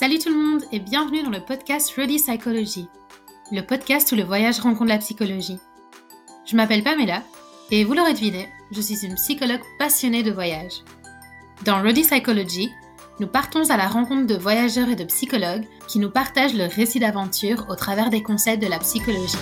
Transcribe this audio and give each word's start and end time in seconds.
Salut 0.00 0.18
tout 0.18 0.30
le 0.30 0.42
monde 0.42 0.64
et 0.72 0.78
bienvenue 0.78 1.22
dans 1.22 1.28
le 1.28 1.44
podcast 1.44 1.92
Ready 1.94 2.16
Psychology, 2.16 2.88
le 3.52 3.60
podcast 3.60 4.10
où 4.10 4.14
le 4.14 4.22
voyage 4.22 4.58
rencontre 4.58 4.88
la 4.88 4.96
psychologie. 4.96 5.58
Je 6.46 6.56
m'appelle 6.56 6.82
Pamela 6.82 7.22
et 7.70 7.84
vous 7.84 7.92
l'aurez 7.92 8.14
deviné, 8.14 8.48
je 8.72 8.80
suis 8.80 9.04
une 9.04 9.16
psychologue 9.16 9.60
passionnée 9.78 10.22
de 10.22 10.30
voyage. 10.30 10.72
Dans 11.66 11.82
Ready 11.82 12.00
Psychology, 12.00 12.70
nous 13.18 13.26
partons 13.26 13.68
à 13.68 13.76
la 13.76 13.88
rencontre 13.88 14.26
de 14.26 14.38
voyageurs 14.38 14.88
et 14.88 14.96
de 14.96 15.04
psychologues 15.04 15.66
qui 15.86 15.98
nous 15.98 16.10
partagent 16.10 16.54
leur 16.54 16.70
récit 16.70 16.98
d'aventure 16.98 17.66
au 17.68 17.74
travers 17.74 18.08
des 18.08 18.22
concepts 18.22 18.62
de 18.62 18.70
la 18.70 18.78
psychologie. 18.78 19.36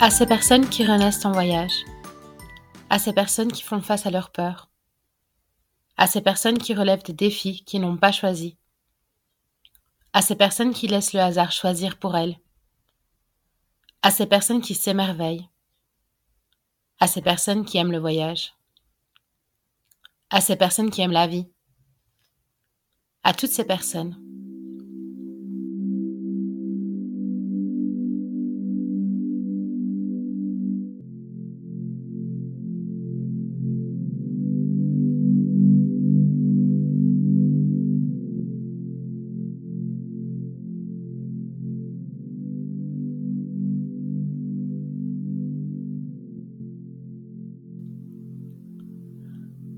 À 0.00 0.10
ces 0.10 0.26
personnes 0.26 0.68
qui 0.68 0.86
renaissent 0.86 1.24
en 1.24 1.32
voyage, 1.32 1.84
à 2.90 3.00
ces 3.00 3.12
personnes 3.12 3.50
qui 3.50 3.64
font 3.64 3.80
face 3.80 4.06
à 4.06 4.12
leurs 4.12 4.30
peurs, 4.30 4.68
à 5.96 6.06
ces 6.06 6.20
personnes 6.20 6.58
qui 6.58 6.74
relèvent 6.74 7.02
des 7.02 7.12
défis 7.12 7.64
qu'ils 7.64 7.80
n'ont 7.80 7.96
pas 7.96 8.12
choisis, 8.12 8.54
à 10.12 10.22
ces 10.22 10.36
personnes 10.36 10.72
qui 10.72 10.86
laissent 10.88 11.12
le 11.12 11.20
hasard 11.20 11.52
choisir 11.52 11.98
pour 11.98 12.16
elles, 12.16 12.38
à 14.02 14.10
ces 14.10 14.26
personnes 14.26 14.60
qui 14.60 14.74
s'émerveillent, 14.74 15.48
à 16.98 17.06
ces 17.06 17.22
personnes 17.22 17.64
qui 17.64 17.78
aiment 17.78 17.92
le 17.92 17.98
voyage, 17.98 18.54
à 20.30 20.40
ces 20.40 20.56
personnes 20.56 20.90
qui 20.90 21.00
aiment 21.00 21.12
la 21.12 21.26
vie, 21.26 21.48
à 23.22 23.32
toutes 23.34 23.50
ces 23.50 23.64
personnes. 23.64 24.23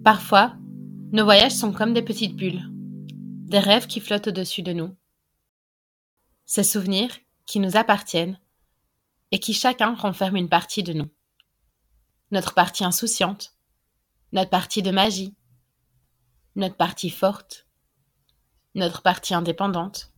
Parfois, 0.06 0.54
nos 1.10 1.24
voyages 1.24 1.56
sont 1.56 1.72
comme 1.72 1.92
des 1.92 2.00
petites 2.00 2.36
bulles, 2.36 2.70
des 3.48 3.58
rêves 3.58 3.88
qui 3.88 3.98
flottent 3.98 4.28
au-dessus 4.28 4.62
de 4.62 4.72
nous. 4.72 4.94
Ces 6.44 6.62
souvenirs 6.62 7.10
qui 7.44 7.58
nous 7.58 7.76
appartiennent 7.76 8.38
et 9.32 9.40
qui 9.40 9.52
chacun 9.52 9.96
renferme 9.96 10.36
une 10.36 10.48
partie 10.48 10.84
de 10.84 10.92
nous. 10.92 11.08
Notre 12.30 12.54
partie 12.54 12.84
insouciante, 12.84 13.56
notre 14.30 14.48
partie 14.48 14.80
de 14.80 14.92
magie, 14.92 15.34
notre 16.54 16.76
partie 16.76 17.10
forte, 17.10 17.66
notre 18.76 19.02
partie 19.02 19.34
indépendante. 19.34 20.12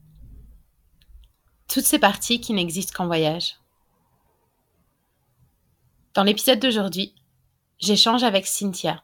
Toutes 1.67 1.87
ces 1.87 1.99
parties 1.99 2.43
qui 2.43 2.53
n'existent 2.53 2.93
qu'en 2.95 3.07
voyage. 3.07 3.57
Dans 6.13 6.25
l'épisode 6.25 6.61
d'aujourd'hui, 6.61 7.15
j'échange 7.79 8.23
avec 8.23 8.47
Cynthia 8.47 9.03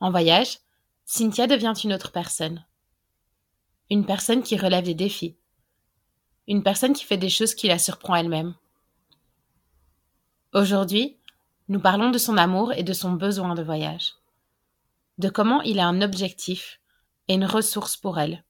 en 0.00 0.10
voyage, 0.10 0.58
Cynthia 1.04 1.46
devient 1.46 1.74
une 1.82 1.92
autre 1.92 2.12
personne. 2.12 2.64
Une 3.90 4.04
personne 4.04 4.42
qui 4.42 4.56
relève 4.56 4.84
des 4.84 4.94
défis. 4.94 5.36
Une 6.48 6.62
personne 6.62 6.92
qui 6.92 7.04
fait 7.04 7.16
des 7.16 7.30
choses 7.30 7.54
qui 7.54 7.68
la 7.68 7.78
surprend 7.78 8.16
elle-même. 8.16 8.54
Aujourd'hui, 10.52 11.16
nous 11.68 11.80
parlons 11.80 12.10
de 12.10 12.18
son 12.18 12.36
amour 12.36 12.72
et 12.72 12.82
de 12.82 12.92
son 12.92 13.12
besoin 13.12 13.54
de 13.54 13.62
voyage. 13.62 14.14
De 15.18 15.28
comment 15.28 15.62
il 15.62 15.78
a 15.78 15.86
un 15.86 16.02
objectif 16.02 16.80
et 17.28 17.34
une 17.34 17.44
ressource 17.44 17.96
pour 17.96 18.18
elle. 18.18 18.44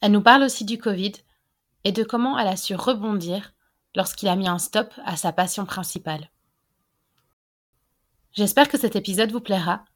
Elle 0.00 0.12
nous 0.12 0.22
parle 0.22 0.42
aussi 0.42 0.64
du 0.64 0.78
Covid 0.78 1.12
et 1.84 1.92
de 1.92 2.04
comment 2.04 2.38
elle 2.38 2.48
a 2.48 2.56
su 2.56 2.74
rebondir 2.74 3.52
lorsqu'il 3.94 4.28
a 4.28 4.36
mis 4.36 4.48
un 4.48 4.58
stop 4.58 4.92
à 5.04 5.16
sa 5.16 5.32
passion 5.32 5.64
principale. 5.64 6.30
J'espère 8.36 8.68
que 8.68 8.76
cet 8.76 8.96
épisode 8.96 9.32
vous 9.32 9.40
plaira 9.40 9.86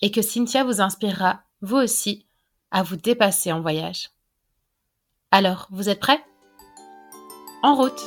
et 0.00 0.12
que 0.12 0.22
Cynthia 0.22 0.62
vous 0.62 0.80
inspirera, 0.80 1.42
vous 1.60 1.74
aussi, 1.74 2.24
à 2.70 2.84
vous 2.84 2.94
dépasser 2.94 3.50
en 3.50 3.60
voyage. 3.60 4.10
Alors, 5.32 5.66
vous 5.72 5.88
êtes 5.88 5.98
prêts? 5.98 6.24
En 7.64 7.74
route! 7.74 8.00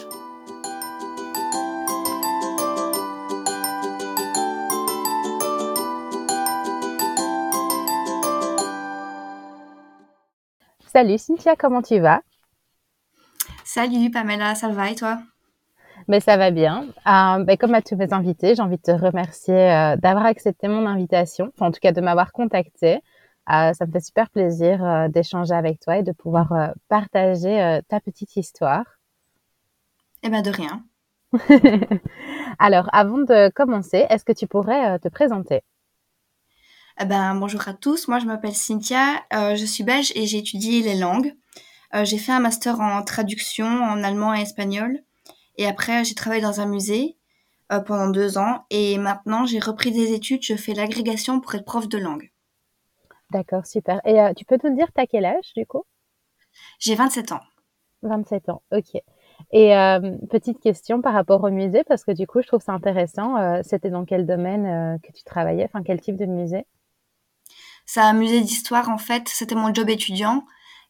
Salut 10.94 11.18
Cynthia, 11.18 11.58
comment 11.58 11.82
tu 11.82 12.00
vas? 12.00 12.22
Salut 13.66 14.10
Pamela, 14.12 14.56
ça 14.56 14.70
va 14.70 14.92
et 14.92 14.96
toi? 14.96 15.22
Mais 16.08 16.20
ça 16.20 16.38
va 16.38 16.52
bien. 16.52 16.88
Euh, 17.08 17.44
ben, 17.44 17.58
comme 17.58 17.74
à 17.74 17.82
tous 17.82 17.96
mes 17.96 18.14
invités, 18.14 18.56
j'ai 18.56 18.62
envie 18.62 18.78
de 18.78 18.82
te 18.82 18.92
remercier 18.92 19.56
euh, 19.56 19.96
d'avoir 19.98 20.26
accepté 20.26 20.68
mon 20.68 20.86
invitation, 20.86 21.52
enfin, 21.56 21.68
en 21.68 21.72
tout 21.72 21.80
cas 21.82 21.92
de 21.92 22.02
m'avoir 22.02 22.32
contacté. 22.32 23.00
Euh, 23.52 23.74
ça 23.74 23.86
me 23.86 23.92
fait 23.92 24.00
super 24.00 24.30
plaisir 24.30 24.84
euh, 24.84 25.08
d'échanger 25.10 25.54
avec 25.54 25.80
toi 25.80 25.98
et 25.98 26.04
de 26.04 26.12
pouvoir 26.12 26.74
partager 26.88 27.80
ta 27.90 28.00
petite 28.00 28.36
histoire. 28.36 28.86
Eh 30.24 30.30
ben 30.30 30.42
de 30.42 30.52
rien. 30.52 30.86
Alors, 32.60 32.88
avant 32.94 33.18
de 33.18 33.50
commencer, 33.50 34.06
est-ce 34.10 34.24
que 34.24 34.32
tu 34.32 34.48
pourrais 34.48 35.00
te 35.00 35.10
présenter? 35.10 35.62
Eh 37.02 37.06
ben, 37.06 37.36
bonjour 37.36 37.68
à 37.68 37.74
tous, 37.74 38.08
moi 38.08 38.20
je 38.20 38.26
m'appelle 38.26 38.54
Cynthia, 38.54 39.24
je 39.32 39.66
suis 39.66 39.84
belge 39.84 40.14
et 40.16 40.28
j'ai 40.28 40.38
étudié 40.38 40.82
les 40.82 40.96
langues. 40.96 41.34
j'ai 42.04 42.20
fait 42.20 42.32
un 42.32 42.40
master 42.40 42.80
en 42.80 43.02
traduction 43.04 43.66
en 43.66 44.04
allemand 44.04 44.34
et 44.34 44.42
espagnol. 44.42 45.04
Et 45.58 45.68
après, 45.68 46.04
j'ai 46.04 46.16
travaillé 46.16 46.42
dans 46.42 46.62
un 46.62 46.66
musée 46.66 47.18
euh, 47.72 47.80
pendant 47.80 48.10
deux 48.10 48.38
ans. 48.38 48.66
Et 48.70 48.98
maintenant, 48.98 49.46
j'ai 49.46 49.60
repris 49.60 49.92
des 49.92 50.14
études. 50.14 50.44
Je 50.44 50.56
fais 50.56 50.74
l'agrégation 50.74 51.40
pour 51.40 51.56
être 51.56 51.66
prof 51.66 51.88
de 51.88 51.98
langue. 51.98 52.32
D'accord, 53.32 53.66
super. 53.66 54.02
Et 54.06 54.20
euh, 54.20 54.34
tu 54.34 54.46
peux 54.46 54.58
nous 54.64 54.76
dire, 54.76 54.88
t'as 54.94 55.06
quel 55.06 55.26
âge 55.26 55.54
du 55.56 55.66
coup? 55.66 55.84
J'ai 56.80 56.96
27 56.96 57.32
ans. 57.32 57.42
27 58.04 58.50
ans, 58.50 58.62
ok. 58.72 59.02
Et 59.52 59.76
euh, 59.76 60.18
petite 60.30 60.60
question 60.60 61.02
par 61.02 61.14
rapport 61.14 61.44
au 61.44 61.50
musée, 61.50 61.84
parce 61.86 62.04
que 62.04 62.12
du 62.12 62.28
coup, 62.28 62.42
je 62.42 62.48
trouve 62.48 62.62
ça 62.62 62.74
intéressant. 62.74 63.62
C'était 63.64 63.90
dans 63.90 64.06
quel 64.06 64.26
domaine 64.26 65.00
que 65.02 65.12
tu 65.12 65.24
travaillais? 65.24 65.64
Enfin, 65.66 65.84
quel 65.84 66.02
type 66.02 66.18
de 66.18 66.26
musée? 66.26 66.66
C'est 67.86 68.02
un 68.02 68.14
musée 68.14 68.42
d'histoire, 68.42 68.90
en 68.90 68.98
fait. 68.98 69.28
C'était 69.30 69.56
mon 69.56 69.74
job 69.74 69.90
étudiant. 69.90 70.46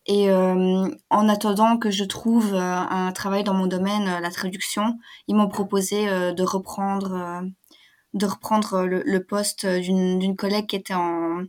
Et 0.06 0.30
euh, 0.30 0.88
en 1.09 1.30
attendant 1.30 1.78
que 1.78 1.90
je 1.90 2.03
trouve 2.03 2.53
euh, 2.53 2.59
un 2.59 3.12
travail 3.14 3.44
dans 3.44 3.53
mon 3.53 3.68
domaine, 3.68 4.08
euh, 4.08 4.19
la 4.19 4.31
traduction, 4.31 5.00
ils 5.28 5.36
m'ont 5.36 5.47
proposé 5.47 6.06
de 6.06 6.44
reprendre, 6.44 7.44
de 8.14 8.25
reprendre 8.25 8.84
le, 8.84 9.02
le 9.06 9.24
poste 9.24 9.66
d'une 9.66 10.36
collègue 10.36 10.68
qui 10.68 10.75
était 10.75 10.94
en, 10.94 11.44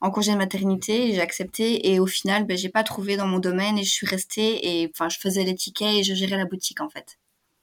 en 0.00 0.10
congé 0.10 0.32
de 0.32 0.38
maternité. 0.38 1.12
J'ai 1.12 1.20
accepté 1.20 1.92
et 1.92 2.00
au 2.00 2.06
final, 2.06 2.46
ben, 2.46 2.56
j'ai 2.56 2.70
pas 2.70 2.82
trouvé 2.82 3.16
dans 3.18 3.26
mon 3.26 3.40
domaine 3.40 3.76
et 3.76 3.84
je 3.84 3.92
suis 3.92 4.06
restée 4.06 4.82
et 4.82 4.90
enfin, 4.94 5.10
je 5.10 5.18
faisais 5.18 5.44
les 5.44 5.54
tickets 5.54 5.96
et 5.96 6.02
je 6.02 6.14
gérais 6.14 6.38
la 6.38 6.46
boutique 6.46 6.80
en 6.80 6.88
fait. 6.88 7.18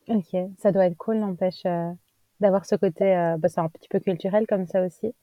Ok, 0.07 0.37
ça 0.59 0.71
doit 0.71 0.85
être 0.85 0.97
cool, 0.97 1.17
n'empêche 1.17 1.63
d'avoir 2.39 2.65
ce 2.65 2.75
côté, 2.75 3.05
bah, 3.39 3.49
c'est 3.49 3.61
un 3.61 3.69
petit 3.69 3.87
peu 3.89 3.99
culturel 3.99 4.45
comme 4.47 4.67
ça 4.67 4.85
aussi. 4.85 5.15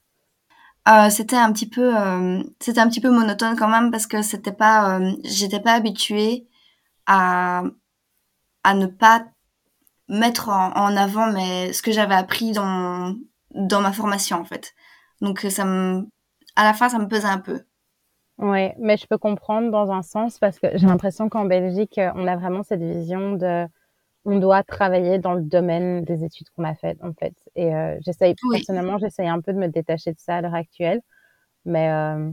Euh, 0.89 1.09
c'était 1.09 1.37
un 1.37 1.51
petit 1.53 1.69
peu, 1.69 1.97
euh, 1.97 2.43
c'était 2.59 2.81
un 2.81 2.89
petit 2.89 2.99
peu 2.99 3.09
monotone 3.09 3.55
quand 3.57 3.69
même 3.69 3.89
parce 3.89 4.05
que 4.05 4.21
c'était 4.21 4.51
pas, 4.51 4.99
euh, 4.99 5.13
j'étais 5.23 5.61
pas 5.61 5.73
habituée 5.73 6.47
à 7.07 7.63
à 8.63 8.73
ne 8.75 8.87
pas 8.87 9.25
mettre 10.09 10.49
en, 10.49 10.95
avant 10.97 11.31
mais 11.31 11.73
ce 11.73 11.81
que 11.81 11.91
j'avais 11.91 12.15
appris 12.15 12.51
dans 12.53 13.15
dans 13.51 13.81
ma 13.81 13.93
formation 13.93 14.37
en 14.39 14.45
fait. 14.45 14.73
Donc 15.21 15.41
ça 15.49 15.65
me, 15.65 16.07
à 16.55 16.63
la 16.65 16.73
fin 16.73 16.89
ça 16.89 16.99
me 16.99 17.07
pesait 17.07 17.27
un 17.27 17.39
peu. 17.39 17.61
Oui, 18.39 18.69
mais 18.79 18.97
je 18.97 19.07
peux 19.07 19.17
comprendre 19.17 19.71
dans 19.71 19.91
un 19.91 20.01
sens 20.01 20.39
parce 20.39 20.59
que 20.59 20.67
j'ai 20.77 20.87
l'impression 20.87 21.29
qu'en 21.29 21.45
Belgique 21.45 21.99
on 22.15 22.27
a 22.27 22.35
vraiment 22.35 22.63
cette 22.63 22.81
vision 22.81 23.33
de 23.33 23.67
on 24.25 24.39
doit 24.39 24.63
travailler 24.63 25.19
dans 25.19 25.33
le 25.33 25.41
domaine 25.41 26.03
des 26.03 26.23
études 26.23 26.49
qu'on 26.51 26.63
a 26.63 26.75
faites, 26.75 27.03
en 27.03 27.13
fait. 27.13 27.33
Et 27.55 27.73
euh, 27.75 27.97
j'essaye, 28.01 28.35
personnellement, 28.51 28.97
j'essaye 28.97 29.27
un 29.27 29.41
peu 29.41 29.53
de 29.53 29.57
me 29.57 29.67
détacher 29.67 30.11
de 30.13 30.19
ça 30.19 30.37
à 30.37 30.41
l'heure 30.41 30.55
actuelle. 30.55 31.01
Mais 31.65 31.89
euh, 31.89 32.31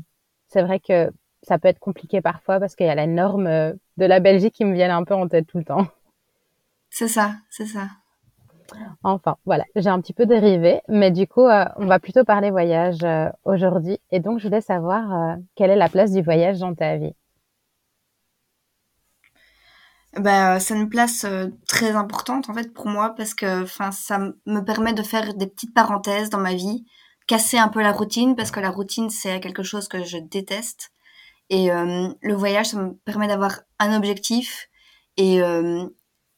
c'est 0.49 0.63
vrai 0.63 0.81
que 0.81 1.11
ça 1.43 1.59
peut 1.59 1.69
être 1.69 1.79
compliqué 1.79 2.21
parfois 2.21 2.61
parce 2.61 2.75
qu'il 2.75 2.87
y 2.87 2.91
a 2.91 2.95
la 2.95 3.07
norme 3.07 3.47
euh, 3.47 3.73
de 3.97 4.05
la 4.05 4.21
Belgique 4.21 4.55
qui 4.55 4.65
me 4.65 4.75
vient 4.75 4.95
un 4.95 5.05
peu 5.05 5.15
en 5.15 5.29
tête 5.29 5.47
tout 5.47 5.59
le 5.59 5.65
temps. 5.65 5.87
C'est 6.91 7.09
ça, 7.09 7.37
c'est 7.49 7.67
ça. 7.67 7.89
Enfin, 9.03 9.37
voilà, 9.47 9.65
j'ai 9.75 9.89
un 9.89 10.01
petit 10.01 10.13
peu 10.13 10.27
dérivé, 10.27 10.81
mais 10.89 11.11
du 11.11 11.27
coup, 11.27 11.47
euh, 11.47 11.65
on 11.77 11.87
va 11.87 11.99
plutôt 11.99 12.25
parler 12.25 12.51
voyage 12.51 13.03
euh, 13.03 13.29
aujourd'hui. 13.45 13.99
Et 14.13 14.21
donc, 14.21 14.39
je 14.39 14.47
voulais 14.47 14.61
savoir 14.61 15.37
quelle 15.57 15.71
est 15.71 15.77
la 15.77 15.89
place 15.89 16.13
du 16.13 16.23
voyage 16.23 16.61
dans 16.61 16.75
ta 16.75 16.97
vie? 16.97 17.15
Bah, 20.19 20.59
c'est 20.59 20.75
une 20.75 20.89
place 20.89 21.25
très 21.69 21.93
importante 21.93 22.49
en 22.51 22.55
fait 22.55 22.73
pour 22.75 22.87
moi 22.89 23.15
parce 23.17 23.33
que 23.35 23.63
enfin 23.63 23.93
ça 23.93 24.19
me 24.47 24.61
permet 24.65 24.93
de 24.93 25.03
faire 25.05 25.35
des 25.35 25.47
petites 25.47 25.73
parenthèses 25.73 26.31
dans 26.31 26.41
ma 26.41 26.55
vie 26.55 26.85
casser 27.29 27.59
un 27.59 27.69
peu 27.69 27.81
la 27.81 27.93
routine 27.93 28.35
parce 28.35 28.51
que 28.51 28.59
la 28.59 28.71
routine, 28.71 29.09
c'est 29.09 29.39
quelque 29.41 29.63
chose 29.63 29.87
que 29.87 30.03
je 30.03 30.19
déteste. 30.19 30.91
Et 31.51 31.73
euh, 31.73 32.09
le 32.23 32.35
voyage, 32.35 32.69
ça 32.69 32.79
me 32.83 32.95
permet 33.05 33.29
d'avoir 33.29 33.61
un 33.81 33.97
objectif. 33.97 34.69
Et, 35.19 35.43
euh, 35.43 35.87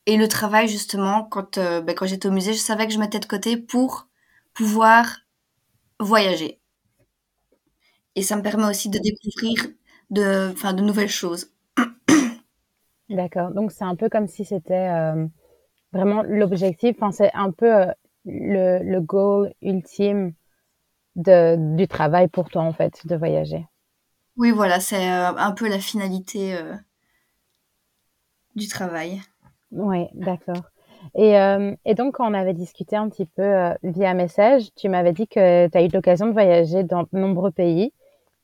et 0.07 0.17
le 0.19 0.29
travail, 0.29 0.69
justement, 0.69 1.25
quand, 1.25 1.59
euh, 1.59 1.81
ben, 1.83 1.95
quand 1.95 2.07
j'étais 2.07 2.29
au 2.29 2.33
musée, 2.33 2.55
je 2.55 2.59
savais 2.61 2.87
que 2.89 2.95
je 2.95 2.99
mettais 3.01 3.21
de 3.21 3.27
côté 3.27 3.57
pour 3.57 4.09
pouvoir 4.55 5.19
voyager. 6.01 6.61
Et 8.15 8.23
ça 8.23 8.37
me 8.37 8.43
permet 8.43 8.65
aussi 8.67 8.89
de 8.89 8.99
découvrir 8.99 9.67
de, 10.11 10.51
enfin, 10.53 10.73
de 10.73 10.83
nouvelles 10.83 11.09
choses. 11.11 11.51
D'accord. 13.13 13.51
Donc, 13.53 13.73
c'est 13.73 13.85
un 13.85 13.95
peu 13.95 14.09
comme 14.09 14.27
si 14.27 14.45
c'était 14.45 14.89
vraiment 15.93 16.23
l'objectif. 16.23 16.97
Enfin, 16.99 17.13
c'est 17.13 17.31
un 17.35 17.51
peu 17.51 17.87
le, 18.25 18.79
le 18.83 19.01
goal 19.01 19.53
ultime 19.63 20.33
de, 21.17 21.77
du 21.77 21.89
travail 21.89 22.29
pour 22.29 22.49
toi, 22.49 22.63
en 22.63 22.73
fait, 22.73 23.07
de 23.07 23.17
voyager. 23.17 23.67
Oui, 24.37 24.51
voilà, 24.51 24.81
c'est 24.81 25.11
euh, 25.11 25.35
un 25.37 25.53
peu 25.53 25.69
la 25.69 25.79
finalité 25.79 26.57
euh, 26.57 26.75
du 28.57 28.67
travail. 28.69 29.21
Oui, 29.71 30.07
d'accord. 30.15 30.63
Et, 31.17 31.39
euh, 31.39 31.75
et, 31.85 31.95
donc, 31.95 32.15
quand 32.15 32.31
on 32.31 32.35
avait 32.35 32.55
discuté 32.55 32.97
un 32.97 33.09
petit 33.09 33.27
peu 33.27 33.75
via 33.83 34.15
message, 34.15 34.69
tu 34.77 34.89
m'avais 34.89 35.13
dit 35.13 35.27
que 35.27 35.69
tu 35.69 35.77
as 35.77 35.83
eu 35.83 35.89
l'occasion 35.89 36.27
de 36.27 36.33
voyager 36.33 36.85
dans 36.85 37.03
de 37.03 37.09
nombreux 37.13 37.51
pays 37.51 37.93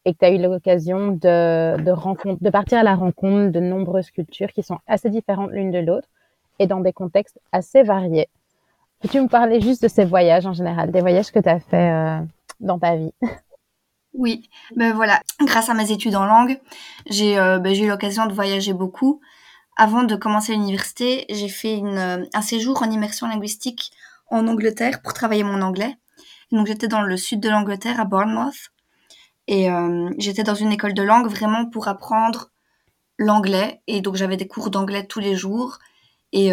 et 0.04 0.14
que 0.14 0.18
tu 0.18 0.24
as 0.24 0.30
eu 0.30 0.38
l'occasion 0.38 1.08
de, 1.08 2.50
partir 2.50 2.78
à 2.78 2.82
la 2.82 2.94
rencontre 2.94 3.52
de 3.52 3.60
nombreuses 3.60 4.10
cultures 4.10 4.52
qui 4.52 4.62
sont 4.62 4.78
assez 4.86 5.10
différentes 5.10 5.50
l'une 5.52 5.70
de 5.70 5.78
l'autre 5.78 6.08
et 6.58 6.66
dans 6.66 6.80
des 6.80 6.92
contextes 6.92 7.38
assez 7.52 7.82
variés. 7.82 8.28
Peux-tu 9.00 9.20
me 9.20 9.28
parler 9.28 9.60
juste 9.60 9.82
de 9.82 9.88
ces 9.88 10.04
voyages 10.04 10.46
en 10.46 10.52
général, 10.52 10.90
des 10.90 11.00
voyages 11.00 11.30
que 11.30 11.38
tu 11.38 11.48
as 11.48 11.60
fait 11.60 12.20
dans 12.60 12.78
ta 12.78 12.96
vie? 12.96 13.12
Oui, 14.14 14.48
ben 14.74 14.94
voilà, 14.94 15.20
grâce 15.42 15.68
à 15.68 15.74
mes 15.74 15.92
études 15.92 16.16
en 16.16 16.24
langue, 16.24 16.58
j'ai 17.06 17.38
euh, 17.38 17.58
ben, 17.58 17.72
eu 17.72 17.86
l'occasion 17.86 18.26
de 18.26 18.32
voyager 18.32 18.72
beaucoup. 18.72 19.20
Avant 19.76 20.02
de 20.02 20.16
commencer 20.16 20.52
l'université, 20.52 21.24
j'ai 21.28 21.48
fait 21.48 21.80
euh, 21.84 22.24
un 22.34 22.42
séjour 22.42 22.82
en 22.82 22.90
immersion 22.90 23.28
linguistique 23.28 23.92
en 24.30 24.48
Angleterre 24.48 25.02
pour 25.02 25.12
travailler 25.12 25.44
mon 25.44 25.62
anglais. 25.62 25.96
Donc 26.50 26.66
j'étais 26.66 26.88
dans 26.88 27.02
le 27.02 27.16
sud 27.16 27.38
de 27.40 27.48
l'Angleterre, 27.48 28.00
à 28.00 28.04
Bournemouth, 28.04 28.72
et 29.48 29.70
euh, 29.70 30.10
j'étais 30.18 30.44
dans 30.44 30.54
une 30.54 30.70
école 30.70 30.94
de 30.94 31.02
langue 31.02 31.28
vraiment 31.28 31.66
pour 31.66 31.88
apprendre 31.88 32.50
l'anglais. 33.18 33.82
Et 33.88 34.00
donc 34.00 34.14
j'avais 34.14 34.36
des 34.36 34.46
cours 34.46 34.70
d'anglais 34.70 35.06
tous 35.06 35.20
les 35.20 35.34
jours. 35.34 35.78
Et, 36.32 36.52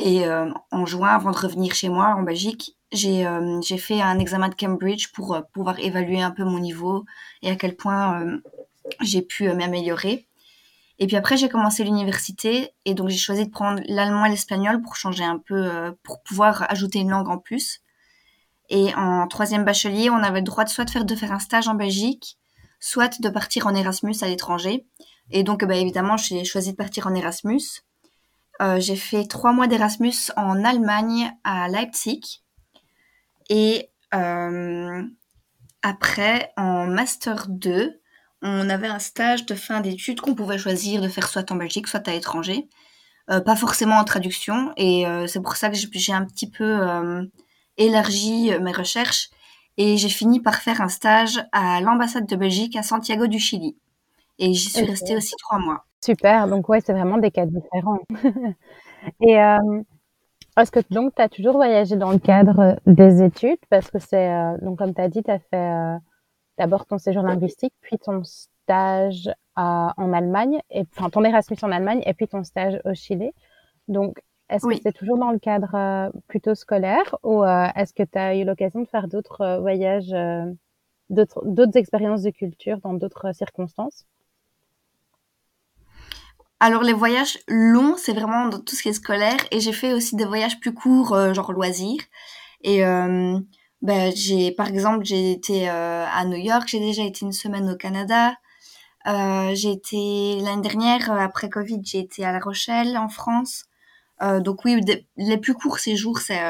et 0.00 0.24
en 0.72 0.86
juin, 0.86 1.10
avant 1.10 1.30
de 1.30 1.38
revenir 1.38 1.72
chez 1.72 1.88
moi 1.88 2.16
en 2.18 2.22
Belgique, 2.24 2.76
euh, 3.04 3.60
j'ai 3.62 3.78
fait 3.78 4.00
un 4.00 4.18
examen 4.18 4.48
de 4.48 4.54
Cambridge 4.54 5.08
pour 5.12 5.34
euh, 5.34 5.40
pouvoir 5.52 5.78
évaluer 5.80 6.22
un 6.22 6.30
peu 6.30 6.44
mon 6.44 6.58
niveau 6.58 7.04
et 7.42 7.50
à 7.50 7.56
quel 7.56 7.76
point 7.76 8.20
euh, 8.20 8.38
j'ai 9.00 9.22
pu 9.22 9.48
m'améliorer. 9.52 10.26
Et 11.00 11.06
puis 11.08 11.16
après, 11.16 11.36
j'ai 11.36 11.48
commencé 11.48 11.82
l'université 11.82 12.70
et 12.84 12.94
donc 12.94 13.08
j'ai 13.08 13.18
choisi 13.18 13.46
de 13.46 13.50
prendre 13.50 13.82
l'allemand 13.86 14.24
et 14.26 14.30
l'espagnol 14.30 14.80
pour 14.80 14.94
changer 14.94 15.24
un 15.24 15.38
peu, 15.38 15.92
pour 16.04 16.22
pouvoir 16.22 16.70
ajouter 16.70 17.00
une 17.00 17.10
langue 17.10 17.28
en 17.28 17.38
plus. 17.38 17.80
Et 18.74 18.92
en 18.96 19.28
troisième 19.28 19.64
bachelier, 19.64 20.10
on 20.10 20.16
avait 20.16 20.40
le 20.40 20.44
droit 20.44 20.64
de 20.64 20.68
soit 20.68 20.84
de 20.84 20.90
faire, 20.90 21.04
de 21.04 21.14
faire 21.14 21.30
un 21.30 21.38
stage 21.38 21.68
en 21.68 21.74
Belgique, 21.74 22.38
soit 22.80 23.20
de 23.20 23.28
partir 23.28 23.68
en 23.68 23.74
Erasmus 23.74 24.16
à 24.22 24.26
l'étranger. 24.26 24.84
Et 25.30 25.44
donc, 25.44 25.64
bah, 25.64 25.76
évidemment, 25.76 26.16
j'ai 26.16 26.44
choisi 26.44 26.72
de 26.72 26.76
partir 26.76 27.06
en 27.06 27.14
Erasmus. 27.14 27.62
j'ai 28.78 28.96
fait 28.96 29.26
trois 29.26 29.52
mois 29.52 29.68
d'Erasmus 29.68 30.32
en 30.36 30.64
Allemagne 30.64 31.32
à 31.44 31.68
Leipzig. 31.68 32.42
Et 33.48 33.90
euh, 34.12 35.02
après, 35.82 36.52
en 36.56 36.86
Master 36.86 37.46
2, 37.48 38.00
on 38.42 38.68
avait 38.68 38.88
un 38.88 38.98
stage 38.98 39.46
de 39.46 39.54
fin 39.54 39.80
d'études 39.80 40.20
qu'on 40.20 40.34
pouvait 40.34 40.58
choisir 40.58 41.00
de 41.00 41.08
faire 41.08 41.28
soit 41.28 41.50
en 41.52 41.56
Belgique, 41.56 41.86
soit 41.86 42.06
à 42.08 42.10
l'étranger. 42.10 42.68
Euh, 43.30 43.40
pas 43.40 43.54
forcément 43.54 43.96
en 43.96 44.04
traduction. 44.04 44.72
Et 44.76 45.06
euh, 45.06 45.26
c'est 45.28 45.40
pour 45.40 45.56
ça 45.56 45.70
que 45.70 45.76
j'ai 45.76 46.12
un 46.12 46.24
petit 46.24 46.50
peu 46.50 46.80
élargi 47.76 48.50
mes 48.60 48.72
recherches. 48.72 49.30
Et 49.76 49.96
j'ai 49.96 50.08
fini 50.08 50.40
par 50.40 50.56
faire 50.56 50.80
un 50.80 50.88
stage 50.88 51.44
à 51.50 51.80
l'ambassade 51.80 52.26
de 52.26 52.36
Belgique 52.36 52.76
à 52.76 52.82
Santiago 52.82 53.26
du 53.26 53.38
Chili. 53.38 53.76
Et 54.38 54.52
j'y 54.52 54.68
suis 54.68 54.84
restée 54.84 55.16
aussi 55.16 55.34
trois 55.38 55.58
mois. 55.58 55.84
Super, 56.04 56.46
donc 56.46 56.68
ouais, 56.68 56.80
c'est 56.80 56.92
vraiment 56.92 57.18
des 57.18 57.30
cas 57.30 57.46
différents. 57.46 58.00
et 59.20 59.36
est-ce 60.56 60.70
que 60.70 60.80
donc 60.90 61.14
tu 61.16 61.22
as 61.22 61.28
toujours 61.28 61.54
voyagé 61.54 61.96
dans 61.96 62.12
le 62.12 62.18
cadre 62.18 62.78
des 62.86 63.22
études? 63.22 63.58
Parce 63.70 63.90
que 63.90 63.98
c'est 63.98 64.30
euh, 64.30 64.56
donc 64.62 64.78
comme 64.78 64.94
tu 64.94 65.00
as 65.00 65.08
dit 65.08 65.22
tu 65.22 65.30
as 65.30 65.40
fait 65.40 65.56
euh, 65.56 65.96
d'abord 66.58 66.86
ton 66.86 66.98
séjour 66.98 67.24
linguistique 67.24 67.74
puis 67.80 67.98
ton 67.98 68.22
stage 68.22 69.30
en 69.56 70.12
Allemagne 70.12 70.60
et 70.70 70.84
enfin 70.96 71.10
ton 71.10 71.24
Erasmus 71.24 71.56
en 71.62 71.70
Allemagne 71.70 72.02
et 72.06 72.14
puis 72.14 72.28
ton 72.28 72.44
stage 72.44 72.80
au 72.84 72.94
Chili. 72.94 73.32
Donc 73.88 74.20
est-ce 74.48 74.66
que 74.66 74.74
c'est 74.82 74.92
toujours 74.92 75.18
dans 75.18 75.30
le 75.30 75.38
cadre 75.38 75.74
euh, 75.74 76.10
plutôt 76.28 76.54
scolaire 76.54 77.16
ou 77.22 77.44
est-ce 77.44 77.92
que 77.94 78.02
tu 78.02 78.18
as 78.18 78.36
eu 78.36 78.44
l'occasion 78.44 78.80
de 78.80 78.88
faire 78.88 79.08
d'autres 79.08 79.58
voyages 79.60 80.14
d'autres 81.10 81.76
expériences 81.76 82.22
de 82.22 82.30
culture 82.30 82.78
dans 82.78 82.94
d'autres 82.94 83.34
circonstances? 83.34 84.06
Alors 86.60 86.82
les 86.82 86.94
voyages 86.94 87.38
longs, 87.46 87.96
c'est 87.98 88.14
vraiment 88.14 88.48
dans 88.48 88.58
tout 88.58 88.74
ce 88.74 88.82
qui 88.82 88.88
est 88.88 88.94
scolaire 88.94 89.36
et 89.50 89.60
j'ai 89.60 89.72
fait 89.72 89.92
aussi 89.92 90.16
des 90.16 90.24
voyages 90.24 90.60
plus 90.60 90.72
courts, 90.72 91.12
euh, 91.12 91.34
genre 91.34 91.52
loisirs. 91.52 92.00
Et 92.62 92.84
euh, 92.86 93.38
ben, 93.82 94.12
j'ai, 94.16 94.50
par 94.52 94.68
exemple, 94.68 95.04
j'ai 95.04 95.32
été 95.32 95.68
euh, 95.68 96.06
à 96.06 96.24
New 96.24 96.38
York, 96.38 96.66
j'ai 96.66 96.80
déjà 96.80 97.02
été 97.04 97.26
une 97.26 97.32
semaine 97.32 97.68
au 97.70 97.76
Canada. 97.76 98.34
j'ai 99.06 99.72
été 99.72 100.40
l'année 100.40 100.62
dernière, 100.62 101.10
après 101.12 101.50
Covid, 101.50 101.80
j'ai 101.84 101.98
été 101.98 102.24
à 102.24 102.32
La 102.32 102.40
Rochelle, 102.40 102.96
en 102.96 103.08
France. 103.10 103.64
Donc 104.40 104.64
oui, 104.64 104.80
les 105.16 105.38
plus 105.38 105.54
courts 105.54 105.78
séjours, 105.78 106.18
c'est 106.18 106.40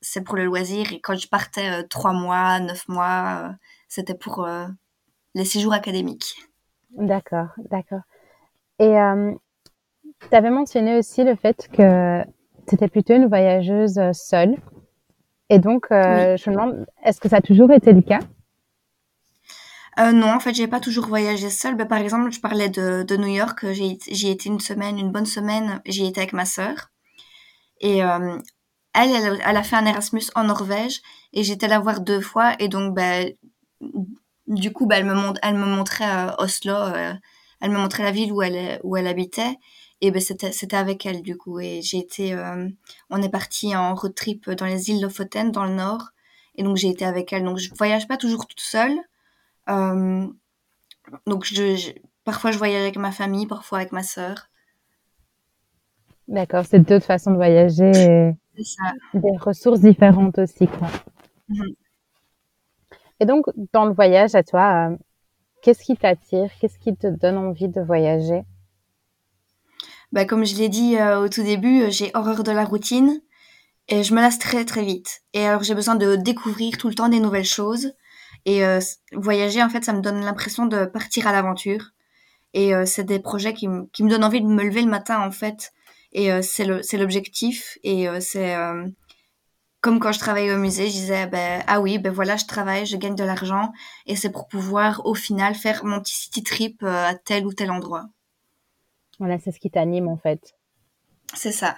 c'est 0.00 0.22
pour 0.22 0.36
le 0.36 0.44
loisir. 0.44 0.92
Et 0.92 1.00
quand 1.00 1.16
je 1.16 1.28
partais 1.28 1.84
trois 1.84 2.12
mois, 2.12 2.60
neuf 2.60 2.86
mois, 2.88 3.54
c'était 3.88 4.14
pour 4.14 4.48
les 5.34 5.44
séjours 5.44 5.72
académiques. 5.72 6.36
D'accord, 6.90 7.48
d'accord. 7.70 8.02
Et 8.78 8.94
tu 10.30 10.36
avais 10.36 10.50
mentionné 10.50 10.98
aussi 10.98 11.24
le 11.24 11.34
fait 11.36 11.68
que 11.72 12.24
tu 12.68 12.74
étais 12.74 12.88
plutôt 12.88 13.14
une 13.14 13.26
voyageuse 13.26 13.98
euh, 13.98 14.12
seule. 14.12 14.56
Et 15.48 15.58
donc, 15.58 15.86
euh, 15.90 16.36
je 16.36 16.50
me 16.50 16.54
demande, 16.54 16.86
est-ce 17.04 17.20
que 17.20 17.28
ça 17.28 17.36
a 17.36 17.40
toujours 17.40 17.72
été 17.72 17.92
le 17.92 18.02
cas? 18.02 18.20
Euh, 19.98 20.12
non, 20.12 20.30
en 20.30 20.40
fait, 20.40 20.54
j'ai 20.54 20.68
pas 20.68 20.80
toujours 20.80 21.06
voyagé 21.06 21.48
seule. 21.48 21.74
Ben, 21.74 21.86
par 21.86 21.98
exemple, 21.98 22.30
je 22.30 22.40
parlais 22.40 22.68
de, 22.68 23.02
de 23.02 23.16
New 23.16 23.34
York. 23.34 23.64
J'y 23.72 24.28
été 24.28 24.48
une 24.48 24.60
semaine, 24.60 24.98
une 24.98 25.10
bonne 25.10 25.26
semaine. 25.26 25.80
J'y 25.86 26.06
étais 26.06 26.20
avec 26.20 26.34
ma 26.34 26.44
sœur. 26.44 26.90
Et 27.80 28.02
euh, 28.04 28.38
elle, 28.94 29.38
elle, 29.44 29.56
a 29.56 29.62
fait 29.62 29.76
un 29.76 29.86
Erasmus 29.86 30.24
en 30.34 30.44
Norvège. 30.44 31.00
Et 31.32 31.42
j'étais 31.44 31.68
la 31.68 31.78
voir 31.78 32.00
deux 32.00 32.20
fois. 32.20 32.54
Et 32.58 32.68
donc, 32.68 32.94
ben, 32.94 33.32
du 34.46 34.72
coup, 34.72 34.86
ben, 34.86 34.96
elle, 34.98 35.04
me 35.06 35.34
elle 35.42 35.54
me 35.56 35.66
montrait 35.66 36.34
Oslo. 36.38 36.74
elle 37.60 37.70
me 37.70 37.78
montrait 37.78 38.04
la 38.04 38.12
ville 38.12 38.32
où 38.32 38.42
elle, 38.42 38.80
où 38.82 38.96
elle 38.96 39.06
habitait 39.06 39.58
et 40.00 40.10
ben 40.10 40.20
c'était 40.20 40.76
avec 40.76 41.06
elle 41.06 41.22
du 41.22 41.36
coup 41.36 41.58
et 41.60 41.82
j'ai 41.82 42.06
euh, 42.34 42.68
on 43.10 43.22
est 43.22 43.28
parti 43.28 43.74
en 43.74 43.94
road 43.94 44.14
trip 44.14 44.50
dans 44.50 44.66
les 44.66 44.90
îles 44.90 45.02
Lofoten 45.02 45.50
dans 45.50 45.64
le 45.64 45.74
nord 45.74 46.10
et 46.54 46.62
donc 46.62 46.76
j'ai 46.76 46.88
été 46.88 47.04
avec 47.04 47.32
elle 47.32 47.44
donc 47.44 47.58
je 47.58 47.70
voyage 47.76 48.06
pas 48.06 48.16
toujours 48.16 48.46
toute 48.46 48.60
seule 48.60 48.96
euh, 49.68 50.26
donc 51.26 51.44
je, 51.44 51.92
parfois 52.24 52.52
je 52.52 52.58
voyage 52.58 52.82
avec 52.82 52.96
ma 52.96 53.10
famille 53.10 53.46
parfois 53.46 53.78
avec 53.78 53.92
ma 53.92 54.02
sœur 54.02 54.48
d'accord 56.28 56.64
c'est 56.64 56.78
d'autres 56.78 57.06
façons 57.06 57.32
de 57.32 57.36
voyager 57.36 57.90
et 58.56 58.64
ça. 58.64 58.92
des 59.14 59.36
ressources 59.38 59.80
différentes 59.80 60.38
aussi 60.38 60.66
quoi 60.66 60.88
mhm. 61.48 61.74
et 63.20 63.26
donc 63.26 63.46
dans 63.72 63.86
le 63.86 63.92
voyage 63.92 64.34
à 64.34 64.42
toi 64.42 64.90
euh, 64.90 64.96
qu'est-ce 65.62 65.84
qui 65.84 65.96
t'attire? 65.96 66.50
Qu'est-ce 66.60 66.78
qui 66.78 66.96
te 66.96 67.06
donne 67.06 67.36
envie 67.36 67.68
de 67.68 67.80
voyager? 67.80 68.42
Bah, 70.12 70.24
comme 70.24 70.44
je 70.44 70.56
l'ai 70.56 70.68
dit 70.68 70.96
euh, 70.96 71.20
au 71.20 71.28
tout 71.28 71.42
début, 71.42 71.82
euh, 71.82 71.90
j'ai 71.90 72.10
horreur 72.14 72.42
de 72.42 72.50
la 72.50 72.64
routine 72.64 73.20
et 73.88 74.02
je 74.02 74.14
me 74.14 74.20
lasse 74.20 74.38
très 74.38 74.64
très 74.64 74.82
vite. 74.82 75.20
Et 75.34 75.46
alors 75.46 75.62
j'ai 75.62 75.74
besoin 75.74 75.96
de 75.96 76.16
découvrir 76.16 76.78
tout 76.78 76.88
le 76.88 76.94
temps 76.94 77.08
des 77.08 77.20
nouvelles 77.20 77.44
choses. 77.44 77.92
Et 78.44 78.64
euh, 78.64 78.80
voyager, 79.12 79.62
en 79.62 79.68
fait, 79.68 79.84
ça 79.84 79.92
me 79.92 80.00
donne 80.00 80.20
l'impression 80.20 80.66
de 80.66 80.86
partir 80.86 81.26
à 81.26 81.32
l'aventure. 81.32 81.90
Et 82.54 82.72
c'est 82.86 83.04
des 83.04 83.18
projets 83.18 83.52
qui, 83.52 83.68
qui, 83.92 84.02
me 84.02 84.08
donnent 84.08 84.24
envie 84.24 84.40
de 84.40 84.46
me 84.46 84.64
lever 84.64 84.80
le 84.80 84.88
matin, 84.88 85.20
en 85.20 85.30
fait. 85.30 85.70
Et 86.12 86.30
c'est 86.42 86.64
l'objectif. 86.96 87.78
Et 87.82 88.08
c'est 88.20 88.56
comme 89.80 90.00
quand 90.00 90.12
je 90.12 90.18
travaillais 90.18 90.52
au 90.52 90.58
musée, 90.58 90.86
je 90.86 90.92
disais, 90.92 91.26
ben, 91.26 91.62
ah 91.66 91.80
oui, 91.80 91.98
ben 91.98 92.12
voilà, 92.12 92.36
je 92.36 92.46
travaille, 92.46 92.84
je 92.84 92.96
gagne 92.96 93.14
de 93.14 93.24
l'argent. 93.24 93.72
Et 94.06 94.16
c'est 94.16 94.30
pour 94.30 94.48
pouvoir, 94.48 95.06
au 95.06 95.14
final, 95.14 95.54
faire 95.54 95.84
mon 95.84 96.00
petit 96.00 96.16
city 96.16 96.42
trip 96.42 96.82
à 96.82 97.14
tel 97.14 97.46
ou 97.46 97.52
tel 97.52 97.70
endroit. 97.70 98.06
Voilà, 99.20 99.38
c'est 99.38 99.52
ce 99.52 99.60
qui 99.60 99.70
t'anime 99.70 100.08
en 100.08 100.16
fait. 100.16 100.54
C'est 101.34 101.52
ça. 101.52 101.76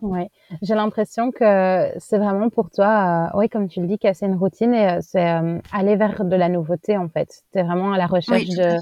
Ouais, 0.00 0.30
j'ai 0.62 0.76
l'impression 0.76 1.32
que 1.32 1.90
c'est 1.98 2.18
vraiment 2.18 2.50
pour 2.50 2.70
toi, 2.70 3.30
ouais, 3.34 3.48
comme 3.48 3.68
tu 3.68 3.80
le 3.80 3.88
dis, 3.88 3.98
casser 3.98 4.26
une 4.26 4.36
routine 4.36 4.72
et 4.72 4.98
c'est, 5.02 5.40
aller 5.72 5.96
vers 5.96 6.24
de 6.24 6.36
la 6.36 6.48
nouveauté, 6.48 6.96
en 6.96 7.08
fait. 7.08 7.42
Tu 7.52 7.58
es 7.58 7.64
vraiment 7.64 7.92
à 7.92 7.98
la 7.98 8.06
recherche 8.06 8.44
Oui, 8.48 8.56
de. 8.56 8.76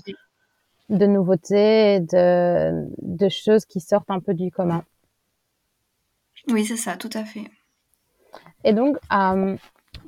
De 0.89 1.07
nouveautés, 1.07 2.01
de 2.01 2.87
de 3.03 3.29
choses 3.29 3.65
qui 3.67 3.81
sortent 3.81 4.11
un 4.11 4.21
peu 4.21 4.35
du 4.35 4.51
commun 4.51 4.83
Oui, 6.49 6.65
c'est 6.65 6.77
ça, 6.77 6.97
tout 6.97 7.11
à 7.15 7.25
fait. 7.25 7.45
et 8.65 8.73
donc, 8.73 8.97
hem, 9.13 9.57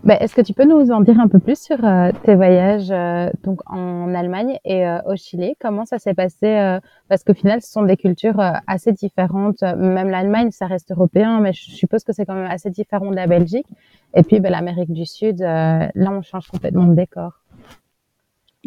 bah, 0.04 0.16
est-ce 0.20 0.34
que 0.34 0.42
tu 0.42 0.52
peux 0.52 0.64
nous 0.64 0.90
en 0.92 1.00
dire 1.00 1.18
un 1.20 1.28
peu 1.28 1.38
plus 1.40 1.58
sur, 1.60 1.84
heu, 1.84 2.12
tes 2.22 2.34
voyages, 2.34 2.90
heu, 2.90 3.30
donc 3.42 3.60
en 3.66 4.14
Allemagne 4.14 4.58
et 4.64 4.84
heu, 4.86 4.98
au 5.06 5.16
Chili? 5.16 5.54
Comment 5.60 5.84
ça 5.84 5.98
s'est 5.98 6.14
passé, 6.14 6.78
parce 7.08 7.24
qu'au 7.24 7.34
final, 7.34 7.62
ce 7.62 7.70
sont 7.72 7.82
des 7.82 7.96
cultures, 7.96 8.40
assez 8.66 8.92
différentes, 8.92 9.62
même 9.62 10.10
l'Allemagne, 10.10 10.50
ça 10.52 10.66
reste 10.66 10.92
européen, 10.92 11.40
mais 11.40 11.52
je 11.52 11.70
suppose 11.70 12.04
que 12.04 12.12
c'est 12.12 12.26
quand 12.26 12.34
même 12.34 12.50
assez 12.50 12.70
différent 12.70 13.10
de 13.10 13.16
la 13.16 13.26
Belgique 13.26 13.66
et 14.14 14.22
puis, 14.22 14.40
bah, 14.40 14.50
l'Amérique 14.50 14.92
du 14.92 15.06
Sud, 15.06 15.40
là, 15.40 15.90
on 15.96 16.22
change 16.22 16.48
complètement 16.48 16.86
de 16.86 16.94
décor. 16.94 17.40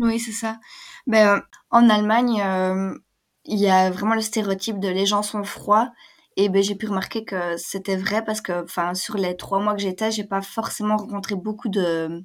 Oui, 0.01 0.20
c'est 0.20 0.31
ça. 0.34 0.60
Ben, 1.08 1.43
en 1.72 1.89
Allemagne, 1.89 2.38
hem, 2.39 3.00
il 3.46 3.60
y 3.60 3.70
a 3.70 3.91
vraiment 3.91 4.15
le 4.15 4.22
stéréotype 4.22 4.79
de 4.79 4.89
les 4.89 5.05
gens 5.05 5.24
sont 5.24 5.43
froids 5.43 5.91
et 6.38 6.50
beh, 6.50 6.63
j'ai 6.63 6.75
pu 6.75 6.88
remarquer 6.88 7.25
que 7.25 7.58
c'était 7.58 7.98
vrai 7.98 8.24
parce 8.25 8.41
que, 8.41 8.63
enfin, 8.63 8.93
sur 8.96 9.15
les 9.17 9.38
3 9.38 9.60
mois 9.62 9.74
que 9.75 9.81
j'étais, 9.81 10.12
j'ai 10.12 10.24
pas 10.25 10.41
forcément 10.41 10.98
rencontré 10.98 11.36
beaucoup 11.36 11.70
de 11.70 12.24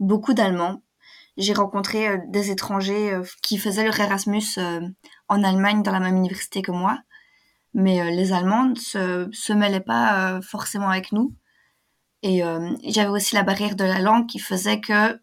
beaucoup 0.00 0.34
d'Allemands. 0.34 0.82
J'ai 1.38 1.54
rencontré, 1.54 2.08
heu, 2.10 2.20
des 2.28 2.50
étrangers, 2.52 3.12
heu, 3.14 3.24
qui 3.42 3.58
faisaient 3.58 3.84
leur 3.84 4.00
Erasmus, 4.00 4.42
en 5.28 5.44
Allemagne 5.44 5.82
dans 5.84 5.92
la 5.92 6.00
même 6.00 6.16
université 6.18 6.62
que 6.62 6.72
moi, 6.72 6.98
mais 7.74 8.10
les 8.12 8.32
Allemands 8.34 8.74
se 8.76 9.28
se 9.32 9.52
mêlaient 9.54 9.80
pas, 9.80 10.40
forcément 10.42 10.90
avec 10.90 11.12
nous 11.12 11.34
et 12.24 12.42
j'avais 12.84 13.10
aussi 13.10 13.34
la 13.36 13.42
barrière 13.44 13.76
de 13.76 13.84
la 13.84 14.00
langue 14.00 14.26
qui 14.28 14.38
faisait 14.40 14.80
que 14.80 15.20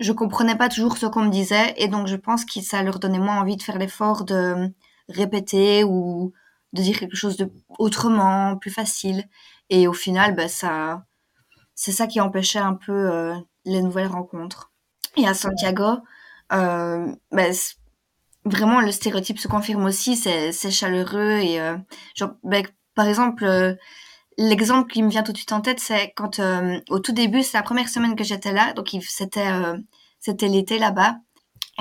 je 0.00 0.12
comprenais 0.12 0.56
pas 0.56 0.68
toujours 0.68 0.96
ce 0.98 1.06
qu'on 1.06 1.24
me 1.24 1.30
disait 1.30 1.74
et 1.76 1.88
donc 1.88 2.06
je 2.06 2.16
pense 2.16 2.44
que 2.44 2.60
ça 2.60 2.82
leur 2.82 2.98
donnait 2.98 3.18
moins 3.18 3.40
envie 3.40 3.56
de 3.56 3.62
faire 3.62 3.78
l'effort 3.78 4.24
de 4.24 4.72
répéter 5.08 5.84
ou 5.84 6.32
de 6.72 6.82
dire 6.82 6.98
quelque 6.98 7.16
chose 7.16 7.36
de 7.36 7.50
autrement, 7.78 8.56
plus 8.56 8.70
facile. 8.70 9.24
Et 9.70 9.88
au 9.88 9.92
final, 9.92 10.34
bah, 10.34 10.48
ça 10.48 11.04
c'est 11.74 11.92
ça 11.92 12.06
qui 12.06 12.20
empêchait 12.20 12.58
un 12.58 12.74
peu, 12.74 12.92
heu, 12.92 13.34
les 13.64 13.82
nouvelles 13.82 14.08
rencontres. 14.08 14.72
Et 15.16 15.26
à 15.28 15.34
Santiago, 15.34 15.98
heu, 16.52 17.16
bah, 17.32 17.50
vraiment 18.44 18.80
le 18.80 18.92
stéréotype 18.92 19.38
se 19.38 19.48
confirme 19.48 19.84
aussi, 19.84 20.16
c'est 20.16 20.52
chaleureux 20.70 21.38
et 21.38 21.60
heu, 21.60 21.78
genre, 22.14 22.32
bah, 22.44 22.58
par 22.94 23.06
exemple, 23.06 23.44
heu, 23.44 23.78
l'exemple 24.38 24.90
qui 24.90 25.02
me 25.02 25.10
vient 25.10 25.22
tout 25.22 25.32
de 25.32 25.36
suite 25.36 25.52
en 25.52 25.60
tête, 25.60 25.80
c'est 25.80 26.12
quand, 26.16 26.38
hem, 26.38 26.80
au 26.88 27.00
tout 27.00 27.12
début, 27.12 27.42
c'est 27.42 27.58
la 27.58 27.62
première 27.62 27.88
semaine 27.90 28.16
que 28.16 28.24
j'étais 28.24 28.52
là, 28.52 28.72
donc 28.72 28.92
il 28.94 29.02
c'était, 29.02 29.50
l'été 30.48 30.78
là-bas 30.78 31.16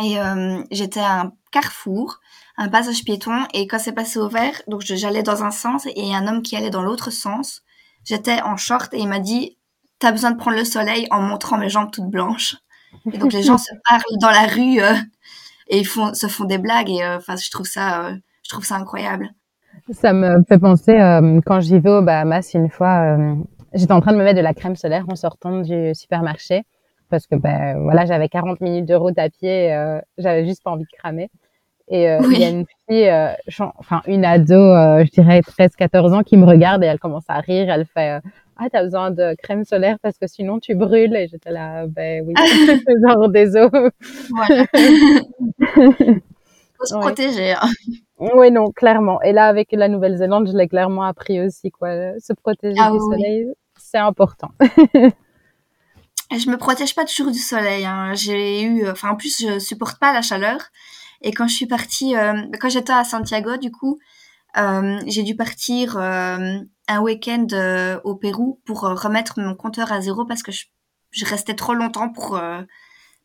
et 0.03 0.13
hem, 0.13 0.65
j'étais 0.71 0.99
à 0.99 1.21
un 1.21 1.33
carrefour, 1.51 2.19
un 2.57 2.69
passage 2.69 3.03
piéton 3.05 3.45
et 3.53 3.67
quand 3.67 3.79
c'est 3.79 3.93
passé 3.93 4.19
au 4.19 4.29
vert, 4.29 4.61
donc 4.67 4.81
j'allais 4.81 5.23
dans 5.23 5.43
un 5.43 5.51
sens 5.51 5.87
et 5.95 6.13
un 6.15 6.27
homme 6.27 6.41
qui 6.43 6.55
allait 6.57 6.69
dans 6.69 6.83
l'autre 6.83 7.11
sens. 7.11 7.63
J'étais 8.05 8.41
en 8.41 8.57
short 8.57 8.93
et 8.93 8.99
il 8.99 9.07
m'a 9.07 9.19
dit: 9.19 9.57
«Tu 9.99 10.07
as 10.07 10.11
besoin 10.11 10.31
de 10.31 10.37
prendre 10.37 10.57
le 10.57 10.65
soleil», 10.65 11.07
en 11.11 11.21
montrant 11.21 11.57
mes 11.57 11.69
jambes 11.69 11.91
toutes 11.91 12.09
blanches 12.09 12.57
et 13.11 13.17
donc 13.17 13.33
les 13.33 13.43
gens 13.43 13.57
se 13.57 13.71
parlent 13.89 14.01
dans 14.21 14.29
la 14.31 14.47
rue, 14.47 14.79
et 15.69 15.79
ils 15.79 15.87
font 15.87 16.13
se 16.13 16.27
font 16.27 16.45
des 16.45 16.57
blagues 16.59 16.89
et 16.89 16.99
je 16.99 17.51
trouve 17.51 17.67
ça, 17.67 18.13
je 18.43 18.49
trouve 18.49 18.65
ça 18.65 18.75
incroyable. 18.77 19.33
Ça 19.93 20.11
me 20.13 20.43
fait 20.47 20.59
penser, 20.59 20.91
hem, 20.91 21.41
quand 21.41 21.61
j'y 21.61 21.79
vais 21.79 21.89
aux 21.89 22.01
Bahamas 22.01 22.53
une 22.53 22.69
fois, 22.69 23.05
hem, 23.05 23.43
j'étais 23.73 23.93
en 23.93 24.01
train 24.01 24.11
de 24.11 24.17
me 24.17 24.23
mettre 24.23 24.37
de 24.37 24.43
la 24.43 24.53
crème 24.53 24.75
solaire 24.75 25.05
en 25.09 25.15
sortant 25.15 25.61
du 25.61 25.93
supermarché 25.95 26.63
parce 27.09 27.25
que, 27.25 27.35
bah, 27.35 27.75
voilà, 27.79 28.05
j'avais 28.05 28.27
40 28.27 28.59
minutes 28.59 28.85
de 28.85 28.95
route 28.95 29.17
à 29.17 29.29
pied, 29.29 29.73
heu, 29.73 30.01
j'avais 30.17 30.45
juste 30.45 30.61
pas 30.63 30.71
envie 30.71 30.83
de 30.83 30.97
cramer 30.97 31.29
et 31.89 32.09
heu, 32.09 32.25
il 32.31 32.39
y 32.39 32.43
a 32.45 32.49
une 32.49 32.65
fille, 32.89 33.11
chan 33.49 33.73
enfin 33.77 34.01
une 34.07 34.25
ado, 34.25 34.55
heu, 34.55 35.05
je 35.05 35.11
dirais 35.11 35.41
13-14 35.43 36.13
ans 36.13 36.23
qui 36.23 36.37
me 36.37 36.45
regarde 36.45 36.83
et 36.83 36.87
elle 36.87 36.99
commence 36.99 37.25
à 37.29 37.39
rire. 37.39 37.69
Elle 37.71 37.85
fait, 37.85 38.17
heu: 38.17 38.21
«Ah, 38.57 38.69
tu 38.71 38.77
as 38.77 38.83
besoin 38.83 39.11
de 39.11 39.35
crème 39.43 39.63
solaire 39.65 39.97
parce 40.03 40.17
que 40.19 40.27
sinon 40.27 40.59
tu 40.59 40.75
brûles» 40.75 41.15
et 41.15 41.27
j'étais 41.29 41.51
là: 41.51 41.87
«Beh, 41.87 42.21
oui, 42.25 42.33
genre 43.07 43.29
désolé». 43.29 43.69
Voilà. 44.29 44.65
Faut 46.79 46.85
se 46.85 46.95
Ouais. 46.95 47.01
protéger, 47.01 47.51
hein. 47.53 47.69
Oui, 48.19 48.51
non, 48.51 48.71
clairement. 48.71 49.21
Et 49.21 49.31
là, 49.31 49.47
avec 49.47 49.69
la 49.71 49.87
Nouvelle-Zélande, 49.87 50.47
je 50.51 50.57
l'ai 50.57 50.67
clairement 50.67 51.03
appris 51.03 51.39
aussi, 51.39 51.69
quoi. 51.71 51.89
Euh, 51.89 52.13
Se 52.19 52.33
protéger 52.33 52.77
Ah 52.79 52.91
du 52.91 52.97
oui, 52.97 52.99
soleil, 53.11 53.47
c'est 53.77 53.99
important. 53.99 54.49
Je 56.29 56.49
me 56.49 56.57
protège 56.57 56.93
pas 56.93 57.05
toujours 57.05 57.31
du 57.31 57.39
soleil, 57.39 57.85
hein. 57.85 58.13
J'ai 58.13 58.61
eu, 58.61 58.89
enfin, 58.89 59.11
en 59.11 59.15
plus, 59.15 59.41
je 59.41 59.59
supporte 59.59 59.97
pas 59.97 60.11
la 60.11 60.21
chaleur. 60.21 60.59
Et 61.21 61.31
quand 61.31 61.47
je 61.47 61.55
suis 61.55 61.67
partie, 61.67 62.17
euh, 62.17 62.33
quand 62.59 62.67
j'étais 62.69 62.91
à 62.91 63.05
Santiago, 63.05 63.55
du 63.55 63.71
coup, 63.71 63.97
euh, 64.57 64.99
j'ai 65.07 65.23
dû 65.23 65.35
partir 65.35 65.97
euh, 65.97 66.59
un 66.87 66.99
week-end 67.01 67.47
euh, 67.53 67.99
au 68.03 68.15
Pérou 68.15 68.59
pour 68.65 68.85
euh, 68.85 68.93
remettre 68.93 69.39
mon 69.39 69.55
compteur 69.55 69.91
à 69.91 70.01
zéro 70.01 70.25
parce 70.25 70.43
que 70.43 70.51
je, 70.51 70.65
je 71.11 71.25
restais 71.25 71.53
trop 71.55 71.73
longtemps 71.73 72.09
pour 72.09 72.35
euh, 72.37 72.61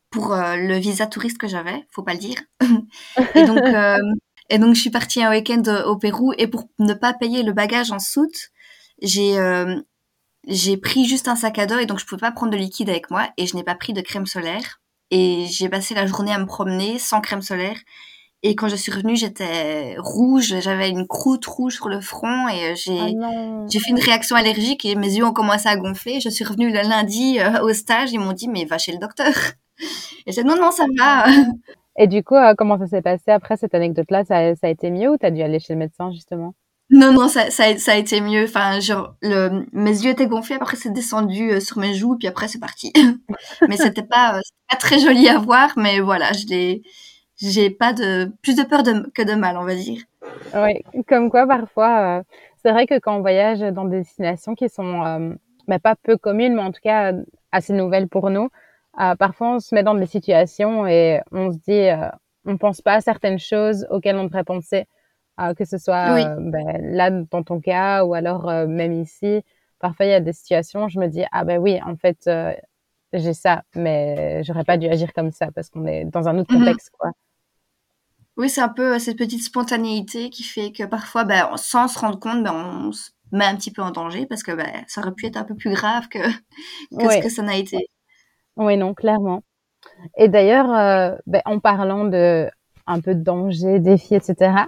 pour 0.09 0.33
euh, 0.33 0.55
le 0.55 0.77
visa 0.77 1.07
touriste 1.07 1.37
que 1.37 1.47
j'avais, 1.47 1.85
faut 1.91 2.03
pas 2.03 2.13
le 2.13 2.19
dire. 2.19 2.37
et 3.35 3.45
donc 3.45 3.59
euh, 3.59 3.97
et 4.49 4.57
donc 4.57 4.75
je 4.75 4.81
suis 4.81 4.89
partie 4.89 5.23
un 5.23 5.31
week-end 5.31 5.63
euh, 5.67 5.85
au 5.85 5.97
Pérou 5.97 6.33
et 6.37 6.47
pour 6.47 6.65
ne 6.79 6.93
pas 6.93 7.13
payer 7.13 7.43
le 7.43 7.53
bagage 7.53 7.91
en 7.91 7.99
soute, 7.99 8.49
j'ai 9.01 9.37
euh, 9.37 9.81
j'ai 10.47 10.77
pris 10.77 11.05
juste 11.05 11.27
un 11.27 11.35
sac 11.35 11.57
à 11.59 11.65
dos 11.65 11.79
et 11.79 11.85
donc 11.85 11.99
je 11.99 12.05
pouvais 12.05 12.19
pas 12.19 12.31
prendre 12.31 12.51
de 12.51 12.57
liquide 12.57 12.89
avec 12.89 13.09
moi 13.09 13.29
et 13.37 13.47
je 13.47 13.55
n'ai 13.55 13.63
pas 13.63 13.75
pris 13.75 13.93
de 13.93 14.01
crème 14.01 14.25
solaire. 14.25 14.81
Et 15.11 15.45
j'ai 15.47 15.69
passé 15.69 15.93
la 15.93 16.07
journée 16.07 16.33
à 16.33 16.39
me 16.39 16.45
promener 16.45 16.97
sans 16.97 17.21
crème 17.21 17.41
solaire. 17.41 17.77
Et 18.45 18.55
quand 18.55 18.67
je 18.67 18.75
suis 18.75 18.91
revenue, 18.91 19.15
j'étais 19.15 19.95
rouge, 19.99 20.55
j'avais 20.59 20.89
une 20.89 21.07
croûte 21.07 21.45
rouge 21.45 21.75
sur 21.75 21.87
le 21.87 22.01
front 22.01 22.49
et 22.49 22.65
euh, 22.65 22.71
Ah 22.71 22.75
j'ai 22.75 23.13
non. 23.13 23.67
j'ai 23.69 23.79
fait 23.79 23.91
une 23.91 23.99
réaction 23.99 24.35
allergique 24.35 24.83
et 24.83 24.95
mes 24.95 25.13
yeux 25.13 25.23
ont 25.25 25.31
commencé 25.31 25.69
à 25.69 25.77
gonfler. 25.77 26.19
Je 26.19 26.27
suis 26.27 26.43
revenue 26.43 26.69
le 26.73 26.81
lundi 26.81 27.39
euh, 27.39 27.61
au 27.61 27.73
stage, 27.73 28.11
ils 28.11 28.19
m'ont 28.19 28.33
dit 28.33 28.49
mais 28.49 28.65
va 28.65 28.77
chez 28.77 28.91
le 28.91 28.97
docteur. 28.97 29.33
Et 30.25 30.33
j'ai 30.33 30.43
dit 30.43 30.47
non 30.47 30.57
non 30.57 30.71
ça 30.71 30.85
va. 30.97 31.25
Et 31.97 32.07
du 32.07 32.23
coup, 32.23 32.35
euh, 32.35 32.53
comment 32.57 32.77
ça 32.79 32.87
s'est 32.87 33.01
passé 33.01 33.31
après 33.31 33.57
cette 33.57 33.75
anecdote-là? 33.75 34.23
Ça, 34.25 34.55
ça 34.55 34.67
a 34.67 34.69
été 34.69 34.89
mieux 34.89 35.09
ou 35.11 35.17
t'as 35.17 35.31
dû 35.31 35.41
aller 35.41 35.59
chez 35.59 35.73
le 35.73 35.79
médecin, 35.79 36.11
justement? 36.11 36.53
Non 36.89 37.13
non 37.13 37.27
ça 37.27 37.49
ça 37.49 37.63
a, 37.63 37.77
ça 37.77 37.93
a 37.93 37.95
été 37.95 38.21
mieux. 38.21 38.43
Enfin 38.43 38.79
genre 38.79 39.15
le 39.21 39.65
mes 39.71 39.89
yeux 40.03 40.11
étaient 40.11 40.27
gonflés, 40.27 40.57
après 40.57 40.75
c'est 40.75 40.91
descendu 40.91 41.49
euh, 41.51 41.59
sur 41.59 41.79
mes 41.79 41.95
joues 41.95 42.17
puis 42.17 42.27
après 42.27 42.47
c'est 42.47 42.59
parti. 42.59 42.91
mais 43.67 43.77
c'était 43.77 44.03
pas 44.03 44.35
euh, 44.35 44.41
c'était 44.43 44.67
pas 44.69 44.75
très 44.75 44.99
joli 44.99 45.27
à 45.29 45.39
voir, 45.39 45.71
mais 45.77 46.01
voilà 46.01 46.33
je 46.33 46.45
l'ai 46.47 46.83
j'ai 47.37 47.69
pas 47.69 47.93
de 47.93 48.31
plus 48.43 48.55
de 48.55 48.63
peur 48.63 48.83
de, 48.83 49.09
que 49.15 49.23
de 49.23 49.33
mal 49.33 49.57
on 49.57 49.63
va 49.63 49.75
dire. 49.75 50.01
Oui, 50.55 50.83
comme 51.07 51.31
quoi 51.31 51.47
parfois, 51.47 52.23
c'est 52.61 52.71
vrai 52.71 52.85
que 52.85 52.99
quand 52.99 53.17
on 53.17 53.21
voyage 53.21 53.59
dans 53.59 53.85
des 53.85 53.99
destinations 53.99 54.53
qui 54.53 54.69
sont 54.69 55.35
bah, 55.67 55.79
pas 55.79 55.95
peu 55.95 56.17
communes, 56.17 56.53
mais 56.53 56.61
en 56.61 56.71
tout 56.71 56.81
cas 56.83 57.13
assez 57.51 57.73
nouvelles 57.73 58.07
pour 58.07 58.29
nous, 58.29 58.49
euh, 58.99 59.15
parfois 59.15 59.55
on 59.55 59.59
se 59.59 59.73
met 59.75 59.83
dans 59.83 59.95
des 59.95 60.05
situations 60.07 60.85
et 60.87 61.21
on 61.31 61.51
se 61.51 61.57
dit, 61.57 61.71
euh, 61.89 62.09
on 62.45 62.57
pense 62.57 62.81
pas 62.81 62.95
à 62.95 63.01
certaines 63.01 63.39
choses 63.39 63.87
auxquelles 63.89 64.17
on 64.17 64.25
devrait 64.25 64.43
penser, 64.43 64.85
euh, 65.39 65.53
que 65.55 65.65
ce 65.65 65.77
soit 65.77 66.13
Oui. 66.13 66.21
euh, 66.21 66.35
ben, 66.39 66.95
là 66.95 67.11
dans 67.11 67.43
ton 67.43 67.59
cas 67.61 68.03
ou 68.05 68.13
alors 68.13 68.45
même 68.67 68.93
ici. 69.01 69.41
Parfois 69.79 70.05
il 70.07 70.09
y 70.11 70.13
a 70.13 70.19
des 70.21 70.33
situations, 70.33 70.85
où 70.85 70.89
je 70.89 70.99
me 70.99 71.07
dis, 71.07 71.23
ah 71.31 71.43
ben 71.45 71.59
oui, 71.59 71.79
en 71.85 71.95
fait, 71.97 72.29
j'ai 73.13 73.33
ça, 73.33 73.63
mais 73.75 74.43
j'aurais 74.43 74.63
pas 74.65 74.77
dû 74.77 74.87
agir 74.87 75.13
comme 75.13 75.31
ça 75.31 75.51
parce 75.53 75.69
qu'on 75.69 75.85
est 75.87 76.05
dans 76.05 76.27
un 76.29 76.37
autre 76.39 76.49
Mhm. 76.49 76.59
contexte, 76.59 76.89
quoi. 76.99 77.11
Oui, 78.37 78.49
c'est 78.49 78.61
un 78.61 78.69
peu 78.69 78.97
cette 78.99 79.17
petite 79.17 79.43
spontanéité 79.43 80.29
qui 80.31 80.43
fait 80.43 80.71
que 80.71 80.83
parfois, 80.83 81.23
ben, 81.23 81.55
sans 81.57 81.87
se 81.87 81.99
rendre 81.99 82.19
compte, 82.19 82.43
ben, 82.43 82.53
on 82.53 82.91
se 82.91 83.11
met 83.31 83.45
un 83.45 83.55
petit 83.55 83.71
peu 83.71 83.81
en 83.83 83.91
danger 83.91 84.25
parce 84.25 84.41
que 84.43 84.51
ben, 84.53 84.83
ça 84.87 85.01
aurait 85.01 85.13
pu 85.13 85.27
être 85.27 85.37
un 85.37 85.43
peu 85.43 85.55
plus 85.55 85.71
grave 85.71 86.07
que, 86.09 86.17
que 86.99 87.09
ce 87.09 87.19
que 87.19 87.29
ça 87.29 87.43
n'a 87.43 87.55
été. 87.57 87.89
Oui, 88.57 88.77
non, 88.77 88.93
clairement. 88.93 89.43
Et 90.17 90.27
d'ailleurs, 90.29 90.71
euh, 90.71 91.15
ben, 91.27 91.41
en 91.45 91.59
parlant 91.59 92.05
de 92.05 92.49
un 92.85 92.99
peu 92.99 93.15
de 93.15 93.23
danger, 93.23 93.79
défis, 93.79 94.15
etc., 94.15 94.65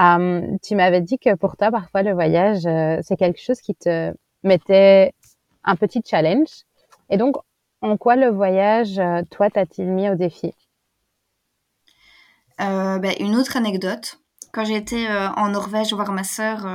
euh, 0.00 0.56
tu 0.62 0.74
m'avais 0.74 1.00
dit 1.00 1.18
que 1.18 1.34
pour 1.34 1.56
toi, 1.56 1.70
parfois, 1.70 2.02
le 2.02 2.12
voyage, 2.12 2.66
euh, 2.66 2.98
c'est 3.02 3.16
quelque 3.16 3.40
chose 3.40 3.60
qui 3.60 3.74
te 3.74 4.14
mettait 4.42 5.12
un 5.64 5.76
petit 5.76 6.02
challenge. 6.04 6.48
Et 7.10 7.16
donc, 7.16 7.36
en 7.82 7.96
quoi 7.96 8.16
le 8.16 8.28
voyage, 8.28 9.00
toi, 9.30 9.50
t'a-t-il 9.50 9.88
mis 9.88 10.08
au 10.08 10.14
défi? 10.14 10.52
Ben, 12.58 13.12
une 13.20 13.36
autre 13.36 13.56
anecdote. 13.56 14.18
Quand 14.52 14.64
j'étais 14.64 15.06
en 15.36 15.50
Norvège 15.50 15.92
voir 15.92 16.10
ma 16.12 16.24
sœur 16.24 16.66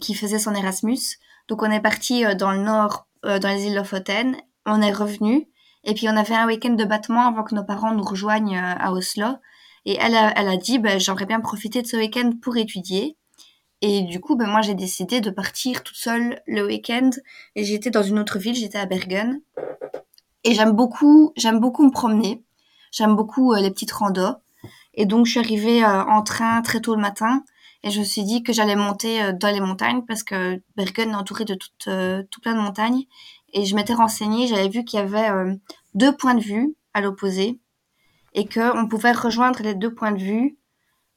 qui 0.00 0.14
faisait 0.14 0.38
son 0.38 0.54
Erasmus, 0.54 0.98
donc 1.48 1.62
on 1.62 1.70
est 1.70 1.80
parti 1.80 2.24
dans 2.36 2.52
le 2.52 2.58
nord, 2.58 3.06
dans 3.22 3.48
les 3.48 3.66
îles 3.66 3.74
Lofoten, 3.74 4.36
on 4.66 4.80
est 4.80 4.92
revenu, 4.92 5.48
et 5.84 5.94
puis 5.94 6.08
on 6.08 6.16
a 6.16 6.24
fait 6.24 6.36
un 6.36 6.46
week-end 6.46 6.74
de 6.74 6.84
battement 6.84 7.26
avant 7.26 7.42
que 7.42 7.54
nos 7.54 7.64
parents 7.64 7.94
nous 7.94 8.04
rejoignent 8.04 8.56
euh, 8.56 8.74
à 8.78 8.92
Oslo. 8.92 9.26
Et 9.84 9.96
elle 10.00 10.14
a, 10.14 10.32
elle 10.36 10.48
a 10.48 10.56
dit, 10.56 10.78
ben, 10.78 11.00
j'aimerais 11.00 11.26
bien 11.26 11.40
profiter 11.40 11.82
de 11.82 11.86
ce 11.86 11.96
week-end 11.96 12.30
pour 12.40 12.56
étudier. 12.56 13.16
Et 13.80 14.02
du 14.02 14.20
coup, 14.20 14.36
ben, 14.36 14.46
moi, 14.46 14.60
j'ai 14.60 14.74
décidé 14.74 15.20
de 15.20 15.30
partir 15.30 15.82
toute 15.82 15.96
seule 15.96 16.40
le 16.46 16.64
week-end. 16.64 17.10
Et 17.56 17.64
j'étais 17.64 17.90
dans 17.90 18.02
une 18.02 18.20
autre 18.20 18.38
ville, 18.38 18.54
j'étais 18.54 18.78
à 18.78 18.86
Bergen. 18.86 19.40
Et 20.44 20.54
j'aime 20.54 20.72
beaucoup, 20.72 21.32
j'aime 21.36 21.58
beaucoup 21.58 21.84
me 21.84 21.90
promener. 21.90 22.44
J'aime 22.92 23.16
beaucoup 23.16 23.52
euh, 23.52 23.60
les 23.60 23.70
petites 23.70 23.92
randos. 23.92 24.36
Et 24.94 25.04
donc, 25.04 25.26
je 25.26 25.32
suis 25.32 25.40
arrivée 25.40 25.82
euh, 25.82 26.04
en 26.04 26.22
train 26.22 26.62
très 26.62 26.80
tôt 26.80 26.94
le 26.94 27.00
matin. 27.00 27.42
Et 27.82 27.90
je 27.90 27.98
me 27.98 28.04
suis 28.04 28.22
dit 28.22 28.44
que 28.44 28.52
j'allais 28.52 28.76
monter 28.76 29.32
dans 29.32 29.52
les 29.52 29.58
montagnes 29.58 30.02
parce 30.06 30.22
que 30.22 30.62
Bergen 30.76 31.10
est 31.10 31.14
entouré 31.16 31.44
de 31.44 31.56
tout, 31.56 31.68
tout 31.80 32.40
plein 32.40 32.54
de 32.54 32.60
montagnes. 32.60 33.06
Et 33.52 33.64
je 33.66 33.74
m'étais 33.74 33.94
renseignée, 33.94 34.46
j'avais 34.46 34.68
vu 34.68 34.84
qu'il 34.84 34.98
y 34.98 35.02
avait 35.02 35.30
deux 35.94 36.16
points 36.16 36.34
de 36.34 36.42
vue 36.42 36.74
à 36.94 37.00
l'opposé 37.00 37.60
et 38.34 38.48
qu'on 38.48 38.88
pouvait 38.88 39.12
rejoindre 39.12 39.62
les 39.62 39.74
deux 39.74 39.94
points 39.94 40.12
de 40.12 40.22
vue 40.22 40.56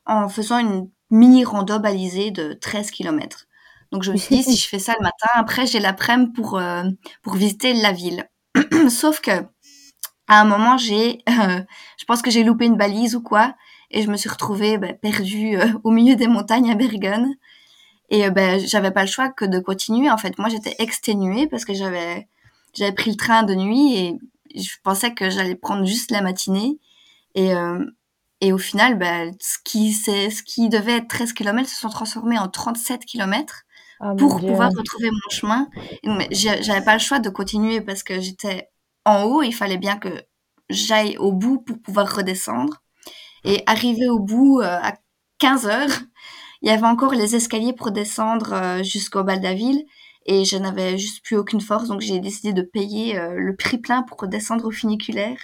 en 0.05 0.27
faisant 0.29 0.59
une 0.59 0.89
mini 1.09 1.45
rando 1.45 1.79
balisée 1.79 2.31
de 2.31 2.53
13 2.53 2.91
km. 2.91 3.47
Donc 3.91 4.03
je 4.03 4.11
me 4.11 4.17
suis 4.17 4.35
dit, 4.35 4.43
si 4.43 4.57
je 4.57 4.67
fais 4.67 4.79
ça 4.79 4.93
le 4.99 5.03
matin, 5.03 5.27
après 5.35 5.65
j'ai 5.65 5.79
l'après-midi 5.79 6.31
pour, 6.33 6.57
euh, 6.57 6.83
visiter 7.33 7.73
la 7.73 7.91
ville. 7.91 8.29
Sauf 8.89 9.21
que 9.21 9.31
à 10.27 10.41
un 10.41 10.45
moment, 10.45 10.77
j'ai, 10.77 11.19
euh, 11.29 11.61
je 11.97 12.05
pense 12.05 12.21
que 12.21 12.31
j'ai 12.31 12.43
loupé 12.43 12.65
une 12.65 12.77
balise 12.77 13.15
ou 13.15 13.21
quoi, 13.21 13.53
et 13.91 14.01
je 14.01 14.09
me 14.09 14.17
suis 14.17 14.29
retrouvée 14.29 14.77
bah, 14.77 14.93
perdue 14.93 15.57
euh, 15.57 15.67
au 15.83 15.91
milieu 15.91 16.15
des 16.15 16.27
montagnes 16.27 16.71
à 16.71 16.75
Bergen. 16.75 17.35
Et 18.09 18.29
ben, 18.29 18.59
j'avais 18.59 18.91
pas 18.91 19.01
le 19.01 19.09
choix 19.09 19.29
que 19.29 19.45
de 19.45 19.59
continuer. 19.59 20.09
En 20.09 20.17
fait, 20.17 20.37
moi, 20.37 20.49
j'étais 20.49 20.75
exténuée 20.79 21.47
parce 21.47 21.65
que 21.65 21.73
j'avais, 21.73 22.27
j'avais 22.73 22.93
pris 22.93 23.11
le 23.11 23.17
train 23.17 23.43
de 23.43 23.55
nuit 23.55 23.97
et 23.97 24.19
je 24.55 24.75
pensais 24.83 25.13
que 25.13 25.29
j'allais 25.29 25.55
prendre 25.55 25.85
juste 25.85 26.11
la 26.11 26.21
matinée. 26.21 26.77
Et, 27.33 27.51
et 28.41 28.53
au 28.53 28.57
final, 28.57 28.97
bah, 28.97 29.25
ce, 29.39 29.57
qui, 29.63 29.91
ce 29.91 30.43
qui 30.43 30.69
devait 30.69 30.97
être 30.97 31.07
13 31.07 31.33
km 31.33 31.67
se 31.67 31.75
sont 31.75 31.89
transformés 31.89 32.37
en 32.37 32.47
37 32.47 33.05
km 33.05 33.63
ah, 33.99 34.13
pour 34.17 34.39
pouvoir 34.39 34.71
retrouver 34.71 35.09
mon 35.09 35.29
chemin. 35.29 35.67
J'avais 36.31 36.83
pas 36.83 36.93
le 36.93 36.99
choix 36.99 37.19
de 37.19 37.29
continuer 37.29 37.81
parce 37.81 38.03
que 38.03 38.19
j'étais 38.19 38.69
en 39.05 39.23
haut, 39.23 39.41
il 39.41 39.53
fallait 39.53 39.77
bien 39.77 39.97
que 39.97 40.09
j'aille 40.69 41.17
au 41.17 41.31
bout 41.31 41.59
pour 41.59 41.81
pouvoir 41.81 42.13
redescendre. 42.13 42.81
Et 43.43 43.63
arrivé 43.67 44.09
au 44.09 44.19
bout 44.19 44.59
euh, 44.59 44.79
à 44.81 44.93
15 45.37 45.67
heures, 45.67 46.01
il 46.61 46.69
y 46.69 46.71
avait 46.71 46.87
encore 46.87 47.13
les 47.13 47.35
escaliers 47.35 47.73
pour 47.73 47.91
descendre 47.91 48.53
euh, 48.53 48.83
jusqu'au 48.83 49.23
bal 49.23 49.39
de 49.39 49.43
la 49.43 49.53
ville 49.53 49.85
et 50.25 50.45
je 50.45 50.57
n'avais 50.57 50.97
juste 50.97 51.23
plus 51.23 51.35
aucune 51.35 51.61
force, 51.61 51.87
donc 51.87 52.01
j'ai 52.01 52.19
décidé 52.19 52.53
de 52.53 52.63
payer 52.63 53.17
euh, 53.17 53.35
le 53.35 53.55
prix 53.55 53.77
plein 53.77 54.01
pour 54.03 54.19
redescendre 54.19 54.65
au 54.65 54.71
funiculaire. 54.71 55.37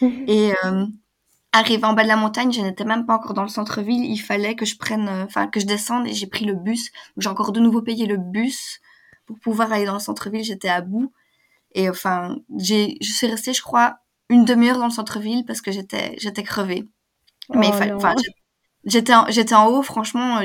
et 0.02 0.52
Arrivé 1.52 1.84
en 1.84 1.94
bas 1.94 2.02
de 2.02 2.08
la 2.08 2.16
montagne, 2.16 2.52
je 2.52 2.60
n'étais 2.60 2.84
même 2.84 3.06
pas 3.06 3.14
encore 3.14 3.32
dans 3.32 3.42
le 3.42 3.48
centre-ville. 3.48 4.04
Il 4.04 4.18
fallait 4.18 4.54
que 4.54 4.66
je 4.66 4.76
prenne, 4.76 5.08
euh, 5.08 5.24
enfin 5.24 5.46
que 5.46 5.60
je 5.60 5.66
descende 5.66 6.06
et 6.06 6.12
j'ai 6.12 6.26
pris 6.26 6.44
le 6.44 6.52
bus. 6.52 6.90
J'ai 7.16 7.28
encore 7.28 7.52
de 7.52 7.60
nouveau 7.60 7.80
payé 7.80 8.04
le 8.04 8.18
bus 8.18 8.80
pour 9.24 9.38
pouvoir 9.38 9.72
aller 9.72 9.86
dans 9.86 9.94
le 9.94 9.98
centre-ville. 9.98 10.44
J'étais 10.44 10.68
à 10.68 10.82
bout 10.82 11.10
et 11.72 11.88
enfin 11.88 12.36
j'ai, 12.58 12.98
je 13.00 13.12
suis 13.12 13.26
restée, 13.26 13.54
je 13.54 13.62
crois, 13.62 13.96
une 14.28 14.44
demi-heure 14.44 14.78
dans 14.78 14.86
le 14.86 14.92
centre-ville 14.92 15.44
parce 15.46 15.62
que 15.62 15.72
j'étais, 15.72 16.16
j'étais 16.18 16.42
crevée. 16.42 16.86
Mais 17.54 17.70
oh 17.72 17.94
enfin, 17.94 18.14
j'étais, 18.84 19.14
en, 19.14 19.26
j'étais 19.28 19.54
en 19.54 19.66
haut. 19.68 19.82
Franchement, 19.82 20.40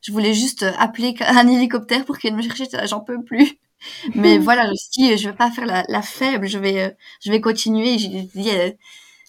je, 0.00 0.12
voulais 0.12 0.34
juste 0.34 0.64
appeler 0.78 1.14
un 1.26 1.48
hélicoptère 1.48 2.04
pour 2.04 2.18
qu'il 2.18 2.34
me 2.34 2.42
chercher. 2.42 2.64
J'en 2.84 3.00
peux 3.00 3.22
plus. 3.22 3.58
Mais 4.14 4.38
voilà, 4.38 4.64
je 4.66 4.70
me 4.70 4.74
suis 4.74 4.90
dit, 4.92 5.18
je 5.18 5.28
vais 5.28 5.36
pas 5.36 5.50
faire 5.50 5.66
la, 5.66 5.84
la 5.88 6.02
faible. 6.02 6.46
Je 6.46 6.58
vais, 6.58 6.82
euh, 6.82 6.90
je 7.20 7.30
vais 7.30 7.40
continuer. 7.40 7.96
Euh, 8.36 8.70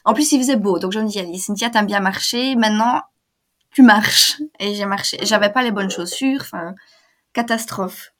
en 0.06 0.14
plus, 0.14 0.32
il 0.32 0.40
faisait 0.40 0.58
beau, 0.58 0.80
donc 0.80 0.92
je 0.92 1.00
me 1.00 1.08
dis, 1.08 1.20
allez, 1.20 1.38
Cynthia, 1.38 1.70
t'as 1.70 1.84
bien 1.84 2.02
marché, 2.02 2.56
maintenant, 2.56 3.02
tu 3.72 3.82
marches. 3.84 4.42
Et 4.60 4.76
j'ai 4.76 4.86
marché. 4.86 5.18
J'avais 5.24 5.52
pas 5.52 5.64
les 5.64 5.72
bonnes 5.72 5.90
chaussures, 5.90 6.42
enfin, 6.42 6.76
catastrophe. 7.34 8.14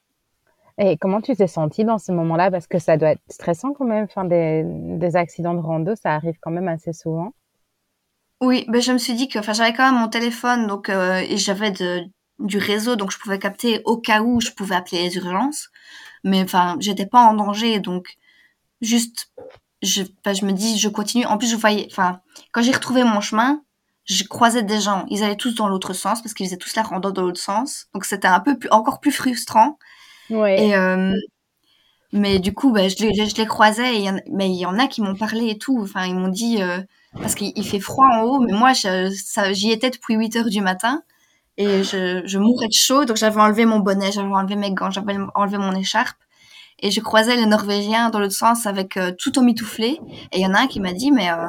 Et 0.78 0.98
comment 0.98 1.22
tu 1.22 1.36
t'es 1.36 1.48
sentie 1.48 1.86
dans 1.86 2.00
ce 2.00 2.12
moment-là? 2.14 2.50
Parce 2.50 2.68
que 2.68 2.80
ça 2.80 2.98
doit 2.98 3.12
être 3.12 3.22
stressant 3.30 3.74
quand 3.74 3.86
même, 3.86 4.06
enfin, 4.06 4.26
des, 4.26 4.64
des 4.66 5.16
accidents 5.16 5.54
de 5.54 5.60
rando, 5.60 5.94
ça 5.96 6.16
arrive 6.16 6.36
quand 6.42 6.52
même 6.52 6.68
assez 6.68 6.94
souvent. 6.94 7.34
Oui, 8.44 8.66
ben 8.68 8.82
je 8.82 8.92
me 8.92 8.98
suis 8.98 9.14
dit 9.14 9.30
que, 9.30 9.40
enfin, 9.40 9.54
j'avais 9.54 9.74
quand 9.74 9.90
même 9.90 10.02
mon 10.02 10.10
téléphone, 10.10 10.68
donc, 10.68 10.90
euh, 10.90 11.24
et 11.30 11.38
j'avais 11.38 11.72
de, 11.72 12.04
du 12.40 12.58
réseau, 12.58 12.98
donc 12.98 13.10
je 13.12 13.18
pouvais 13.18 13.40
capter 13.40 13.82
au 13.86 13.98
cas 13.98 14.22
où 14.22 14.42
je 14.42 14.52
pouvais 14.52 14.76
appeler 14.76 15.04
les 15.04 15.16
urgences. 15.16 15.70
Mais 16.26 16.44
enfin, 16.44 16.76
j'étais 16.82 17.06
pas 17.06 17.22
en 17.22 17.36
danger, 17.36 17.80
donc 17.80 18.18
juste 18.82 19.32
je, 19.82 20.04
je 20.26 20.46
me 20.46 20.52
dis, 20.52 20.78
je 20.78 20.90
continue. 20.90 21.26
En 21.26 21.38
plus, 21.38 21.50
je 21.50 21.56
voyais, 21.56 21.88
enfin, 21.90 22.20
quand 22.52 22.62
j'ai 22.62 22.74
retrouvé 22.74 23.06
mon 23.06 23.22
chemin, 23.22 23.62
je 24.04 24.26
croisais 24.26 24.64
des 24.64 24.82
gens. 24.82 25.06
Ils 25.10 25.24
allaient 25.24 25.38
tous 25.38 25.56
dans 25.56 25.70
l'autre 25.70 25.94
sens 25.94 26.22
parce 26.22 26.34
qu'ils 26.34 26.48
faisaient 26.48 26.58
tous 26.58 26.76
la 26.76 26.84
rando 26.84 27.12
dans 27.12 27.22
l'autre 27.22 27.40
sens. 27.40 27.88
Donc 27.94 28.04
c'était 28.04 28.28
un 28.28 28.42
peu 28.42 28.58
plus, 28.58 28.70
encore 28.72 29.00
plus 29.00 29.12
frustrant. 29.14 29.78
Ouais. 30.30 30.68
Et, 30.68 30.76
euh, 30.76 31.14
mais 32.12 32.40
du 32.40 32.54
coup, 32.54 32.74
bah, 32.74 32.90
je, 32.90 32.98
les, 33.06 33.14
je 33.14 33.36
les 33.36 33.46
croisais. 33.46 34.02
Et 34.02 34.10
mais 34.32 34.50
il 34.50 34.60
y 34.60 34.66
en 34.66 34.80
a 34.80 34.88
qui 34.88 35.02
m'ont 35.02 35.16
parlé 35.16 35.50
et 35.52 35.58
tout. 35.58 35.80
Enfin, 35.82 36.06
ils 36.06 36.16
m'ont 36.16 36.28
dit, 36.28 36.62
euh, 36.62 36.82
parce 37.20 37.36
qu'il 37.36 37.66
fait 37.66 37.80
froid 37.80 38.08
en 38.08 38.22
haut, 38.22 38.40
mais 38.40 38.54
moi, 38.54 38.74
j'y 38.74 39.72
étais 39.72 39.90
depuis 39.90 40.16
8 40.16 40.36
heures 40.38 40.50
du 40.50 40.62
matin. 40.62 41.04
Et 41.58 41.84
je, 41.84 42.24
je 42.26 42.40
mourais 42.40 42.68
de 42.68 42.74
chaud. 42.74 43.06
Donc 43.06 43.18
j'avais 43.18 43.40
enlevé 43.40 43.66
mon 43.66 43.80
bonnet, 43.80 44.12
j'avais 44.12 44.34
enlevé 44.34 44.56
mes 44.56 44.72
gants, 44.72 44.90
j'avais 44.90 45.16
enlevé 45.36 45.58
mon 45.58 45.76
écharpe 45.76 46.18
et 46.84 46.92
je 46.92 47.00
croisais 47.00 47.38
les 47.38 47.46
Norvégiens 47.46 48.10
dans 48.10 48.20
l'autre 48.20 48.34
sens 48.34 48.66
avec 48.66 48.98
euh, 48.98 49.14
tout 49.18 49.40
emmitouflé. 49.40 50.00
Et 50.32 50.40
il 50.40 50.42
y 50.42 50.46
en 50.46 50.54
a 50.54 50.60
un 50.62 50.68
qui 50.68 50.82
m'a 50.82 50.92
dit, 50.92 51.12
mais 51.12 51.32
euh, 51.32 51.48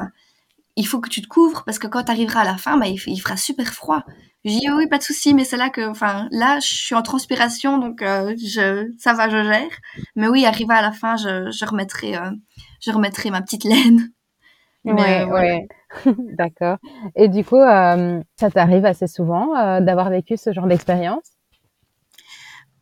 il 0.77 0.87
faut 0.87 1.01
que 1.01 1.09
tu 1.09 1.21
te 1.21 1.27
couvres 1.27 1.63
parce 1.65 1.77
que 1.77 1.87
quand 1.87 2.05
tu 2.05 2.11
arriveras 2.11 2.41
à 2.41 2.45
la 2.45 2.57
fin, 2.57 2.77
bah, 2.77 2.87
il, 2.87 2.97
fera 2.97 3.35
super 3.35 3.73
froid. 3.73 4.03
Je 4.45 4.51
dis, 4.51 4.69
oui, 4.71 4.87
pas 4.87 4.97
de 4.97 5.03
souci, 5.03 5.33
mais 5.33 5.43
c'est 5.43 5.57
là 5.57 5.69
que, 5.69 5.89
enfin, 5.89 6.29
là, 6.31 6.59
je 6.61 6.67
suis 6.67 6.95
en 6.95 7.01
transpiration, 7.01 7.79
donc 7.79 8.01
euh, 8.01 8.33
je, 8.37 8.89
ça 8.97 9.13
va, 9.13 9.27
je 9.27 9.43
gère. 9.43 9.71
Mais 10.15 10.29
oui, 10.29 10.45
arrivé 10.45 10.73
à 10.73 10.81
la 10.81 10.93
fin, 10.93 11.17
je, 11.17 11.51
je 11.51 11.65
remettrai, 11.65 12.15
je 12.79 12.91
remettrai 12.91 13.29
ma 13.29 13.41
petite 13.41 13.65
laine. 13.65 14.11
Ouais, 14.85 15.25
ouais. 15.25 15.67
D'accord. 16.37 16.77
Et 17.15 17.27
du 17.27 17.43
coup, 17.43 17.59
ça 17.59 18.51
t'arrive 18.53 18.85
assez 18.85 19.07
souvent 19.07 19.79
d'avoir 19.81 20.09
vécu 20.09 20.37
ce 20.37 20.53
genre 20.53 20.67
d'expérience? 20.67 21.35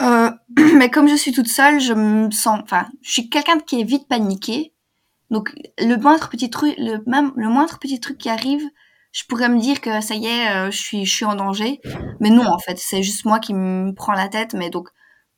Euh, 0.01 0.31
mais 0.77 0.89
comme 0.89 1.07
je 1.07 1.15
suis 1.15 1.31
toute 1.31 1.47
seule, 1.47 1.79
je 1.79 1.93
me 1.93 2.31
sens, 2.31 2.59
enfin, 2.63 2.87
je 3.01 3.11
suis 3.11 3.29
quelqu'un 3.29 3.59
qui 3.59 3.81
est 3.81 3.83
vite 3.83 4.07
paniqué. 4.07 4.73
Donc, 5.29 5.53
le 5.79 5.95
moindre 5.95 6.29
petit 6.29 6.49
truc, 6.49 6.75
le 6.77 6.99
même, 7.07 7.31
le 7.35 7.49
moindre 7.49 7.79
petit 7.79 7.99
truc 7.99 8.17
qui 8.17 8.29
arrive, 8.29 8.63
je 9.11 9.23
pourrais 9.25 9.49
me 9.49 9.59
dire 9.59 9.81
que 9.81 10.01
ça 10.01 10.15
y 10.15 10.27
est, 10.27 10.51
euh, 10.55 10.71
je 10.71 10.77
suis, 10.77 11.05
je 11.05 11.15
suis 11.15 11.25
en 11.25 11.35
danger. 11.35 11.79
Mais 12.19 12.29
non, 12.29 12.45
en 12.45 12.59
fait, 12.59 12.77
c'est 12.77 13.03
juste 13.03 13.25
moi 13.25 13.39
qui 13.39 13.53
me 13.53 13.93
prends 13.93 14.13
la 14.13 14.27
tête. 14.27 14.53
Mais 14.53 14.69
donc, 14.69 14.89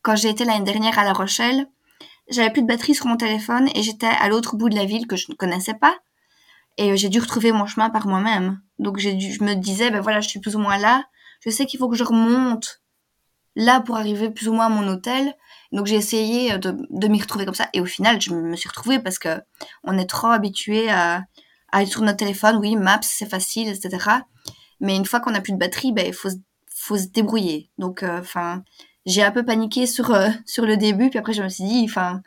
quand 0.02 0.16
j'ai 0.16 0.30
été 0.30 0.46
l'année 0.46 0.66
dernière 0.66 0.98
à 1.00 1.04
La 1.04 1.14
Rochelle, 1.14 1.68
j'avais 2.30 2.50
plus 2.50 2.62
de 2.62 2.68
batterie 2.68 2.96
sur 2.96 3.08
mon 3.08 3.18
téléphone 3.18 3.70
et 3.76 3.84
j'étais 3.84 4.08
à 4.08 4.30
l'autre 4.30 4.56
bout 4.56 4.70
de 4.70 4.76
la 4.76 4.86
ville 4.86 5.08
que 5.08 5.16
je 5.16 5.28
ne 5.30 5.36
connaissais 5.36 5.76
pas. 5.76 5.96
Et 6.78 6.92
euh, 6.92 6.96
j'ai 6.96 7.10
dû 7.10 7.20
retrouver 7.20 7.52
mon 7.52 7.66
chemin 7.66 7.90
par 7.90 8.08
moi-même. 8.08 8.62
Donc, 8.80 8.98
j'ai 8.98 9.14
dû, 9.14 9.32
je 9.32 9.44
me 9.44 9.54
disais, 9.56 9.92
ben 9.92 10.02
voilà, 10.02 10.22
je 10.22 10.30
suis 10.30 10.40
plus 10.40 10.56
ou 10.56 10.60
moins 10.60 10.78
là. 10.78 11.04
Je 11.46 11.50
sais 11.50 11.66
qu'il 11.66 11.80
faut 11.80 11.90
que 11.90 11.96
je 11.96 12.04
remonte 12.04 12.82
là 13.56 13.80
pour 13.82 13.98
arriver 13.98 14.30
plus 14.30 14.48
ou 14.48 14.54
moins 14.54 14.66
à 14.68 14.70
mon 14.70 14.88
hôtel. 14.88 15.34
Donc 15.72 15.88
j'ai 15.88 15.96
essayé 15.96 16.54
euh, 16.54 16.58
de, 16.58 16.76
de 16.90 17.08
m'y 17.08 17.22
retrouver 17.22 17.46
comme 17.46 17.56
ça. 17.56 17.70
Et 17.74 17.82
au 17.82 17.86
final, 17.86 18.22
je 18.22 18.34
me 18.34 18.56
suis 18.56 18.70
retrouvée 18.70 19.00
parce 19.00 19.20
que 19.20 19.42
on 19.84 19.98
est 19.98 20.10
trop 20.10 20.28
habitué 20.28 20.90
à, 20.90 21.24
à 21.72 21.84
être 21.84 21.90
sur 21.90 22.02
notre 22.02 22.18
téléphone. 22.18 22.58
Oui, 22.58 22.76
Maps, 22.76 23.00
c'est 23.02 23.30
facile, 23.30 23.70
etc. 23.70 24.10
Mais 24.80 24.96
une 24.96 25.06
fois 25.06 25.20
qu'on 25.20 25.34
a 25.34 25.42
plus 25.42 25.54
de 25.54 25.58
batterie, 25.58 25.92
ben, 25.92 26.06
il 26.06 26.14
faut, 26.14 26.30
faut 26.70 26.98
se 26.98 27.08
débrouiller. 27.08 27.70
Donc, 27.78 28.04
euh, 28.04 28.20
enfin, 28.20 28.64
j'ai 29.06 29.24
un 29.24 29.32
peu 29.32 29.44
paniqué 29.44 29.86
sur, 29.86 30.16
sur 30.46 30.66
le 30.66 30.78
début. 30.78 31.10
Puis 31.10 31.20
après, 31.20 31.34
je 31.34 31.44
me 31.44 31.50
suis 31.50 31.64
dit, 31.64 31.86
enfin, 31.90 32.22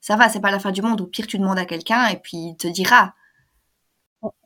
ça 0.00 0.16
va, 0.16 0.28
c'est 0.28 0.40
pas 0.40 0.50
la 0.50 0.58
fin 0.58 0.70
du 0.70 0.82
monde. 0.82 1.00
Au 1.00 1.06
pire, 1.06 1.26
tu 1.26 1.38
demandes 1.38 1.58
à 1.58 1.64
quelqu'un 1.64 2.06
et 2.08 2.16
puis 2.16 2.36
il 2.36 2.56
te 2.56 2.68
dira. 2.68 3.14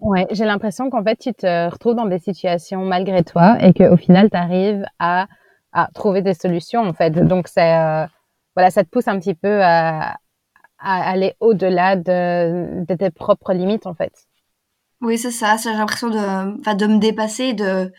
Ouais, 0.00 0.26
j'ai 0.30 0.44
l'impression 0.44 0.90
qu'en 0.90 1.04
fait, 1.04 1.16
tu 1.16 1.32
te 1.32 1.70
retrouves 1.70 1.94
dans 1.94 2.06
des 2.06 2.18
situations 2.18 2.84
malgré 2.84 3.22
toi 3.22 3.56
et 3.60 3.72
qu'au 3.72 3.96
final, 3.96 4.30
tu 4.30 4.36
arrives 4.36 4.84
à 4.98 5.28
trouver 5.94 6.22
des 6.22 6.34
solutions 6.34 6.82
en 6.82 6.92
fait. 6.92 7.10
Donc 7.10 7.48
euh, 7.58 8.06
voilà, 8.54 8.70
ça 8.70 8.84
te 8.84 8.88
pousse 8.88 9.08
un 9.08 9.18
petit 9.18 9.34
peu 9.34 9.62
à, 9.62 10.18
aller 10.78 11.34
au-delà 11.40 11.96
de, 11.96 12.84
de, 12.84 12.94
tes 12.94 13.10
propres 13.10 13.52
limites 13.52 13.86
en 13.86 13.94
fait. 13.94 14.12
Oui, 15.00 15.18
c'est 15.18 15.30
ça. 15.30 15.56
J'ai 15.56 15.72
l'impression 15.72 16.08
de, 16.08 16.74
de 16.74 16.86
me 16.86 16.98
dépasser. 16.98 17.52
De, 17.52 17.92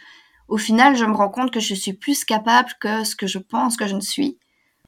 au 0.48 0.58
final, 0.58 0.96
je 0.96 1.06
me 1.06 1.14
rends 1.14 1.30
compte 1.30 1.52
que 1.52 1.60
je 1.60 1.74
suis 1.74 1.94
plus 1.94 2.24
capable 2.26 2.70
que 2.80 3.04
ce 3.04 3.16
que 3.16 3.28
je 3.28 3.38
pense 3.38 3.78
que 3.78 3.88
je 3.88 3.96
ne 3.96 4.02
suis. 4.02 4.38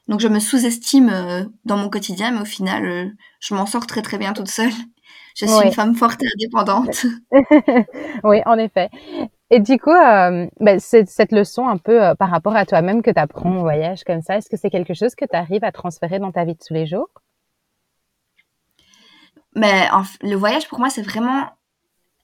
Donc 0.07 0.19
je 0.19 0.27
me 0.27 0.39
sous-estime 0.39 1.09
euh, 1.09 1.45
dans 1.63 1.77
mon 1.77 1.89
quotidien, 1.89 2.31
mais 2.31 2.41
au 2.41 2.45
final, 2.45 2.85
euh, 2.85 3.09
je 3.39 3.53
m'en 3.53 3.65
sors 3.65 3.87
très 3.87 4.01
très 4.01 4.17
bien 4.17 4.33
toute 4.33 4.49
seule. 4.49 4.73
Je 5.35 5.45
suis 5.45 5.65
une 5.65 5.71
femme 5.71 5.95
forte 5.95 6.21
et 6.23 6.27
indépendante. 6.35 7.05
oui, 8.23 8.41
en 8.45 8.57
effet. 8.57 8.89
Et 9.49 9.59
du 9.59 9.77
coup, 9.79 9.91
euh, 9.91 10.47
ben, 10.59 10.79
cette 10.79 11.31
leçon 11.31 11.67
un 11.67 11.77
peu 11.77 12.03
euh, 12.03 12.15
par 12.15 12.29
rapport 12.29 12.55
à 12.55 12.65
toi-même 12.65 13.01
que 13.01 13.11
tu 13.11 13.19
apprends 13.19 13.57
en 13.57 13.61
voyage 13.61 14.03
comme 14.03 14.21
ça, 14.21 14.37
est-ce 14.37 14.49
que 14.49 14.57
c'est 14.57 14.69
quelque 14.69 14.93
chose 14.93 15.15
que 15.15 15.25
tu 15.25 15.35
arrives 15.35 15.63
à 15.63 15.71
transférer 15.71 16.19
dans 16.19 16.31
ta 16.31 16.45
vie 16.45 16.53
de 16.53 16.59
tous 16.65 16.73
les 16.73 16.87
jours? 16.87 17.09
Mais 19.55 19.89
le 20.21 20.35
voyage, 20.35 20.67
pour 20.67 20.79
moi, 20.79 20.89
c'est 20.89 21.01
vraiment 21.01 21.49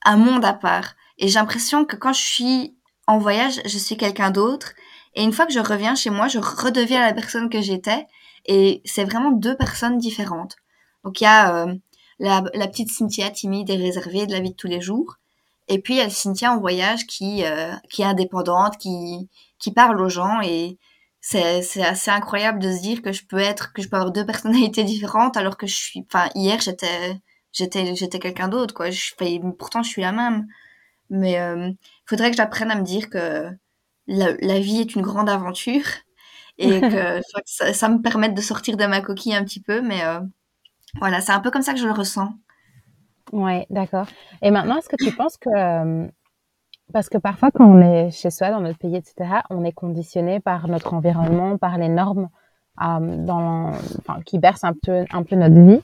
un 0.06 0.18
monde 0.18 0.46
à 0.46 0.54
part. 0.54 0.96
Et 1.18 1.28
j'ai 1.28 1.40
l'impression 1.40 1.86
que 1.86 1.96
quand 1.96 2.14
je 2.14 2.22
suis 2.22 2.78
en 3.08 3.18
voyage, 3.18 3.62
je 3.66 3.78
suis 3.78 3.98
quelqu'un 3.98 4.32
d'autre. 4.32 4.74
Et 5.14 5.24
une 5.24 5.34
fois 5.34 5.46
que 5.46 5.54
je 5.54 5.60
reviens 5.60 5.96
chez 5.96 6.10
moi, 6.10 6.28
je 6.28 6.40
redeviens 6.40 7.06
la 7.06 7.14
personne 7.14 7.50
que 7.50 7.62
j'étais. 7.62 8.06
Et 8.46 8.82
c'est 8.86 9.04
vraiment 9.04 9.32
deux 9.32 9.58
personnes 9.58 9.98
différentes. 9.98 10.56
Donc 11.04 11.20
il 11.20 11.26
y 11.26 11.28
a 11.28 11.66
euh, 11.66 11.76
la, 12.20 12.44
la, 12.54 12.68
petite 12.68 12.92
Cynthia 12.92 13.30
timide 13.30 13.70
et 13.70 13.76
réservée 13.76 14.26
de 14.26 14.32
la 14.32 14.40
vie 14.40 14.52
de 14.52 14.56
tous 14.56 14.68
les 14.68 14.82
jours. 14.82 15.18
Et 15.68 15.80
puis 15.80 15.96
il 15.96 15.98
y 15.98 16.02
a 16.02 16.10
Cynthia 16.10 16.54
en 16.54 16.60
voyage 16.60 17.06
qui, 17.08 17.44
euh, 17.46 17.74
qui 17.90 18.02
est 18.02 18.06
indépendante, 18.06 18.78
qui, 18.78 19.30
qui 19.60 19.72
parle 19.72 20.02
aux 20.02 20.10
gens. 20.10 20.42
Et 20.42 20.78
c'est, 21.22 21.62
c'est 21.62 21.84
assez 21.84 22.12
incroyable 22.12 22.60
de 22.60 22.72
se 22.72 22.82
dire 22.82 23.02
que 23.02 23.12
je 23.12 23.26
peux 23.26 23.40
être, 23.40 23.74
que 23.74 23.82
je 23.82 23.90
peux 23.90 23.98
avoir 23.98 24.12
deux 24.12 24.26
personnalités 24.26 24.84
différentes 24.84 25.38
alors 25.38 25.58
que 25.58 25.68
je 25.68 25.76
suis, 25.76 26.06
enfin 26.08 26.30
hier 26.36 26.60
j'étais, 26.62 27.20
j'étais, 27.52 27.96
j'étais 27.96 28.20
quelqu'un 28.20 28.48
d'autre 28.48 28.74
quoi. 28.74 28.90
Je, 28.92 29.14
pourtant 29.58 29.84
je 29.84 29.90
suis 29.90 30.02
la 30.02 30.12
même. 30.12 30.48
Mais 31.10 31.34
il 31.34 31.38
euh, 31.38 31.72
faudrait 32.06 32.32
que 32.32 32.38
j'apprenne 32.38 32.72
à 32.72 32.76
me 32.76 32.84
dire 32.84 33.10
que 33.10 33.50
la, 34.08 34.34
la, 34.42 34.60
vie 34.60 34.80
est 34.82 34.96
une 34.96 35.02
grande 35.02 35.30
aventure 35.30 35.86
et 36.58 36.82
que, 36.82 37.22
ça, 37.46 37.74
ça, 37.74 37.90
me 37.90 38.02
permette 38.02 38.34
de 38.34 38.42
sortir 38.42 38.78
de 38.78 38.86
ma 38.86 39.02
coquille 39.02 39.36
un 39.36 39.44
petit 39.44 39.62
peu. 39.62 39.82
Mais 39.82 40.04
euh, 40.04 40.20
voilà, 40.96 41.22
c'est 41.22 41.32
un 41.32 41.40
peu 41.40 41.52
comme 41.52 41.62
ça 41.62 41.74
que 41.74 41.80
je 41.80 41.86
le 41.86 41.94
ressens. 41.94 42.34
Ouais, 43.32 43.68
d'accord. 43.70 44.08
Et 44.42 44.52
maintenant, 44.52 44.78
est-ce 44.78 44.90
que 44.90 45.04
tu 45.04 45.12
penses 45.16 45.38
que 45.38 45.50
euh, 45.50 46.08
parce 46.94 47.10
que 47.10 47.18
parfois, 47.18 47.52
quand 47.52 47.66
on 47.66 47.82
est 47.82 48.12
chez 48.12 48.30
soi, 48.30 48.50
dans 48.50 48.62
notre 48.62 48.80
pays, 48.80 48.96
etc., 48.96 49.42
on 49.50 49.64
est 49.66 49.74
conditionné 49.74 50.40
par 50.40 50.68
notre 50.68 50.94
environnement, 50.94 51.58
par 51.58 51.78
les 51.78 51.90
normes 51.90 52.30
euh, 52.82 53.26
dans, 53.26 53.72
enfin, 54.00 54.22
qui 54.26 54.40
bercent 54.40 54.64
un 54.64 54.74
peu, 54.74 55.06
un 55.12 55.24
peu 55.24 55.36
notre 55.36 55.60
vie. 55.60 55.82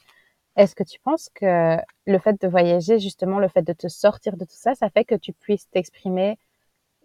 Est-ce 0.55 0.75
que 0.75 0.83
tu 0.83 0.99
penses 0.99 1.29
que 1.33 1.77
le 2.05 2.19
fait 2.19 2.39
de 2.41 2.47
voyager, 2.47 2.99
justement, 2.99 3.39
le 3.39 3.47
fait 3.47 3.63
de 3.63 3.73
te 3.73 3.87
sortir 3.87 4.37
de 4.37 4.45
tout 4.45 4.55
ça, 4.55 4.75
ça 4.75 4.89
fait 4.89 5.03
que 5.03 5.15
tu 5.15 5.33
puisses 5.33 5.69
t'exprimer 5.71 6.37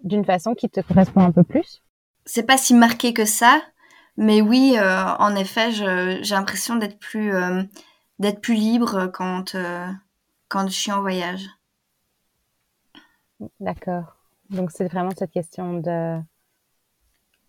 d'une 0.04 0.24
façon 0.24 0.54
qui 0.54 0.68
te 0.68 0.80
correspond 0.80 1.22
un 1.22 1.32
peu 1.32 1.42
plus? 1.42 1.82
C'est 2.24 2.44
pas 2.44 2.58
si 2.58 2.74
marqué 2.74 3.14
que 3.14 3.24
ça, 3.24 3.60
mais 4.16 4.42
oui, 4.42 4.74
euh, 4.76 5.04
en 5.18 5.34
effet, 5.34 5.72
j'ai 5.72 6.34
l'impression 6.34 6.76
d'être 6.76 6.98
plus, 6.98 7.32
d'être 8.18 8.40
plus 8.40 8.54
libre 8.54 9.06
quand, 9.12 9.54
euh, 9.54 9.88
quand 10.48 10.66
je 10.68 10.74
suis 10.74 10.92
en 10.92 11.00
voyage. 11.00 11.46
D'accord. 13.60 14.16
Donc 14.50 14.70
c'est 14.70 14.88
vraiment 14.88 15.10
cette 15.16 15.30
question 15.30 15.74
de, 15.74 16.20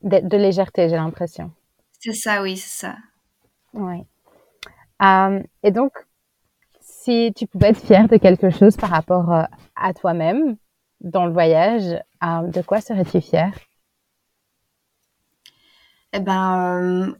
de, 0.03 0.19
de 0.27 0.37
légèreté, 0.37 0.89
j'ai 0.89 0.95
l'impression. 0.95 1.51
C'est 1.99 2.13
ça, 2.13 2.41
oui, 2.41 2.57
c'est 2.57 2.87
ça. 2.87 2.95
Oui. 3.73 4.05
Euh, 5.01 5.41
et 5.63 5.71
donc, 5.71 5.93
si 6.79 7.33
tu 7.35 7.47
pouvais 7.47 7.69
être 7.69 7.79
fière 7.79 8.07
de 8.07 8.17
quelque 8.17 8.49
chose 8.49 8.77
par 8.77 8.89
rapport 8.89 9.31
euh, 9.31 9.43
à 9.75 9.93
toi-même 9.93 10.57
dans 11.01 11.25
le 11.25 11.31
voyage, 11.31 12.01
euh, 12.23 12.41
de 12.47 12.61
quoi 12.61 12.81
serais-tu 12.81 13.21
fière? 13.21 13.57
Eh 16.11 16.19
ben, 16.19 17.15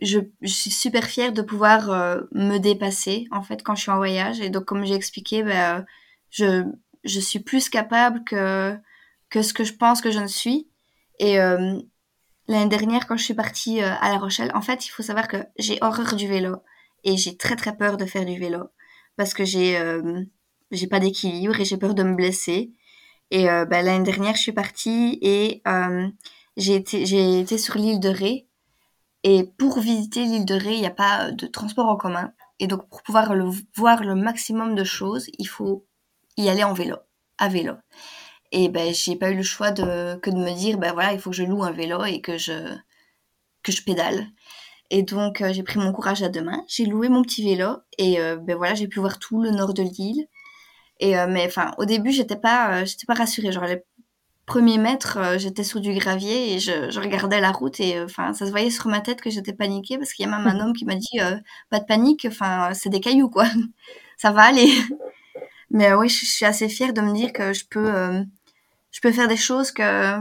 je, 0.00 0.20
je, 0.40 0.52
suis 0.52 0.70
super 0.70 1.04
fière 1.04 1.32
de 1.32 1.42
pouvoir 1.42 1.88
me 2.32 2.58
dépasser 2.58 3.26
en 3.30 3.42
fait 3.42 3.62
quand 3.62 3.74
je 3.74 3.82
suis 3.82 3.90
en 3.90 3.96
voyage. 3.96 4.40
Et 4.40 4.50
donc, 4.50 4.64
comme 4.64 4.84
j'ai 4.84 4.94
expliqué, 4.94 5.42
ben, 5.42 5.84
je, 6.30 6.64
je 7.04 7.20
suis 7.20 7.40
plus 7.40 7.68
capable 7.68 8.24
que, 8.24 8.76
que 9.30 9.42
ce 9.42 9.52
que 9.52 9.64
je 9.64 9.74
pense 9.74 10.00
que 10.00 10.10
je 10.10 10.20
ne 10.20 10.26
suis. 10.26 10.68
Et 11.18 11.36
l'année 11.36 12.68
dernière, 12.68 13.06
quand 13.06 13.16
je 13.16 13.24
suis 13.24 13.34
partie 13.34 13.80
à 13.80 14.08
La 14.08 14.18
Rochelle, 14.18 14.50
en 14.54 14.62
fait, 14.62 14.86
il 14.86 14.90
faut 14.90 15.02
savoir 15.02 15.28
que 15.28 15.44
j'ai 15.58 15.78
horreur 15.82 16.16
du 16.16 16.26
vélo 16.26 16.56
et 17.04 17.16
j'ai 17.16 17.36
très 17.36 17.56
très 17.56 17.76
peur 17.76 17.96
de 17.96 18.06
faire 18.06 18.24
du 18.24 18.38
vélo 18.38 18.68
parce 19.16 19.34
que 19.34 19.44
j'ai 19.44 19.76
euh, 19.78 20.24
pas 20.90 21.00
d'équilibre 21.00 21.60
et 21.60 21.64
j'ai 21.64 21.76
peur 21.76 21.94
de 21.94 22.02
me 22.02 22.14
blesser. 22.14 22.72
Et 23.30 23.48
euh, 23.48 23.64
bah, 23.64 23.82
l'année 23.82 24.04
dernière, 24.04 24.36
je 24.36 24.42
suis 24.42 24.52
partie 24.52 25.18
et 25.22 25.62
euh, 25.66 26.08
j'ai 26.56 26.76
été 26.76 27.06
j'ai 27.06 27.40
été 27.40 27.58
sur 27.58 27.76
l'île 27.76 28.00
de 28.00 28.08
Ré. 28.08 28.46
Et 29.24 29.44
pour 29.58 29.78
visiter 29.78 30.24
l'île 30.24 30.44
de 30.44 30.54
Ré, 30.54 30.74
il 30.74 30.80
n'y 30.80 30.86
a 30.86 30.90
pas 30.90 31.30
de 31.30 31.46
transport 31.46 31.86
en 31.86 31.96
commun. 31.96 32.32
Et 32.58 32.66
donc 32.66 32.88
pour 32.88 33.02
pouvoir 33.02 33.32
voir 33.76 34.02
le 34.02 34.14
maximum 34.14 34.74
de 34.74 34.84
choses, 34.84 35.28
il 35.38 35.46
faut 35.46 35.86
y 36.36 36.48
aller 36.48 36.64
en 36.64 36.74
vélo, 36.74 36.96
à 37.38 37.48
vélo. 37.48 37.74
Et 38.52 38.68
ben 38.68 38.92
j'ai 38.94 39.16
pas 39.16 39.30
eu 39.30 39.36
le 39.36 39.42
choix 39.42 39.70
de 39.70 40.16
que 40.16 40.30
de 40.30 40.36
me 40.36 40.54
dire 40.54 40.78
ben 40.78 40.92
voilà 40.92 41.12
il 41.12 41.20
faut 41.20 41.30
que 41.30 41.36
je 41.36 41.44
loue 41.44 41.62
un 41.64 41.72
vélo 41.72 42.04
et 42.04 42.20
que 42.20 42.38
je 42.38 42.76
que 43.62 43.72
je 43.72 43.82
pédale. 43.82 44.26
Et 44.90 45.02
donc, 45.02 45.40
euh, 45.40 45.52
j'ai 45.54 45.62
pris 45.62 45.78
mon 45.78 45.90
courage 45.92 46.22
à 46.22 46.28
deux 46.28 46.42
mains. 46.42 46.64
J'ai 46.68 46.84
loué 46.84 47.08
mon 47.08 47.22
petit 47.22 47.42
vélo 47.42 47.78
et 47.98 48.20
euh, 48.20 48.36
ben 48.36 48.56
voilà, 48.56 48.74
j'ai 48.74 48.88
pu 48.88 49.00
voir 49.00 49.18
tout 49.18 49.42
le 49.42 49.50
nord 49.50 49.72
de 49.74 49.82
l'île. 49.82 50.26
Et 51.00 51.18
euh, 51.18 51.26
mais 51.28 51.46
enfin, 51.46 51.72
au 51.78 51.86
début, 51.86 52.12
j'étais 52.12 52.36
pas, 52.36 52.84
j'étais 52.84 53.06
pas 53.06 53.14
rassurée. 53.14 53.50
Les 54.42 54.52
premiers 54.52 54.78
mètres, 54.78 55.18
j'étais 55.38 55.64
sur 55.64 55.80
du 55.80 55.94
gravier 55.94 56.54
et 56.54 56.58
je, 56.58 56.90
je 56.90 57.00
regardais 57.00 57.40
la 57.40 57.52
route 57.52 57.80
et 57.80 58.02
enfin, 58.02 58.34
ça 58.34 58.46
se 58.46 58.50
voyait 58.50 58.70
sur 58.70 58.88
ma 58.88 59.00
tête 59.00 59.20
que 59.20 59.30
j'étais 59.30 59.52
paniquée 59.52 59.98
parce 59.98 60.12
qu'il 60.12 60.26
y 60.26 60.28
a 60.28 60.36
même 60.36 60.46
un 60.46 60.60
homme 60.64 60.72
qui 60.72 60.84
m'a 60.84 60.96
dit 60.96 61.18
pas 61.70 61.78
de 61.78 61.84
panique, 61.84 62.26
enfin, 62.28 62.74
c'est 62.74 62.90
des 62.90 63.00
cailloux 63.00 63.30
quoi, 63.30 63.46
ça 64.16 64.30
va 64.32 64.42
aller. 64.42 64.70
Mais 65.70 65.94
oui, 65.94 66.08
je, 66.08 66.26
suis 66.26 66.44
assez 66.44 66.68
fière 66.68 66.92
de 66.92 67.00
me 67.00 67.14
dire 67.14 67.32
que 67.32 67.52
je 67.52 67.64
peux, 67.66 68.24
je 68.90 69.00
peux 69.00 69.12
faire 69.12 69.28
des 69.28 69.36
choses 69.36 69.70
que 69.70 70.18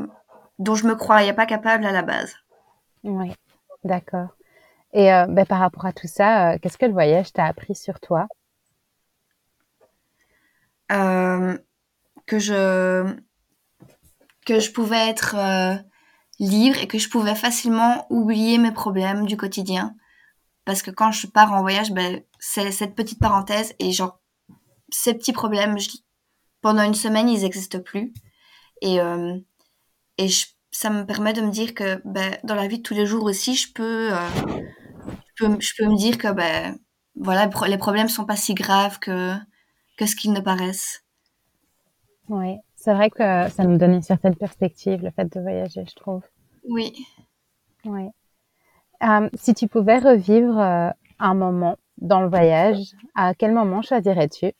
dont 0.60 0.76
je 0.76 0.88
me 0.88 0.96
croyais 0.96 1.34
pas 1.34 1.46
capable 1.46 1.86
à 1.86 1.92
la 1.92 2.04
base. 2.04 2.36
Oui, 3.04 3.34
d'accord. 3.84 4.30
Et 4.94 5.12
euh, 5.14 5.26
ben, 5.28 5.46
par 5.46 5.60
rapport 5.60 5.86
à 5.86 5.94
tout 5.94 6.08
ça, 6.08 6.52
euh, 6.52 6.58
qu'est-ce 6.62 6.78
que 6.78 6.86
le 6.86 6.94
voyage 6.94 7.34
t'a 7.34 7.46
appris 7.46 7.76
sur 7.76 8.00
toi? 8.00 8.28
Euh, 10.92 11.58
Que 12.26 12.40
je 12.40 13.16
que 14.52 14.60
je 14.60 14.72
pouvais 14.72 15.08
être 15.08 15.38
libre 16.40 16.78
et 16.80 16.88
que 16.88 16.98
je 16.98 17.08
pouvais 17.08 17.36
facilement 17.36 18.06
oublier 18.10 18.58
mes 18.58 18.74
problèmes 18.74 19.26
du 19.26 19.38
quotidien. 19.38 19.96
Parce 20.66 20.82
que 20.82 20.92
quand 20.92 21.12
je 21.12 21.28
pars 21.28 21.54
en 21.54 21.62
voyage, 21.62 21.92
ben, 21.92 22.22
c'est 22.40 22.72
cette 22.72 22.96
petite 22.96 23.20
parenthèse 23.20 23.74
et 23.80 23.94
genre 23.94 24.20
ces 24.90 25.14
petits 25.14 25.32
problèmes, 25.32 25.78
pendant 26.62 26.84
une 26.84 26.96
semaine, 26.96 27.30
ils 27.30 27.44
n'existent 27.44 27.80
plus. 27.80 28.14
Et, 28.82 28.98
et 30.18 30.28
ça 30.72 30.90
me 30.90 31.06
permet 31.06 31.32
de 31.32 31.42
me 31.42 31.52
dire 31.52 31.74
que 31.74 32.02
ben, 32.04 32.38
dans 32.44 32.56
la 32.56 32.68
vie 32.68 32.80
de 32.80 32.84
tous 32.84 32.94
les 32.94 33.06
jours 33.06 33.24
aussi, 33.24 33.56
je 33.56 33.72
peux 33.72 34.12
je 35.40 35.74
peux 35.78 35.88
me 35.88 35.98
dire 35.98 36.18
que 36.18 36.32
ben, 36.32 36.78
voilà, 37.16 37.50
les 37.68 37.78
problèmes 37.78 38.10
sont 38.10 38.26
pas 38.26 38.36
si 38.36 38.54
graves 38.54 39.00
que, 39.00 39.34
que 39.98 40.06
ce 40.06 40.16
qu'ils 40.16 40.34
ne 40.34 40.42
paraissent. 40.42 41.04
Oui, 42.28 42.58
c'est 42.82 42.96
vrai 42.96 43.12
que 43.12 43.48
ça 43.50 43.64
nous 43.64 43.78
donne 43.78 43.94
une 43.94 44.02
certaine 44.02 44.36
perspective, 44.36 45.04
le 45.04 45.12
fait 45.12 45.32
de 45.32 45.40
voyager, 45.40 45.86
je 45.88 45.96
trouve. 45.96 46.24
Oui. 46.68 47.06
Oui. 47.86 48.08
Euh, 49.04 49.30
si 49.36 49.54
tu 49.54 49.68
pouvais 49.68 50.00
revivre 50.00 50.58
euh, 50.60 50.90
un 51.20 51.34
moment 51.36 51.78
dans 52.00 52.22
le 52.22 52.28
voyage, 52.28 52.96
à 53.14 53.36
quel 53.36 53.54
moment 53.54 53.84
choisirais-tu? 53.84 54.54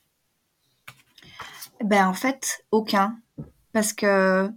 Ben 1.82 2.06
en 2.06 2.14
fait, 2.14 2.64
aucun. 2.70 3.18
Parce 3.72 3.92
que 3.92 4.48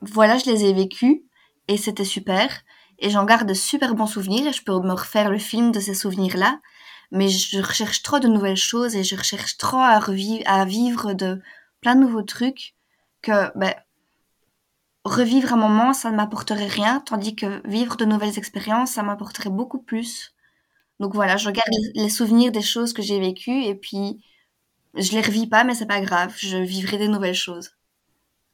voilà, 0.00 0.36
je 0.38 0.50
les 0.50 0.64
ai 0.64 0.72
vécus 0.72 1.20
et 1.68 1.76
c'était 1.76 2.04
super 2.04 2.48
et 2.98 3.10
j'en 3.10 3.24
garde 3.24 3.48
de 3.48 3.54
super 3.54 3.94
bons 3.94 4.06
souvenirs 4.06 4.48
et 4.48 4.52
je 4.52 4.64
peux 4.64 4.72
me 4.80 4.92
refaire 4.92 5.30
le 5.30 5.38
film 5.38 5.70
de 5.70 5.78
ces 5.78 5.94
souvenirs-là. 5.94 6.60
Mais 7.12 7.28
je 7.28 7.60
recherche 7.60 8.02
trop 8.02 8.18
de 8.18 8.26
nouvelles 8.26 8.56
choses 8.56 8.96
et 8.96 9.04
je 9.04 9.14
recherche 9.14 9.56
trop 9.56 9.78
à, 9.78 10.00
à 10.46 10.64
vivre 10.64 11.12
de 11.12 11.40
plein 11.80 11.94
de 11.94 12.00
nouveaux 12.00 12.22
trucs 12.22 12.74
que 13.28 13.58
ben, 13.58 13.74
revivre 15.04 15.52
un 15.52 15.56
moment, 15.56 15.92
ça 15.92 16.10
ne 16.10 16.16
m'apporterait 16.16 16.66
rien, 16.66 17.00
tandis 17.00 17.36
que 17.36 17.66
vivre 17.68 17.96
de 17.96 18.04
nouvelles 18.04 18.38
expériences, 18.38 18.92
ça 18.92 19.02
m'apporterait 19.02 19.50
beaucoup 19.50 19.80
plus. 19.80 20.34
Donc 21.00 21.14
voilà, 21.14 21.36
je 21.36 21.46
regarde 21.46 21.68
les 21.94 22.08
souvenirs 22.08 22.52
des 22.52 22.62
choses 22.62 22.92
que 22.92 23.02
j'ai 23.02 23.20
vécues 23.20 23.62
et 23.64 23.74
puis 23.74 24.24
je 24.94 25.12
les 25.12 25.20
revis 25.20 25.46
pas, 25.46 25.64
mais 25.64 25.74
c'est 25.74 25.86
pas 25.86 26.00
grave, 26.00 26.34
je 26.38 26.56
vivrai 26.56 26.98
des 26.98 27.08
nouvelles 27.08 27.34
choses. 27.34 27.70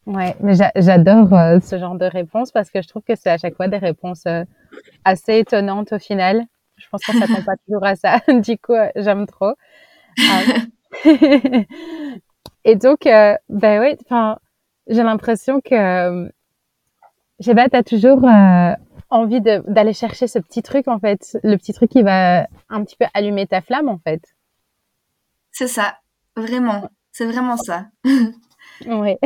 Ouais, 0.06 0.36
mais 0.40 0.54
j'adore 0.76 1.32
euh, 1.32 1.60
ce 1.60 1.78
genre 1.78 1.96
de 1.96 2.04
réponse 2.04 2.52
parce 2.52 2.70
que 2.70 2.82
je 2.82 2.88
trouve 2.88 3.02
que 3.02 3.14
c'est 3.16 3.30
à 3.30 3.38
chaque 3.38 3.56
fois 3.56 3.68
des 3.68 3.78
réponses 3.78 4.24
euh, 4.26 4.44
assez 5.04 5.38
étonnantes 5.38 5.92
au 5.92 5.98
final. 5.98 6.44
Je 6.76 6.86
pense 6.90 7.02
qu'on 7.04 7.18
s'attend 7.18 7.42
pas 7.42 7.56
toujours 7.64 7.84
à 7.84 7.96
ça. 7.96 8.20
du 8.28 8.58
coup, 8.58 8.74
euh, 8.74 8.90
j'aime 8.96 9.26
trop. 9.26 9.54
Et 12.66 12.76
donc, 12.76 13.00
ben 13.04 13.38
oui, 13.80 13.96
enfin, 14.04 14.38
j'ai 14.88 15.02
l'impression 15.02 15.60
que, 15.60 16.30
je 17.40 17.44
sais 17.44 17.54
pas, 17.54 17.68
t'as 17.68 17.82
toujours 17.82 18.24
envie 19.10 19.40
d'aller 19.40 19.92
chercher 19.92 20.26
ce 20.26 20.38
petit 20.38 20.62
truc 20.62 20.88
en 20.88 20.98
fait, 20.98 21.38
le 21.42 21.56
petit 21.56 21.72
truc 21.72 21.90
qui 21.90 22.02
va 22.02 22.46
un 22.68 22.84
petit 22.84 22.96
peu 22.96 23.06
allumer 23.14 23.46
ta 23.46 23.60
flamme 23.60 23.88
en 23.88 23.98
fait. 23.98 24.22
C'est 25.52 25.68
ça, 25.68 25.98
vraiment, 26.36 26.90
c'est 27.12 27.26
vraiment 27.26 27.56
ça. 27.56 27.86
oui. 28.86 29.16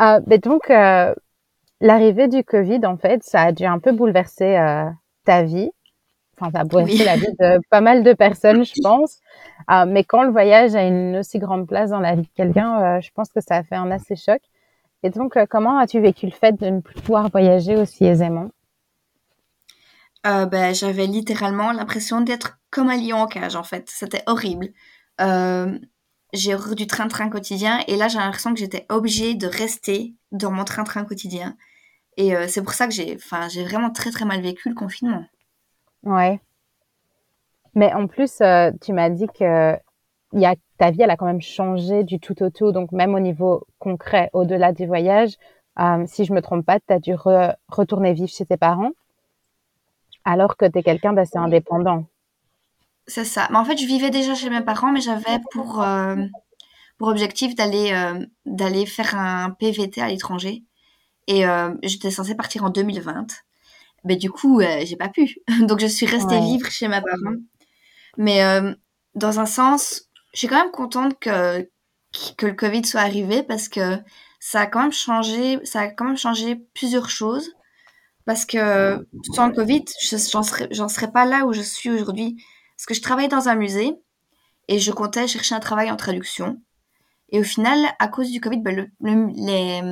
Euh, 0.00 0.20
mais 0.26 0.38
donc, 0.38 0.70
euh, 0.70 1.14
l'arrivée 1.80 2.26
du 2.28 2.42
Covid, 2.42 2.80
en 2.84 2.96
fait, 2.96 3.22
ça 3.22 3.42
a 3.42 3.52
dû 3.52 3.66
un 3.66 3.78
peu 3.78 3.92
bouleverser 3.92 4.56
euh, 4.56 4.88
ta 5.26 5.42
vie. 5.42 5.70
Enfin, 6.40 6.50
ça 6.52 6.60
a 6.60 6.64
bouleversé 6.64 7.04
la 7.04 7.16
vie 7.16 7.32
de 7.38 7.60
pas 7.68 7.80
mal 7.80 8.02
de 8.02 8.12
personnes, 8.14 8.64
je 8.64 8.72
pense. 8.82 9.18
mais 9.86 10.04
quand 10.04 10.22
le 10.22 10.30
voyage 10.30 10.74
a 10.74 10.86
une 10.86 11.18
aussi 11.18 11.38
grande 11.38 11.66
place 11.66 11.90
dans 11.90 12.00
la 12.00 12.14
vie 12.14 12.22
de 12.22 12.34
quelqu'un, 12.34 13.00
je 13.00 13.10
pense 13.14 13.28
que 13.30 13.40
ça 13.40 13.56
a 13.56 13.62
fait 13.62 13.76
un 13.76 13.90
assez 13.90 14.16
choc. 14.16 14.40
Et 15.02 15.10
donc, 15.10 15.36
comment 15.48 15.78
as-tu 15.78 16.00
vécu 16.00 16.26
le 16.26 16.32
fait 16.32 16.52
de 16.60 16.66
ne 16.66 16.80
plus 16.80 17.00
pouvoir 17.00 17.30
voyager 17.30 17.76
aussi 17.76 18.04
aisément? 18.04 18.50
Euh, 20.26 20.46
ben, 20.46 20.74
J'avais 20.74 21.06
littéralement 21.06 21.72
l'impression 21.72 22.20
d'être 22.20 22.58
comme 22.70 22.90
un 22.90 22.96
lion 22.96 23.18
en 23.18 23.26
cage, 23.26 23.56
en 23.56 23.62
fait. 23.62 23.88
C'était 23.90 24.22
horrible. 24.26 24.68
Euh, 25.20 25.78
j'ai 26.32 26.54
horreur 26.54 26.74
du 26.74 26.86
train-train 26.86 27.28
quotidien 27.30 27.80
et 27.88 27.96
là, 27.96 28.08
j'ai 28.08 28.18
l'impression 28.18 28.52
que 28.54 28.60
j'étais 28.60 28.86
obligée 28.88 29.34
de 29.34 29.46
rester 29.46 30.14
dans 30.32 30.50
mon 30.50 30.64
train-train 30.64 31.04
quotidien. 31.04 31.56
Et 32.16 32.36
euh, 32.36 32.46
c'est 32.48 32.62
pour 32.62 32.74
ça 32.74 32.86
que 32.86 32.92
j'ai 32.92 33.18
j'ai 33.50 33.64
vraiment 33.64 33.90
très 33.90 34.10
très 34.10 34.24
mal 34.24 34.40
vécu 34.42 34.68
le 34.68 34.74
confinement. 34.74 35.24
Ouais. 36.04 36.40
Mais 37.74 37.92
en 37.92 38.06
plus, 38.06 38.40
euh, 38.40 38.70
tu 38.80 38.92
m'as 38.92 39.10
dit 39.10 39.26
que 39.28 39.76
y 40.32 40.44
a, 40.44 40.54
ta 40.78 40.90
vie, 40.90 41.02
elle 41.02 41.10
a 41.10 41.16
quand 41.16 41.26
même 41.26 41.40
changé 41.40 42.04
du 42.04 42.18
tout 42.20 42.42
au 42.42 42.50
tout. 42.50 42.72
Donc, 42.72 42.92
même 42.92 43.14
au 43.14 43.20
niveau 43.20 43.66
concret, 43.78 44.30
au-delà 44.32 44.72
du 44.72 44.86
voyage, 44.86 45.36
euh, 45.78 46.04
si 46.06 46.24
je 46.24 46.32
me 46.32 46.42
trompe 46.42 46.66
pas, 46.66 46.80
tu 46.80 46.92
as 46.92 46.98
dû 46.98 47.14
retourner 47.68 48.12
vivre 48.12 48.30
chez 48.30 48.44
tes 48.44 48.56
parents 48.56 48.90
alors 50.24 50.56
que 50.56 50.66
tu 50.66 50.78
es 50.78 50.82
quelqu'un 50.82 51.12
d'assez 51.14 51.38
indépendant. 51.38 52.04
C'est 53.06 53.24
ça. 53.24 53.48
Mais 53.50 53.56
en 53.56 53.64
fait, 53.64 53.78
je 53.78 53.86
vivais 53.86 54.10
déjà 54.10 54.34
chez 54.34 54.50
mes 54.50 54.60
parents, 54.60 54.92
mais 54.92 55.00
j'avais 55.00 55.38
pour, 55.52 55.82
euh, 55.82 56.16
pour 56.98 57.08
objectif 57.08 57.54
d'aller 57.54 57.92
d'aller 58.44 58.84
faire 58.84 59.16
un 59.16 59.50
PVT 59.50 60.02
à 60.02 60.08
l'étranger. 60.08 60.62
Et 61.26 61.44
j'étais 61.82 62.10
censée 62.10 62.34
partir 62.34 62.64
en 62.64 62.70
2020. 62.70 63.26
Mais 64.04 64.16
du 64.16 64.30
coup, 64.30 64.60
j'ai 64.60 64.96
pas 64.96 65.08
pu. 65.08 65.36
Donc, 65.62 65.80
je 65.80 65.86
suis 65.86 66.06
restée 66.06 66.40
vivre 66.40 66.70
chez 66.70 66.88
mes 66.88 67.00
parents. 67.00 67.36
Mais 68.16 68.42
dans 69.14 69.40
un 69.40 69.46
sens, 69.46 70.08
je 70.32 70.38
suis 70.38 70.48
quand 70.48 70.62
même 70.62 70.72
contente 70.72 71.18
que, 71.18 71.68
que 72.36 72.46
le 72.46 72.54
Covid 72.54 72.84
soit 72.84 73.00
arrivé 73.00 73.42
parce 73.42 73.68
que 73.68 73.98
ça 74.38 74.62
a 74.62 74.66
quand 74.66 74.82
même 74.82 74.92
changé, 74.92 75.58
ça 75.64 75.80
a 75.80 75.88
quand 75.88 76.06
même 76.06 76.16
changé 76.16 76.56
plusieurs 76.74 77.10
choses. 77.10 77.52
Parce 78.24 78.44
que 78.44 79.06
sans 79.34 79.48
le 79.48 79.54
Covid, 79.54 79.84
j'en 80.32 80.42
serais, 80.42 80.68
serais 80.72 81.10
pas 81.10 81.24
là 81.24 81.46
où 81.46 81.52
je 81.52 81.62
suis 81.62 81.90
aujourd'hui. 81.90 82.42
Parce 82.76 82.86
que 82.86 82.94
je 82.94 83.02
travaillais 83.02 83.28
dans 83.28 83.48
un 83.48 83.54
musée 83.54 83.94
et 84.68 84.78
je 84.78 84.92
comptais 84.92 85.26
chercher 85.26 85.54
un 85.54 85.60
travail 85.60 85.90
en 85.90 85.96
traduction. 85.96 86.60
Et 87.30 87.40
au 87.40 87.44
final, 87.44 87.78
à 87.98 88.08
cause 88.08 88.30
du 88.30 88.40
Covid, 88.40 88.58
ben, 88.58 88.90
les, 89.00 89.82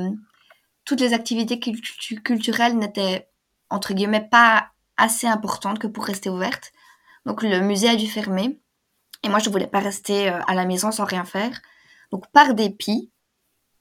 toutes 0.85 1.01
les 1.01 1.13
activités 1.13 1.59
culturelles 1.59 2.77
n'étaient, 2.77 3.28
entre 3.69 3.93
guillemets, 3.93 4.27
pas 4.29 4.69
assez 4.97 5.27
importantes 5.27 5.79
que 5.79 5.87
pour 5.87 6.05
rester 6.05 6.29
ouvertes. 6.29 6.71
Donc 7.25 7.43
le 7.43 7.59
musée 7.61 7.89
a 7.89 7.95
dû 7.95 8.07
fermer. 8.07 8.59
Et 9.23 9.29
moi, 9.29 9.39
je 9.39 9.49
ne 9.49 9.51
voulais 9.51 9.67
pas 9.67 9.79
rester 9.79 10.29
euh, 10.29 10.39
à 10.47 10.53
la 10.53 10.65
maison 10.65 10.91
sans 10.91 11.05
rien 11.05 11.25
faire. 11.25 11.61
Donc 12.11 12.29
par 12.31 12.53
dépit, 12.53 13.11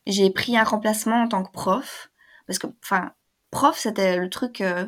j'ai 0.07 0.31
pris 0.31 0.57
un 0.57 0.64
remplacement 0.64 1.22
en 1.22 1.29
tant 1.29 1.44
que 1.44 1.53
prof. 1.53 2.11
Parce 2.46 2.59
que, 2.59 2.66
enfin, 2.83 3.12
prof, 3.51 3.77
c'était 3.79 4.16
le 4.16 4.31
truc... 4.31 4.61
Euh, 4.61 4.87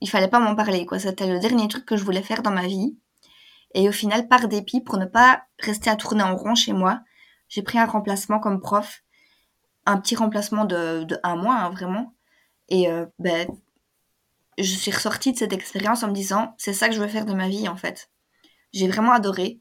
il 0.00 0.10
fallait 0.10 0.28
pas 0.28 0.40
m'en 0.40 0.54
parler, 0.54 0.84
quoi. 0.84 0.98
C'était 0.98 1.26
le 1.26 1.40
dernier 1.40 1.68
truc 1.68 1.86
que 1.86 1.96
je 1.96 2.04
voulais 2.04 2.22
faire 2.22 2.42
dans 2.42 2.50
ma 2.50 2.66
vie. 2.66 2.98
Et 3.74 3.88
au 3.88 3.92
final, 3.92 4.28
par 4.28 4.46
dépit, 4.46 4.80
pour 4.80 4.98
ne 4.98 5.06
pas 5.06 5.44
rester 5.58 5.90
à 5.90 5.96
tourner 5.96 6.22
en 6.22 6.36
rond 6.36 6.54
chez 6.54 6.72
moi, 6.72 7.00
j'ai 7.48 7.62
pris 7.62 7.78
un 7.78 7.86
remplacement 7.86 8.38
comme 8.38 8.60
prof. 8.60 9.02
Un 9.86 9.98
petit 9.98 10.16
remplacement 10.16 10.64
de, 10.64 11.06
un 11.22 11.36
mois, 11.36 11.54
hein, 11.54 11.70
vraiment. 11.70 12.14
Et 12.68 12.90
euh, 12.90 13.06
ben, 13.18 13.48
je 14.58 14.74
suis 14.74 14.90
ressortie 14.90 15.32
de 15.32 15.38
cette 15.38 15.52
expérience 15.52 16.02
en 16.02 16.08
me 16.08 16.14
disant, 16.14 16.54
c'est 16.58 16.72
ça 16.72 16.88
que 16.88 16.94
je 16.94 17.00
veux 17.00 17.08
faire 17.08 17.26
de 17.26 17.34
ma 17.34 17.48
vie, 17.48 17.68
en 17.68 17.76
fait. 17.76 18.10
J'ai 18.72 18.88
vraiment 18.88 19.12
adoré. 19.12 19.60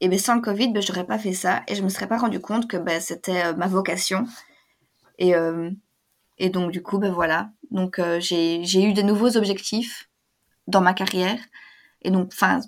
Et 0.00 0.08
ben, 0.08 0.18
sans 0.18 0.34
le 0.34 0.40
Covid, 0.40 0.72
ben, 0.72 0.82
j'aurais 0.82 1.06
pas 1.06 1.18
fait 1.18 1.32
ça. 1.32 1.62
Et 1.68 1.74
je 1.74 1.82
me 1.82 1.88
serais 1.88 2.06
pas 2.06 2.18
rendu 2.18 2.40
compte 2.40 2.68
que 2.68 2.76
ben, 2.76 3.00
c'était 3.00 3.46
euh, 3.46 3.54
ma 3.54 3.66
vocation. 3.66 4.26
Et, 5.18 5.34
euh, 5.34 5.70
et 6.38 6.50
donc, 6.50 6.70
du 6.70 6.82
coup, 6.82 6.98
ben 6.98 7.12
voilà. 7.12 7.50
Donc, 7.70 8.00
j'ai 8.18 8.82
eu 8.84 8.92
de 8.92 9.02
nouveaux 9.02 9.36
objectifs 9.36 10.10
dans 10.66 10.80
ma 10.80 10.94
carrière. 10.94 11.38
Et 12.02 12.10
donc, 12.10 12.30
enfin, 12.32 12.60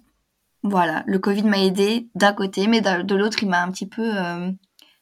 voilà, 0.63 1.05
le 1.07 1.19
Covid 1.19 1.45
m'a 1.45 1.61
aidé 1.61 2.09
d'un 2.15 2.33
côté, 2.33 2.67
mais 2.67 2.81
de 2.81 3.15
l'autre, 3.15 3.43
il 3.43 3.49
m'a 3.49 3.63
un 3.63 3.71
petit 3.71 3.87
peu, 3.87 4.17
euh, 4.17 4.51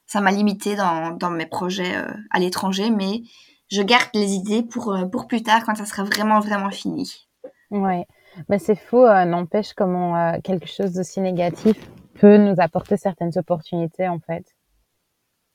ça 0.05 0.21
m'a 0.21 0.31
limité 0.31 0.75
dans, 0.75 1.11
dans, 1.11 1.31
mes 1.31 1.47
projets 1.47 1.95
euh, 1.95 2.11
à 2.29 2.39
l'étranger, 2.39 2.89
mais 2.89 3.23
je 3.69 3.81
garde 3.81 4.09
les 4.13 4.33
idées 4.33 4.63
pour, 4.63 4.93
euh, 4.93 5.05
pour 5.05 5.27
plus 5.27 5.43
tard 5.43 5.63
quand 5.65 5.75
ça 5.75 5.85
sera 5.85 6.03
vraiment, 6.03 6.39
vraiment 6.39 6.71
fini. 6.71 7.27
Ouais, 7.69 8.05
mais 8.49 8.59
c'est 8.59 8.75
faux, 8.75 9.05
n'empêche 9.25 9.73
comment 9.73 10.39
quelque 10.41 10.67
chose 10.67 10.93
d'aussi 10.93 11.19
négatif 11.19 11.77
peut 12.19 12.37
nous 12.37 12.55
apporter 12.59 12.97
certaines 12.97 13.37
opportunités, 13.37 14.07
en 14.07 14.19
fait. 14.19 14.55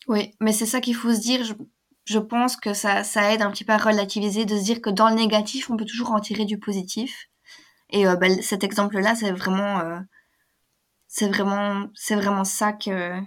Oui, 0.09 0.35
mais 0.40 0.53
c'est 0.53 0.66
ça 0.66 0.81
qu'il 0.81 0.94
faut 0.94 1.14
se 1.14 1.20
dire. 1.20 1.44
Je, 1.44 1.55
je 2.05 2.18
pense 2.18 2.57
que 2.57 2.75
ça, 2.75 3.05
ça 3.05 3.33
aide 3.33 3.42
un 3.42 3.51
petit 3.51 3.64
peu 3.64 3.72
à 3.72 3.79
relativiser, 3.79 4.44
de 4.44 4.57
se 4.57 4.64
dire 4.64 4.81
que 4.81 4.90
dans 4.90 5.09
le 5.09 5.14
négatif, 5.14 5.70
on 5.70 5.77
peut 5.77 5.85
toujours 5.85 6.12
en 6.12 6.20
tirer 6.20 6.44
du 6.44 6.59
positif. 6.59 7.29
Et 7.90 8.07
euh, 8.07 8.16
bah, 8.16 8.29
cet 8.40 8.64
exemple-là, 8.64 9.14
c'est 9.14 9.33
vraiment, 9.33 9.81
euh, 9.81 10.01
c'est 11.07 11.29
vraiment, 11.29 11.87
c'est 11.94 12.16
vraiment 12.16 12.44
ça 12.44 12.72
que, 12.72 13.20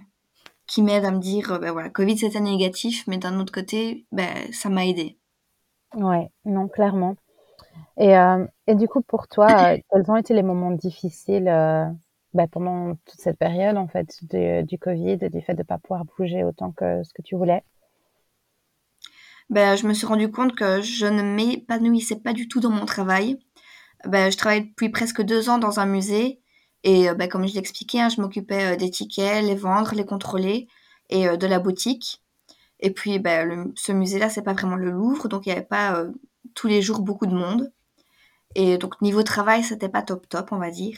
qui 0.66 0.82
m'aide 0.82 1.04
à 1.04 1.10
me 1.10 1.18
dire, 1.20 1.58
ben 1.60 1.72
voilà, 1.72 1.90
Covid 1.90 2.18
c'était 2.18 2.40
négatif, 2.40 3.06
mais 3.06 3.18
d'un 3.18 3.38
autre 3.40 3.52
côté, 3.52 4.06
ben, 4.12 4.52
ça 4.52 4.68
m'a 4.68 4.86
aidé. 4.86 5.18
Ouais, 5.94 6.30
non, 6.44 6.68
clairement. 6.68 7.16
Et, 7.98 8.16
euh, 8.16 8.44
et 8.66 8.74
du 8.74 8.88
coup, 8.88 9.00
pour 9.02 9.28
toi, 9.28 9.46
quels 9.90 10.10
ont 10.10 10.16
été 10.16 10.34
les 10.34 10.42
moments 10.42 10.72
difficiles 10.72 11.44
ben, 12.34 12.48
pendant 12.48 12.96
toute 13.06 13.20
cette 13.20 13.38
période, 13.38 13.76
en 13.76 13.88
fait, 13.88 14.22
du 14.22 14.78
Covid 14.78 15.18
et 15.20 15.30
du 15.30 15.40
fait 15.40 15.54
de 15.54 15.60
ne 15.60 15.64
pas 15.64 15.78
pouvoir 15.78 16.04
bouger 16.04 16.44
autant 16.44 16.72
que 16.72 17.02
ce 17.02 17.12
que 17.14 17.22
tu 17.22 17.36
voulais? 17.36 17.62
Ben, 19.48 19.76
Je 19.76 19.86
me 19.86 19.94
suis 19.94 20.06
rendu 20.06 20.30
compte 20.30 20.54
que 20.54 20.82
je 20.82 21.06
ne 21.06 21.22
m'épanouissais 21.22 22.16
pas 22.16 22.32
du 22.32 22.48
tout 22.48 22.60
dans 22.60 22.70
mon 22.70 22.84
travail. 22.84 23.38
Ben, 24.04 24.30
je 24.30 24.36
travaille 24.36 24.68
depuis 24.68 24.88
presque 24.88 25.22
deux 25.22 25.48
ans 25.48 25.58
dans 25.58 25.80
un 25.80 25.86
musée 25.86 26.40
et 26.86 27.12
ben, 27.14 27.28
comme 27.28 27.48
je 27.48 27.54
l'expliquais, 27.54 28.00
hein, 28.00 28.08
je 28.08 28.20
m'occupais 28.20 28.74
euh, 28.74 28.76
des 28.76 28.90
tickets, 28.90 29.44
les 29.44 29.56
vendre, 29.56 29.92
les 29.92 30.06
contrôler 30.06 30.68
et 31.10 31.28
euh, 31.28 31.36
de 31.36 31.48
la 31.48 31.58
boutique. 31.58 32.22
Et 32.78 32.92
puis 32.92 33.18
ben, 33.18 33.72
ce 33.74 33.90
musée-là, 33.90 34.30
c'est 34.30 34.42
pas 34.42 34.52
vraiment 34.52 34.76
le 34.76 34.92
Louvre, 34.92 35.26
donc 35.26 35.46
il 35.46 35.48
n'y 35.48 35.56
avait 35.56 35.66
pas 35.66 36.04
tous 36.54 36.68
les 36.68 36.82
jours 36.82 37.00
beaucoup 37.00 37.26
de 37.26 37.34
monde. 37.34 37.72
Et 38.54 38.78
donc 38.78 39.02
niveau 39.02 39.24
travail, 39.24 39.64
c'était 39.64 39.88
pas 39.88 40.02
top 40.02 40.28
top, 40.28 40.52
on 40.52 40.58
va 40.58 40.70
dire. 40.70 40.96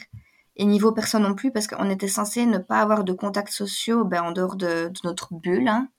Et 0.57 0.65
niveau 0.65 0.91
personne 0.91 1.23
non 1.23 1.33
plus, 1.33 1.51
parce 1.51 1.65
qu'on 1.65 1.89
était 1.89 2.07
censé 2.07 2.45
ne 2.45 2.59
pas 2.59 2.81
avoir 2.81 3.03
de 3.03 3.13
contacts 3.13 3.51
sociaux 3.51 4.05
ben, 4.05 4.21
en 4.21 4.31
dehors 4.31 4.57
de, 4.57 4.91
notre 5.03 5.33
bulle. 5.33 5.67
Hein. 5.69 5.89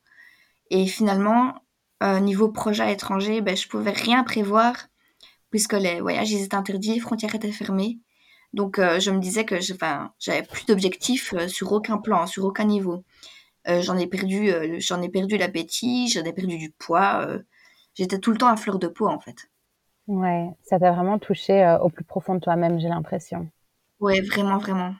Et 0.70 0.86
finalement, 0.86 1.54
niveau 2.22 2.48
projet 2.48 2.92
étranger, 2.92 3.40
ben, 3.40 3.56
je 3.56 3.66
pouvais 3.66 3.90
rien 3.90 4.22
prévoir 4.22 4.74
puisque 5.50 5.72
les 5.72 6.00
voyages 6.00 6.30
ils 6.30 6.44
étaient 6.44 6.54
interdits, 6.54 6.94
les 6.94 7.00
frontières 7.00 7.34
étaient 7.34 7.50
fermées. 7.50 7.98
Donc 8.52 8.78
euh, 8.78 8.98
je 8.98 9.10
me 9.10 9.20
disais 9.20 9.44
que 9.44 9.56
j'avais 9.60 10.42
plus 10.42 10.66
d'objectifs 10.66 11.32
euh, 11.34 11.48
sur 11.48 11.72
aucun 11.72 11.98
plan, 11.98 12.26
sur 12.26 12.44
aucun 12.44 12.64
niveau. 12.64 13.04
Euh, 13.68 13.82
j'en 13.82 13.96
ai 13.96 14.06
perdu, 14.06 14.50
j'en 14.78 15.02
ai 15.02 15.08
perdu 15.08 15.36
l'appétit, 15.36 16.08
j'en 16.08 16.24
ai 16.24 16.32
perdu 16.32 16.56
du 16.58 16.70
poids. 16.70 17.26
J'étais 17.94 18.18
tout 18.18 18.32
le 18.32 18.38
temps 18.38 18.48
à 18.48 18.56
fleur 18.56 18.78
de 18.78 18.88
peau 18.88 19.06
en 19.06 19.20
fait. 19.20 19.36
Ouais, 20.06 20.48
ça 20.62 20.78
t'a 20.78 20.90
vraiment 20.92 21.18
touché 21.18 21.76
au 21.82 21.88
plus 21.90 22.04
profond 22.04 22.34
de 22.34 22.40
toi-même, 22.40 22.80
j'ai 22.80 22.88
l'impression. 22.88 23.48
Ouais, 24.00 24.20
vraiment, 24.22 24.58
vraiment. 24.58 24.94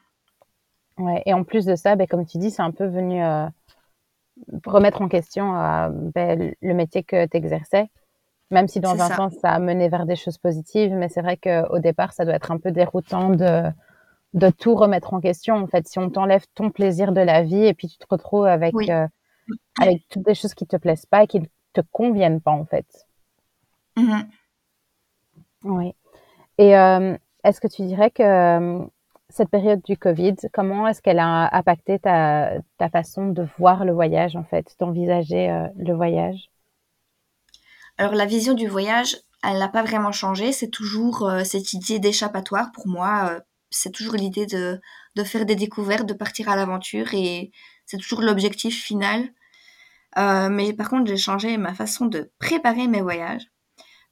Ouais, 0.99 1.23
et 1.25 1.33
en 1.33 1.43
plus 1.43 1.65
de 1.65 1.75
ça, 1.75 1.97
ben, 1.97 2.07
comme 2.07 2.27
tu 2.27 2.37
dis, 2.37 2.51
c'est 2.51 2.63
un 2.63 2.71
peu 2.71 2.85
venu 2.85 3.23
remettre 4.67 5.01
en 5.01 5.09
question 5.09 5.53
ben, 6.15 6.55
le 6.61 6.75
métier 6.75 7.03
que 7.03 7.27
tu 7.27 7.37
exerçais 7.39 7.89
même 8.51 8.69
si 8.69 8.81
dans 8.81 9.01
un 9.01 9.09
sens, 9.09 9.35
ça 9.41 9.51
a 9.51 9.59
mené 9.59 9.89
vers 9.89 10.07
des 10.07 10.17
choses 10.17 10.39
positives, 10.39 10.93
mais 10.93 11.09
c'est 11.09 11.23
vrai 11.23 11.37
qu'au 11.37 11.79
départ, 11.79 12.13
ça 12.13 12.25
doit 12.25 12.35
être 12.35 12.51
un 12.51 12.59
peu 12.59 12.73
déroutant 12.73 13.31
de, 13.31 13.63
de 14.35 14.51
tout 14.51 14.75
remettre 14.75 15.15
en 15.15 15.21
question. 15.21 15.57
En 15.57 15.67
fait, 15.67 15.87
si 15.87 15.99
on 15.99 16.11
t'enlève 16.11 16.45
ton 16.55 16.71
plaisir 16.71 17.13
de 17.13 17.21
la 17.21 17.43
vie 17.43 17.65
et 17.65 17.75
puis 17.75 17.89
tu 17.89 17.99
te 17.99 18.07
retrouves 18.09 18.47
avec, 18.47 18.75
euh, 18.89 19.07
avec 19.81 20.03
toutes 20.09 20.25
des 20.25 20.35
choses 20.35 20.55
qui 20.55 20.67
te 20.67 20.77
plaisent 20.77 21.07
pas 21.07 21.25
et 21.25 21.27
qui 21.29 21.41
ne 21.41 21.47
te 21.73 21.81
conviennent 21.93 22.41
pas, 22.41 22.53
en 22.53 22.65
fait. 22.65 22.87
Mmh 23.97 24.21
oui. 25.63 25.93
Et 26.57 26.75
euh, 26.75 27.19
est-ce 27.45 27.61
que 27.61 27.69
tu 27.69 27.83
dirais 27.83 28.11
que 28.11 28.23
euh, 28.23 28.83
cette 29.29 29.51
période 29.51 29.83
du 29.83 29.99
Covid, 29.99 30.37
comment 30.55 30.89
est-ce 30.89 31.03
qu'elle 31.03 31.19
a 31.19 31.55
impacté 31.55 31.99
ta, 31.99 32.53
ta 32.79 32.89
façon 32.89 33.29
de 33.29 33.47
voir 33.59 33.85
le 33.85 33.93
voyage, 33.93 34.37
en 34.37 34.45
fait, 34.45 34.75
d'envisager 34.79 35.69
le 35.77 35.93
voyage? 35.93 36.51
Alors 38.01 38.15
la 38.15 38.25
vision 38.25 38.55
du 38.55 38.67
voyage, 38.67 39.19
elle 39.43 39.59
n'a 39.59 39.69
pas 39.69 39.83
vraiment 39.83 40.11
changé. 40.11 40.53
C'est 40.53 40.71
toujours 40.71 41.29
euh, 41.29 41.45
cette 41.45 41.75
idée 41.75 41.99
d'échappatoire 41.99 42.73
pour 42.73 42.89
moi. 42.89 43.29
Euh, 43.31 43.41
c'est 43.69 43.93
toujours 43.93 44.15
l'idée 44.15 44.47
de, 44.47 44.81
faire 45.23 45.45
des 45.45 45.55
découvertes, 45.55 46.07
de 46.07 46.15
partir 46.15 46.49
à 46.49 46.57
l'aventure 46.57 47.13
et 47.13 47.53
c'est 47.85 47.99
toujours 47.99 48.23
l'objectif 48.23 48.83
final. 48.83 49.29
Euh, 50.17 50.49
mais 50.49 50.73
par 50.73 50.89
contre, 50.89 51.11
j'ai 51.11 51.19
changé 51.19 51.59
ma 51.59 51.75
façon 51.75 52.07
de 52.07 52.33
préparer 52.39 52.89
mes 52.89 53.03
voyages. 53.03 53.51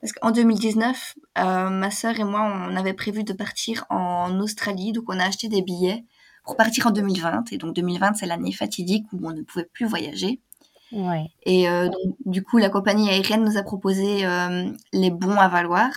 Parce 0.02 0.12
qu'en 0.12 0.32
2019, 0.32 1.14
ma 1.36 1.90
sœur 1.90 2.20
et 2.20 2.24
moi, 2.24 2.42
on 2.42 2.76
avait 2.76 2.92
prévu 2.92 3.24
de 3.24 3.32
partir 3.32 3.86
en 3.88 4.38
Australie. 4.38 4.92
Donc 4.92 5.04
on 5.08 5.18
a 5.18 5.24
acheté 5.24 5.48
des 5.48 5.62
billets 5.62 6.04
pour 6.44 6.56
partir 6.56 6.88
en 6.88 6.90
2020. 6.90 7.52
Et 7.52 7.56
donc 7.56 7.74
2020, 7.74 8.16
c'est 8.16 8.26
l'année 8.26 8.52
fatidique 8.52 9.06
où 9.14 9.26
on 9.26 9.32
ne 9.32 9.42
pouvait 9.42 9.64
plus 9.72 9.86
voyager. 9.86 10.42
Et 11.44 11.68
euh, 11.68 11.88
du 12.24 12.42
coup, 12.42 12.58
la 12.58 12.70
compagnie 12.70 13.10
aérienne 13.10 13.44
nous 13.44 13.58
a 13.58 13.62
proposé 13.62 14.24
euh, 14.24 14.70
les 14.92 15.10
bons 15.10 15.36
à 15.36 15.48
valoir 15.48 15.90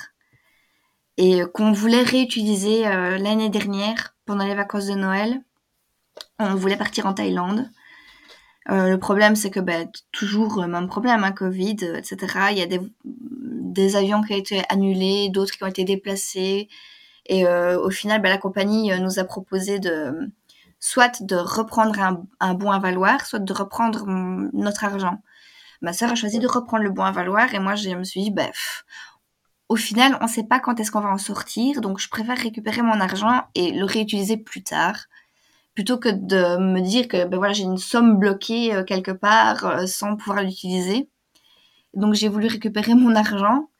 et 1.17 1.41
qu'on 1.53 1.71
voulait 1.71 2.03
réutiliser 2.03 2.87
euh, 2.87 3.17
l'année 3.17 3.49
dernière 3.49 4.15
pendant 4.25 4.45
les 4.45 4.55
vacances 4.55 4.87
de 4.87 4.93
Noël. 4.93 5.41
On 6.39 6.55
voulait 6.55 6.77
partir 6.77 7.05
en 7.05 7.13
Thaïlande. 7.13 7.69
Euh, 8.69 8.89
le 8.89 8.99
problème, 8.99 9.35
c'est 9.35 9.49
que 9.49 9.59
ben, 9.59 9.89
toujours 10.11 10.65
même 10.67 10.87
problème, 10.87 11.23
hein, 11.23 11.31
Covid, 11.31 11.77
euh, 11.83 11.97
etc. 11.97 12.17
Il 12.51 12.57
y 12.57 12.61
a 12.61 12.67
des, 12.67 13.95
avions 13.95 14.21
qui 14.21 14.33
ont 14.33 14.37
été 14.37 14.61
annulés, 14.69 15.29
d'autres 15.29 15.53
qui 15.53 15.63
ont 15.63 15.67
été 15.67 15.83
déplacés. 15.83 16.69
Et 17.25 17.45
euh, 17.47 17.79
au 17.79 17.89
final, 17.89 18.21
ben, 18.21 18.29
la 18.29 18.37
compagnie 18.37 18.91
euh, 18.91 18.99
nous 18.99 19.19
a 19.19 19.23
proposé 19.23 19.79
de 19.79 20.13
soit 20.81 21.21
de 21.21 21.37
reprendre 21.37 21.97
un, 22.39 22.53
bon 22.55 22.71
à 22.71 22.79
valoir, 22.79 23.25
soit 23.25 23.39
de 23.39 23.53
reprendre 23.53 24.05
notre 24.51 24.83
argent. 24.83 25.21
Ma 25.81 25.93
sœur 25.93 26.11
a 26.11 26.15
choisi 26.15 26.39
de 26.39 26.47
reprendre 26.47 26.83
le 26.83 26.89
bon 26.89 27.03
à 27.03 27.11
valoir 27.11 27.53
et 27.53 27.59
moi, 27.59 27.75
je 27.75 27.89
me 27.91 28.03
suis 28.03 28.23
dit, 28.23 28.31
pff, 28.31 28.83
au 29.69 29.77
final, 29.77 30.17
on 30.19 30.25
ne 30.25 30.29
sait 30.29 30.43
pas 30.43 30.59
quand 30.59 30.79
est-ce 30.79 30.91
qu'on 30.91 30.99
va 30.99 31.09
en 31.09 31.17
sortir, 31.17 31.79
donc 31.79 31.99
je 31.99 32.09
préfère 32.09 32.37
récupérer 32.37 32.81
mon 32.81 32.99
argent 32.99 33.43
et 33.55 33.71
le 33.71 33.85
réutiliser 33.85 34.35
plus 34.35 34.63
tard 34.63 35.05
plutôt 35.75 35.97
que 35.97 36.09
de 36.09 36.57
me 36.57 36.81
dire 36.81 37.07
que 37.07 37.25
ben 37.25 37.37
voilà 37.37 37.53
j'ai 37.53 37.63
une 37.63 37.77
somme 37.77 38.17
bloquée 38.19 38.75
euh, 38.75 38.83
quelque 38.83 39.11
part 39.11 39.65
euh, 39.65 39.85
sans 39.87 40.17
pouvoir 40.17 40.43
l'utiliser. 40.43 41.09
Donc 41.93 42.13
j'ai 42.13 42.27
voulu 42.29 42.47
récupérer 42.47 42.95
mon 42.95 43.15
argent 43.15 43.70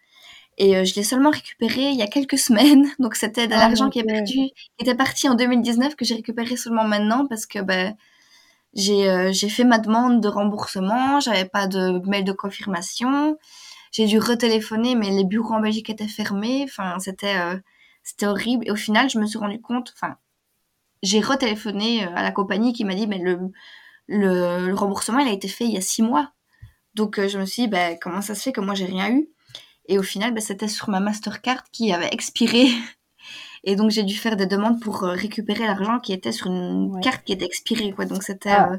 et 0.62 0.78
euh, 0.78 0.86
je 0.86 0.96
l'ai 0.96 1.04
seulement 1.04 1.32
récupéré 1.32 1.90
il 1.90 1.98
y 1.98 2.04
a 2.04 2.08
quelques 2.08 2.38
semaines. 2.48 2.88
Donc 3.00 3.16
c'était 3.16 3.48
de 3.48 3.56
Ah, 3.56 3.60
l'argent 3.60 3.90
qui 3.90 4.00
est 4.00 4.04
perdu, 4.04 4.34
qui 4.34 4.54
était 4.80 4.96
parti 4.96 5.28
en 5.30 5.36
2019 5.36 5.96
que 5.96 6.06
j'ai 6.06 6.16
récupéré 6.16 6.56
seulement 6.58 6.86
maintenant 6.86 7.28
parce 7.28 7.46
que 7.48 7.60
ben 7.60 7.96
j'ai 8.74 9.10
euh, 9.10 9.34
fait 9.34 9.66
ma 9.66 9.80
demande 9.80 10.22
de 10.22 10.28
remboursement, 10.30 11.20
j'avais 11.20 11.46
pas 11.46 11.68
de 11.68 12.00
mail 12.08 12.24
de 12.26 12.32
confirmation, 12.34 13.38
j'ai 13.92 14.06
dû 14.08 14.20
retéléphoner 14.20 14.96
mais 14.96 15.12
les 15.12 15.26
bureaux 15.26 15.56
en 15.56 15.62
Belgique 15.62 15.90
étaient 15.90 16.08
fermés. 16.08 16.62
Enfin 16.66 17.00
c'était 17.00 17.38
euh, 17.38 17.58
c'était 18.04 18.28
horrible 18.28 18.66
et 18.68 18.72
au 18.72 18.76
final 18.78 19.10
je 19.10 19.20
me 19.20 19.26
suis 19.28 19.40
rendu 19.40 19.62
compte, 19.62 19.94
enfin 19.96 20.18
j'ai 21.04 21.22
retéléphoné 21.22 22.06
euh, 22.06 22.16
à 22.16 22.24
la 22.24 22.32
compagnie 22.32 22.74
qui 22.74 22.86
m'a 22.86 22.96
dit 22.96 23.08
mais 23.08 23.20
le, 23.20 23.40
le, 24.08 24.68
le 24.68 24.76
remboursement 24.76 25.20
il 25.20 25.28
a 25.30 25.34
été 25.34 25.48
fait 25.48 25.66
il 25.66 25.72
y 25.74 25.78
a 25.78 25.82
six 25.82 26.04
mois. 26.04 26.32
Donc 26.96 27.20
euh, 27.20 27.28
je 27.30 27.40
me 27.40 27.46
suis 27.46 27.64
dit 27.64 27.70
bah, 27.70 27.96
comment 27.96 28.22
ça 28.22 28.36
se 28.36 28.44
fait 28.44 28.52
que 28.54 28.62
moi 28.62 28.76
j'ai 28.76 28.86
rien 28.86 29.12
eu? 29.12 29.30
Et 29.92 29.98
au 30.00 30.04
final 30.04 30.34
bah, 30.34 30.42
c'était 30.42 30.68
sur 30.78 30.90
ma 30.90 31.00
Mastercard 31.00 31.64
qui 31.72 31.92
avait 31.94 32.10
expiré. 32.12 32.68
Et 33.64 33.76
donc 33.76 33.92
j'ai 33.92 34.04
dû 34.04 34.16
faire 34.16 34.36
des 34.38 34.48
demandes 34.48 34.80
pour 34.82 35.04
euh, 35.04 35.12
récupérer 35.14 35.66
l'argent 35.68 36.00
qui 36.00 36.14
était 36.14 36.32
sur 36.32 36.48
une 36.48 36.96
Ouais. 36.96 37.02
carte 37.02 37.24
qui 37.26 37.34
était 37.34 37.46
expirée. 37.46 37.92
Quoi. 37.92 38.06
Donc 38.06 38.24
c'était 38.24 38.50
Ah. 38.62 38.72
euh, 38.72 38.78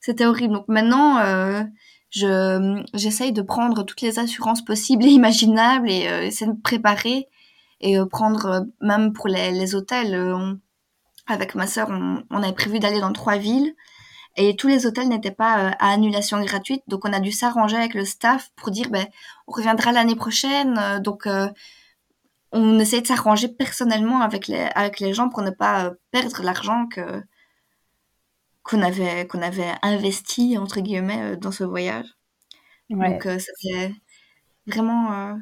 c'était 0.00 0.24
horrible. 0.26 0.54
Donc 0.54 0.68
maintenant 0.68 1.18
euh, 1.18 1.62
je 2.10 2.82
j'essaye 2.94 3.32
de 3.32 3.42
prendre 3.42 3.82
toutes 3.82 4.00
les 4.00 4.18
assurances 4.18 4.64
possibles 4.64 5.04
et 5.04 5.08
imaginables 5.20 5.90
et 5.90 6.08
euh, 6.08 6.22
essayer 6.22 6.46
de 6.50 6.56
me 6.56 6.60
préparer 6.70 7.26
et 7.80 7.98
euh, 7.98 8.06
prendre 8.06 8.46
euh, 8.46 8.60
même 8.80 9.12
pour 9.12 9.28
les, 9.28 9.50
les 9.52 9.74
hôtels. 9.74 10.14
on- 10.14 10.58
avec 11.30 11.54
ma 11.54 11.66
sœur, 11.66 11.88
on, 11.90 12.22
on 12.30 12.42
avait 12.42 12.54
prévu 12.62 12.78
d'aller 12.78 13.00
dans 13.00 13.12
trois 13.12 13.36
villes 13.36 13.74
et 14.38 14.56
tous 14.56 14.68
les 14.68 14.86
hôtels 14.86 15.08
n'étaient 15.08 15.30
pas 15.30 15.68
euh, 15.68 15.70
à 15.78 15.90
annulation 15.90 16.40
gratuite. 16.42 16.82
Donc, 16.88 17.04
on 17.04 17.12
a 17.12 17.20
dû 17.20 17.32
s'arranger 17.32 17.76
avec 17.76 17.94
le 17.94 18.04
staff 18.04 18.50
pour 18.56 18.70
dire, 18.70 18.88
ben, 18.90 19.06
on 19.46 19.52
reviendra 19.52 19.92
l'année 19.92 20.16
prochaine. 20.16 20.78
Euh, 20.78 20.98
donc, 21.00 21.26
euh, 21.26 21.48
on 22.52 22.78
essaie 22.78 23.00
de 23.02 23.06
s'arranger 23.06 23.48
personnellement 23.48 24.20
avec 24.22 24.46
les, 24.46 24.68
avec 24.74 25.00
les 25.00 25.12
gens 25.12 25.28
pour 25.28 25.42
ne 25.42 25.50
pas 25.50 25.92
perdre 26.10 26.42
l'argent 26.42 26.86
que 26.86 27.22
qu'on 28.62 28.82
avait 28.82 29.26
qu'on 29.26 29.40
avait 29.42 29.72
investi 29.82 30.58
entre 30.58 30.80
guillemets 30.80 31.36
dans 31.36 31.52
ce 31.52 31.64
voyage. 31.64 32.06
Ouais. 32.90 33.10
Donc, 33.10 33.26
euh, 33.26 33.38
c'était 33.38 33.94
vraiment 34.66 35.12
euh, 35.12 35.34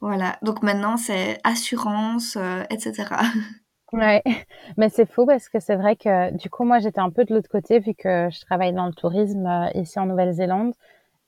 voilà. 0.00 0.38
Donc 0.42 0.62
maintenant, 0.62 0.96
c'est 0.96 1.40
assurance, 1.44 2.36
euh, 2.36 2.64
etc. 2.70 3.04
Ouais, 3.92 4.22
mais 4.76 4.88
c'est 4.88 5.06
fou 5.06 5.26
parce 5.26 5.48
que 5.48 5.60
c'est 5.60 5.76
vrai 5.76 5.96
que 5.96 6.36
du 6.36 6.50
coup, 6.50 6.64
moi, 6.64 6.78
j'étais 6.80 7.00
un 7.00 7.10
peu 7.10 7.24
de 7.24 7.34
l'autre 7.34 7.48
côté 7.48 7.78
vu 7.78 7.94
que 7.94 8.28
je 8.30 8.40
travaille 8.40 8.72
dans 8.72 8.86
le 8.86 8.92
tourisme 8.92 9.46
euh, 9.46 9.70
ici 9.74 9.98
en 9.98 10.06
Nouvelle-Zélande. 10.06 10.74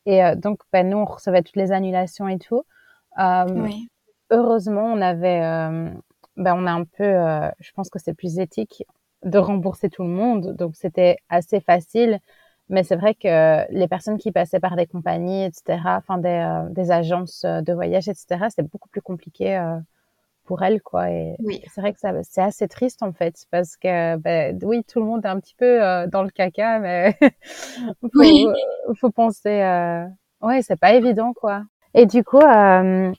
Et 0.06 0.24
euh, 0.24 0.34
donc, 0.36 0.60
ben, 0.72 0.88
nous, 0.88 0.98
on 0.98 1.04
recevait 1.04 1.42
toutes 1.42 1.56
les 1.56 1.72
annulations 1.72 2.28
et 2.28 2.38
tout. 2.38 2.64
Euh, 3.20 3.46
Oui. 3.64 3.88
heureusement, 4.30 4.84
on 4.84 5.00
avait, 5.00 5.40
ben, 6.36 6.54
on 6.56 6.66
a 6.66 6.72
un 6.72 6.84
peu, 6.84 7.04
je 7.60 7.72
pense 7.74 7.90
que 7.90 7.98
c'est 7.98 8.14
plus 8.14 8.38
éthique 8.38 8.84
de 9.24 9.38
rembourser 9.38 9.90
tout 9.90 10.02
le 10.04 10.10
monde. 10.10 10.54
Donc, 10.56 10.76
c'était 10.76 11.18
assez 11.28 11.60
facile. 11.60 12.20
Mais 12.70 12.84
c'est 12.84 12.96
vrai 12.96 13.14
que 13.14 13.70
les 13.72 13.88
personnes 13.88 14.18
qui 14.18 14.32
passaient 14.32 14.60
par 14.60 14.76
des 14.76 14.86
compagnies, 14.86 15.44
etc., 15.44 15.98
enfin, 15.98 16.18
des, 16.18 16.66
des 16.70 16.90
agences 16.90 17.44
de 17.44 17.72
voyage, 17.72 18.08
etc., 18.08 18.50
c'était 18.50 18.68
beaucoup 18.68 18.88
plus 18.90 19.02
compliqué 19.02 19.56
pour 20.48 20.62
elles, 20.62 20.80
quoi. 20.82 21.10
Et 21.10 21.36
Oui. 21.40 21.62
c'est 21.72 21.80
vrai 21.82 21.92
que 21.92 22.00
ça, 22.00 22.10
c'est 22.22 22.40
assez 22.42 22.66
triste, 22.66 23.02
en 23.02 23.12
fait, 23.12 23.34
parce 23.50 23.76
que, 23.76 24.16
ben, 24.16 24.58
oui, 24.62 24.82
tout 24.82 24.98
le 24.98 25.04
monde 25.06 25.24
est 25.24 25.28
un 25.28 25.38
petit 25.38 25.54
peu 25.54 25.84
euh, 25.84 26.06
dans 26.06 26.22
le 26.22 26.30
caca, 26.30 26.78
mais 26.80 27.16
faut, 28.00 28.08
Oui. 28.14 28.46
faut 28.98 29.10
penser, 29.10 29.60
euh... 29.62 30.06
ouais, 30.40 30.62
c'est 30.62 30.80
pas 30.80 30.94
évident, 30.94 31.34
quoi. 31.34 31.62
Et 31.94 32.06
du 32.06 32.24
coup, 32.24 32.40
euh, 32.40 33.12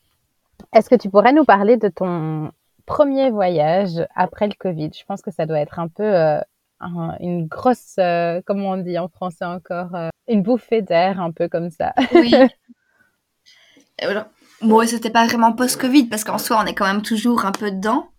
est-ce 0.73 0.89
que 0.89 0.95
tu 0.95 1.09
pourrais 1.09 1.33
nous 1.33 1.45
parler 1.45 1.77
de 1.77 1.87
ton 1.89 2.51
premier 2.87 3.29
voyage 3.29 4.05
après 4.15 4.47
le 4.47 4.53
Covid? 4.57 4.89
Je 4.97 5.05
pense 5.05 5.21
que 5.21 5.31
ça 5.31 5.45
doit 5.45 5.59
être 5.59 5.79
un 5.79 5.87
peu 5.87 6.03
euh, 6.03 6.39
un- 6.79 7.15
une 7.19 7.45
grosse, 7.47 7.99
comment 8.45 8.71
on 8.71 8.77
dit 8.77 8.97
en 8.97 9.07
français 9.07 9.45
encore, 9.45 9.95
une 10.27 10.41
bouffée 10.41 10.81
d'air, 10.81 11.21
un 11.21 11.31
peu 11.31 11.47
comme 11.47 11.69
ça. 11.69 11.93
Oui. 12.13 12.33
Alors, 14.01 14.25
bon, 14.61 14.85
c'était 14.87 15.09
pas 15.09 15.25
vraiment 15.25 15.53
post-Covid 15.53 16.05
parce 16.07 16.23
qu'en 16.23 16.37
soi, 16.37 16.59
on 16.61 16.65
est 16.65 16.73
quand 16.75 16.85
même 16.85 17.01
toujours 17.01 17.45
un 17.45 17.51
peu 17.53 17.71
dedans. 17.71 18.09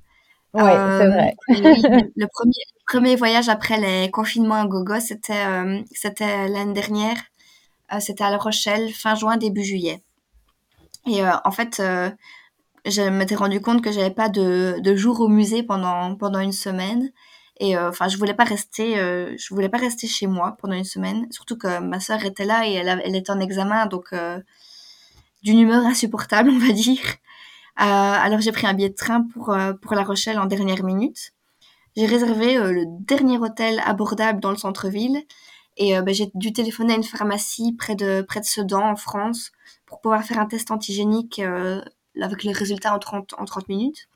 Ouais, 0.53 0.81
c'est 0.97 1.07
Euh, 1.07 1.09
vrai. 1.09 1.35
oui, 1.49 1.87
le, 2.17 2.27
premier, 2.29 2.53
le 2.77 2.85
premier 2.87 3.17
voyage 3.17 3.49
après 3.49 3.79
les 3.81 4.11
confinements 4.11 4.57
à 4.63 4.67
gogo, 4.67 5.01
c'était 5.01 5.47
euh, 5.47 5.83
c'était 5.93 6.49
l'année 6.49 6.75
dernière. 6.75 7.19
Euh, 7.95 8.01
c'était 8.01 8.25
à 8.25 8.31
La 8.31 8.39
Rochelle, 8.39 8.93
fin 8.95 9.15
juin, 9.17 9.37
début 9.39 9.65
juillet. 9.65 10.03
Et 11.07 11.23
en 11.45 11.51
fait, 11.51 11.81
je 12.87 13.03
m'étais 13.09 13.35
rendu 13.35 13.61
compte 13.61 13.83
que 13.83 13.93
j'avais 13.93 14.11
pas 14.11 14.29
de, 14.29 14.77
de 14.81 14.97
jour 14.97 15.21
au 15.21 15.29
musée 15.29 15.63
pendant, 15.63 16.15
pendant 16.17 16.41
une 16.41 16.53
semaine. 16.53 17.11
Et 17.59 17.77
enfin, 17.79 18.09
je 18.09 18.17
voulais 18.17 18.35
pas 18.35 18.45
rester, 18.45 18.95
je 18.97 19.55
voulais 19.55 19.69
pas 19.69 19.79
rester 19.79 20.07
chez 20.07 20.27
moi 20.27 20.57
pendant 20.61 20.75
une 20.75 20.85
semaine. 20.85 21.27
Surtout 21.31 21.57
que 21.59 21.79
ma 21.81 22.01
sœur 22.01 22.25
était 22.25 22.45
là 22.47 22.67
et 22.67 22.73
elle, 22.75 23.03
elle 23.05 23.17
était 23.17 23.31
en 23.33 23.41
examen, 23.41 23.87
donc 23.87 24.15
d'une 25.43 25.61
humeur 25.61 25.85
insupportable, 25.85 26.51
on 26.51 26.59
va 26.59 26.73
dire. 26.73 27.01
Euh, 27.81 27.85
alors 27.85 28.41
j'ai 28.41 28.53
pris 28.53 28.67
un 28.67 28.75
billet 28.75 28.91
de 28.91 28.95
train 28.95 29.23
pour, 29.23 29.51
euh, 29.51 29.73
pour 29.73 29.95
La 29.95 30.05
Rochelle 30.05 30.39
en 30.39 30.47
dernière 30.47 30.85
minute. 30.85 31.33
J'ai 31.97 32.07
réservé 32.07 32.57
euh, 32.57 32.73
le 32.73 32.85
dernier 32.87 33.39
hôtel 33.39 33.81
abordable 33.85 34.41
dans 34.41 34.51
le 34.51 34.57
centre-ville. 34.57 35.23
Et 35.77 35.99
ben, 36.03 36.13
j'ai 36.13 36.31
dû 36.35 36.53
téléphoner 36.53 36.93
à 36.93 36.97
une 36.97 37.05
pharmacie 37.05 37.75
près 37.79 37.95
de, 37.95 38.21
près 38.21 38.41
de 38.41 38.45
Sedan, 38.45 38.91
en 38.91 38.97
France, 38.97 39.51
pour 39.87 40.03
pouvoir 40.03 40.23
faire 40.25 40.39
un 40.39 40.45
test 40.45 40.71
antigénique 40.71 41.41
avec 42.21 42.45
les 42.45 42.53
résultats 42.53 42.95
en 42.95 42.99
30, 42.99 43.35
en 43.39 43.45
30 43.47 43.69
minutes. 43.69 44.09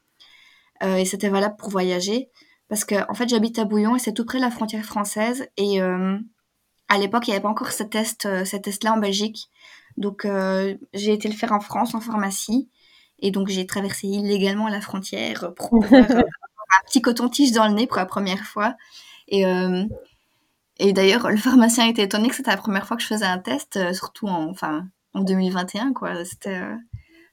Et 0.83 1.07
c'était 1.07 1.31
valable 1.31 1.57
pour 1.57 1.71
voyager. 1.71 2.29
Parce 2.69 2.85
que, 2.85 2.97
en 3.11 3.15
fait, 3.15 3.31
j'habite 3.31 3.59
à 3.59 3.65
Bouillon 3.65 3.97
et 3.97 3.99
c'est 3.99 4.13
tout 4.13 4.27
près 4.27 4.39
de 4.39 4.45
la 4.45 4.51
frontière 4.51 4.85
française. 4.85 5.49
Et 5.57 5.81
à 5.81 6.99
l'époque, 6.99 7.27
il 7.29 7.31
n'y 7.31 7.37
avait 7.37 7.43
pas 7.43 7.49
encore 7.49 7.73
ce 7.73 7.85
test-là 7.85 8.93
en 8.93 8.99
Belgique. 8.99 9.49
Donc, 9.97 10.25
euh, 10.25 10.75
j'ai 10.93 11.13
été 11.13 11.29
le 11.29 11.35
faire 11.35 11.53
en 11.53 11.61
France, 11.61 11.95
en 11.95 12.01
pharmacie. 12.01 12.69
Et 13.21 13.31
donc, 13.31 13.49
j'ai 13.49 13.67
traversé 13.67 14.09
illégalement 14.09 14.69
la 14.69 14.81
frontière 14.81 15.55
pour 15.55 15.75
euh, 15.93 16.03
avoir 16.03 16.25
un 16.81 16.85
petit 16.87 17.01
coton-tige 17.01 17.53
dans 17.53 17.69
le 17.69 17.75
nez 17.75 17.87
pour 17.87 17.97
la 17.99 18.07
première 18.07 18.45
fois. 18.45 18.77
Et, 19.29 19.47
euh, 19.47 19.85
et 20.79 20.93
d'ailleurs, 20.93 21.31
le 21.31 21.37
pharmacien 21.37 21.87
était 21.87 22.03
étonné 22.03 22.29
que 22.29 22.35
c'était 22.35 22.51
la 22.51 22.57
première 22.57 22.87
fois 22.87 22.97
que 22.97 23.03
je 23.03 23.09
faisais 23.09 23.25
un 23.25 23.39
test, 23.39 23.77
euh, 23.77 23.93
surtout 23.93 24.27
en, 24.27 24.51
enfin, 24.51 24.87
en 25.15 25.23
2021, 25.23 25.93
quoi. 25.93 26.25
C'était, 26.25 26.61
euh, 26.61 26.77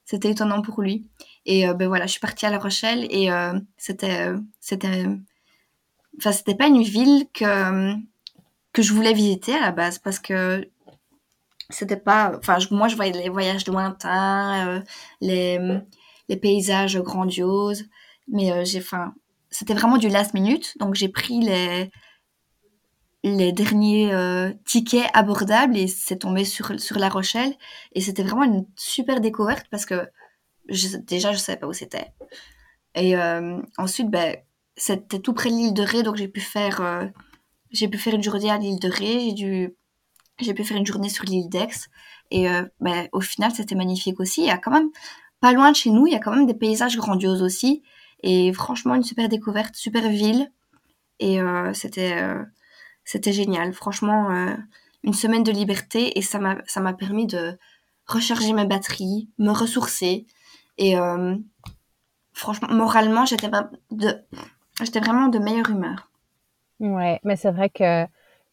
c'était 0.05 0.31
étonnant 0.31 0.61
pour 0.61 0.81
lui. 0.81 1.09
Et 1.45 1.65
ben 1.73 1.87
voilà, 1.87 2.05
je 2.05 2.11
suis 2.11 2.19
partie 2.19 2.45
à 2.45 2.51
La 2.51 2.59
Rochelle 2.59 3.07
et 3.09 3.29
c'était, 3.75 4.27
c'était, 4.59 5.07
enfin, 6.19 6.31
c'était 6.31 6.53
pas 6.53 6.67
une 6.67 6.83
ville 6.83 7.25
que 7.33 7.95
que 8.73 8.81
je 8.81 8.93
voulais 8.93 9.13
visiter 9.13 9.53
à 9.53 9.61
la 9.61 9.71
base 9.71 9.99
parce 9.99 10.19
que 10.19 10.69
c'était 11.71 11.97
pas, 11.97 12.33
enfin, 12.37 12.57
moi 12.71 12.87
je 12.87 12.95
voyais 12.95 13.11
les 13.11 13.29
voyages 13.29 13.67
lointains, 13.67 14.67
euh, 14.67 14.81
les 15.21 15.59
les 16.29 16.37
paysages 16.37 16.97
grandioses, 16.99 17.85
mais 18.27 18.51
euh, 18.51 18.63
j'ai, 18.65 18.79
enfin, 18.79 19.13
c'était 19.49 19.73
vraiment 19.73 19.97
du 19.97 20.09
last 20.09 20.33
minute, 20.33 20.77
donc 20.79 20.95
j'ai 20.95 21.09
pris 21.09 21.41
les 21.41 21.89
les 23.23 23.51
derniers 23.51 24.13
euh, 24.13 24.51
tickets 24.65 25.09
abordables 25.13 25.77
et 25.77 25.87
c'est 25.87 26.17
tombé 26.17 26.43
sur, 26.45 26.79
sur 26.79 26.97
La 26.97 27.09
Rochelle. 27.09 27.53
Et 27.93 28.01
c'était 28.01 28.23
vraiment 28.23 28.43
une 28.43 28.65
super 28.75 29.21
découverte 29.21 29.67
parce 29.69 29.85
que 29.85 30.09
déjà, 31.03 31.31
je 31.31 31.37
savais 31.37 31.59
pas 31.59 31.67
où 31.67 31.73
c'était. 31.73 32.07
Et 32.95 33.15
ensuite, 33.77 34.09
ben, 34.09 34.37
c'était 34.75 35.19
tout 35.19 35.33
près 35.33 35.49
de 35.49 35.55
l'île 35.55 35.73
de 35.73 35.83
Ré, 35.83 36.03
donc 36.03 36.15
j'ai 36.15 36.27
pu 36.27 36.41
faire, 36.41 37.11
j'ai 37.71 37.87
pu 37.87 37.97
faire 37.97 38.15
une 38.15 38.23
journée 38.23 38.49
à 38.49 38.57
l'île 38.57 38.79
de 38.79 38.89
Ré. 38.89 39.19
J'ai 39.21 39.33
dû, 39.33 39.75
j'ai 40.41 40.53
pu 40.53 40.63
faire 40.63 40.77
une 40.77 40.85
journée 40.85 41.09
sur 41.09 41.25
l'île 41.25 41.49
d'Aix. 41.49 41.89
Et 42.31 42.47
ben, 42.79 43.07
au 43.11 43.21
final, 43.21 43.51
c'était 43.51 43.75
magnifique 43.75 44.19
aussi. 44.19 44.41
Il 44.41 44.47
y 44.47 44.51
a 44.51 44.57
quand 44.57 44.71
même, 44.71 44.89
pas 45.41 45.51
loin 45.51 45.71
de 45.71 45.75
chez 45.75 45.89
nous, 45.89 46.07
il 46.07 46.13
y 46.13 46.15
a 46.15 46.19
quand 46.19 46.33
même 46.33 46.45
des 46.45 46.53
paysages 46.53 46.97
grandioses 46.97 47.41
aussi. 47.41 47.83
Et 48.23 48.53
franchement, 48.53 48.95
une 48.95 49.03
super 49.03 49.27
découverte, 49.27 49.75
super 49.75 50.07
ville. 50.09 50.51
Et 51.19 51.39
c'était 51.73 52.15
c'était 53.03 53.33
génial. 53.33 53.73
Franchement, 53.73 54.29
une 55.03 55.13
semaine 55.13 55.43
de 55.43 55.51
liberté. 55.51 56.17
Et 56.17 56.21
ça 56.21 56.39
m'a 56.39 56.93
permis 56.93 57.27
de 57.27 57.57
recharger 58.07 58.53
mes 58.53 58.65
batteries, 58.65 59.29
me 59.37 59.51
ressourcer. 59.51 60.25
Et 60.77 60.95
franchement, 62.33 62.69
moralement, 62.71 63.25
j'étais 63.25 63.49
j'étais 64.81 64.99
vraiment 64.99 65.27
de 65.27 65.37
meilleure 65.37 65.69
humeur. 65.69 66.09
Ouais, 66.79 67.19
mais 67.23 67.35
c'est 67.35 67.51
vrai 67.51 67.69
que 67.69 68.05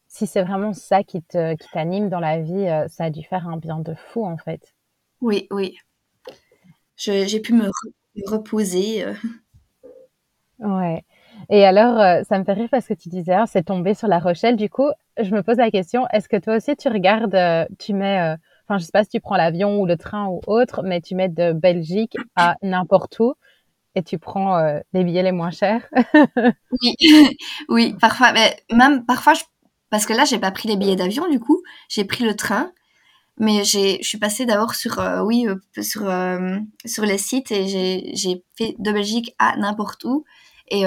si 0.09 0.27
c'est 0.27 0.43
vraiment 0.43 0.73
ça 0.73 1.03
qui 1.03 1.21
te, 1.21 1.55
qui 1.55 1.67
t'anime 1.71 2.09
dans 2.09 2.19
la 2.19 2.41
vie, 2.41 2.67
euh, 2.67 2.87
ça 2.89 3.05
a 3.05 3.09
dû 3.09 3.23
faire 3.23 3.47
un 3.47 3.57
bien 3.57 3.79
de 3.79 3.93
fou 3.93 4.25
en 4.25 4.37
fait. 4.37 4.73
Oui, 5.21 5.47
oui. 5.51 5.77
j'ai 6.97 7.39
pu 7.39 7.53
me, 7.53 7.69
reposer. 8.25 9.05
Euh. 9.05 9.13
Ouais. 10.59 11.03
Et 11.49 11.63
alors, 11.63 11.97
euh, 11.99 12.23
ça 12.27 12.37
me 12.37 12.43
fait 12.43 12.53
rire 12.53 12.67
parce 12.69 12.87
que 12.87 12.93
tu 12.93 13.07
disais, 13.07 13.33
ah, 13.33 13.45
c'est 13.47 13.63
tombé 13.63 13.93
sur 13.93 14.09
La 14.09 14.19
Rochelle. 14.19 14.57
Du 14.57 14.69
coup, 14.69 14.89
je 15.17 15.33
me 15.33 15.41
pose 15.41 15.57
la 15.57 15.71
question, 15.71 16.05
est-ce 16.11 16.27
que 16.27 16.35
toi 16.35 16.57
aussi 16.57 16.75
tu 16.75 16.89
regardes, 16.89 17.37
tu 17.77 17.93
mets, 17.93 18.35
enfin, 18.67 18.77
je 18.77 18.83
sais 18.83 18.91
pas 18.91 19.03
si 19.03 19.09
tu 19.09 19.21
prends 19.21 19.37
l'avion 19.37 19.79
ou 19.79 19.85
le 19.85 19.95
train 19.95 20.27
ou 20.27 20.41
autre, 20.47 20.81
mais 20.83 20.99
tu 20.99 21.15
mets 21.15 21.29
de 21.29 21.53
Belgique 21.53 22.17
à 22.35 22.55
n'importe 22.61 23.17
où 23.19 23.35
et 23.95 24.03
tu 24.03 24.19
prends 24.19 24.57
euh, 24.57 24.79
les 24.93 25.03
billets 25.03 25.23
les 25.23 25.31
moins 25.31 25.51
chers? 25.51 25.87
oui, 26.81 26.95
oui, 27.69 27.95
parfois, 27.99 28.31
mais 28.33 28.57
même 28.71 29.05
parfois, 29.05 29.33
parce 29.89 30.05
que 30.05 30.13
là, 30.13 30.25
j'ai 30.25 30.39
pas 30.39 30.51
pris 30.51 30.67
les 30.67 30.77
billets 30.77 30.95
d'avion, 30.95 31.27
du 31.29 31.39
coup, 31.39 31.61
j'ai 31.87 32.05
pris 32.05 32.23
le 32.23 32.35
train, 32.35 32.71
mais 33.37 33.63
je 33.63 33.97
suis 34.01 34.17
passée 34.17 34.45
d'abord 34.45 34.75
sur, 34.75 34.99
euh, 34.99 35.21
oui, 35.21 35.47
euh, 35.47 35.55
sur, 35.81 36.11
sur 36.85 37.05
les 37.05 37.17
sites 37.17 37.51
et 37.51 37.67
j'ai, 38.15 38.43
fait 38.57 38.75
de 38.77 38.91
Belgique 38.91 39.33
à 39.39 39.55
n'importe 39.57 40.03
où 40.03 40.25
et, 40.69 40.83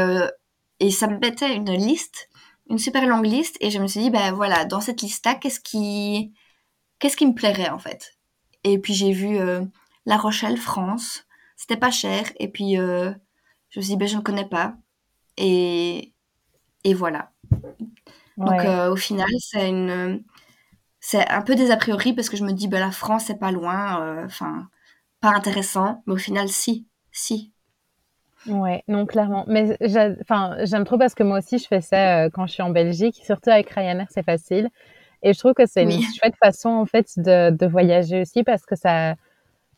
et 0.81 0.91
ça 0.91 1.09
me 1.09 1.19
mettait 1.19 1.55
une 1.55 1.73
liste, 1.73 2.29
une 2.69 2.79
super 2.79 3.07
longue 3.07 3.27
liste 3.27 3.57
et 3.61 3.71
je 3.71 3.79
me 3.79 3.87
suis 3.87 4.01
dit, 4.01 4.11
ben 4.11 4.33
voilà, 4.33 4.65
dans 4.65 4.81
cette 4.81 5.03
liste-là, 5.03 5.35
qu'est-ce 5.35 5.61
qui, 5.61 6.33
qu'est-ce 6.99 7.17
qui 7.17 7.27
me 7.27 7.35
plairait 7.35 7.71
en 7.71 7.79
fait? 7.79 8.17
Et 8.65 8.79
puis 8.79 8.95
j'ai 8.95 9.13
vu 9.13 9.39
La 10.07 10.17
Rochelle, 10.17 10.59
France. 10.59 11.27
C'était 11.63 11.77
pas 11.77 11.93
cher. 11.93 12.33
Et 12.41 12.49
puis, 12.49 12.77
euh, 12.77 13.13
je 13.71 13.79
me 13.79 13.85
suis 13.85 13.93
dit, 13.93 13.97
ben, 13.97 14.09
je 14.09 14.17
ne 14.17 14.23
connais 14.23 14.49
pas. 14.49 14.75
Et, 15.37 16.13
et 16.83 16.93
voilà. 16.93 17.31
Donc, 18.37 18.61
euh, 18.61 18.91
au 18.91 18.97
final, 18.97 19.29
c'est 19.39 19.69
une. 19.69 20.23
C'est 21.01 21.29
un 21.29 21.43
peu 21.43 21.55
des 21.57 21.71
a 21.71 21.77
priori 21.77 22.13
parce 22.13 22.29
que 22.29 22.37
je 22.37 22.45
me 22.45 22.53
dis, 22.53 22.69
ben, 22.69 22.81
la 22.81 22.93
France, 22.93 23.25
c'est 23.27 23.39
pas 23.39 23.51
loin. 23.51 24.03
Euh, 24.03 24.27
enfin, 24.27 24.69
pas 25.21 25.31
intéressant. 25.31 26.03
Mais 26.07 26.15
au 26.15 26.19
final, 26.19 26.49
si. 26.49 26.87
Si. 27.11 27.53
Ouais, 28.47 28.83
non, 28.89 29.07
clairement. 29.07 29.45
Mais 29.49 29.77
enfin, 30.23 30.57
j'aime 30.65 30.85
trop 30.85 30.99
parce 30.99 31.15
que 31.15 31.23
moi 31.23 31.39
aussi, 31.39 31.59
je 31.59 31.67
fais 31.67 31.81
ça 31.81 32.31
quand 32.31 32.47
je 32.47 32.53
suis 32.55 32.63
en 32.63 32.71
Belgique. 32.71 33.21
Surtout 33.25 33.51
avec 33.51 33.71
Ryanair, 33.71 34.07
c'est 34.11 34.25
facile. 34.25 34.69
Et 35.23 35.33
je 35.33 35.39
trouve 35.39 35.55
que 35.55 35.67
c'est 35.67 35.85
une 35.85 35.91
chouette 35.91 36.35
façon, 36.43 36.71
en 36.71 36.87
fait, 36.87 37.07
de, 37.17 37.51
de 37.51 37.67
voyager 37.67 38.23
aussi 38.23 38.43
parce 38.45 38.65
que 38.67 38.77
ça, 38.77 39.15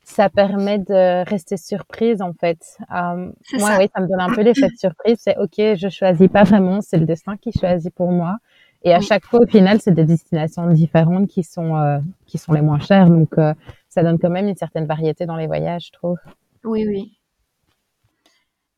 ça 0.05 0.28
permet 0.28 0.78
de 0.78 1.28
rester 1.28 1.57
surprise 1.57 2.20
en 2.20 2.34
fait. 2.34 2.76
Euh, 2.92 3.32
moi, 3.55 3.70
ça. 3.70 3.78
oui, 3.78 3.88
ça 3.94 4.02
me 4.02 4.07
donne 4.07 4.20
un 4.20 4.34
peu 4.34 4.42
l'effet 4.42 4.68
de 4.68 4.76
surprise. 4.76 5.16
C'est 5.18 5.36
ok, 5.38 5.76
je 5.76 5.88
choisis 5.90 6.28
pas 6.28 6.44
vraiment, 6.44 6.80
c'est 6.80 6.98
le 6.98 7.07
destin 7.07 7.36
qui 7.36 7.50
choisit 7.52 7.92
pour 7.92 8.12
moi. 8.12 8.36
Et 8.82 8.92
à 8.92 9.00
chaque 9.00 9.24
fois, 9.24 9.40
au 9.40 9.46
final, 9.46 9.80
c'est 9.80 9.94
des 9.94 10.05
destinations 10.05 10.70
différentes 10.70 11.26
qui 11.28 11.42
sont 11.42 11.76
euh, 11.76 11.98
qui 12.26 12.36
sont 12.36 12.52
les 12.52 12.61
moins 12.61 12.78
chères. 12.78 13.09
Donc, 13.09 13.38
euh, 13.38 13.55
ça 13.88 14.02
donne 14.02 14.18
quand 14.18 14.28
même 14.28 14.46
une 14.46 14.57
certaine 14.57 14.84
variété 14.84 15.24
dans 15.24 15.36
les 15.36 15.46
voyages, 15.46 15.86
je 15.86 15.92
trouve. 15.92 16.18
Oui, 16.64 16.84
oui. 16.86 17.18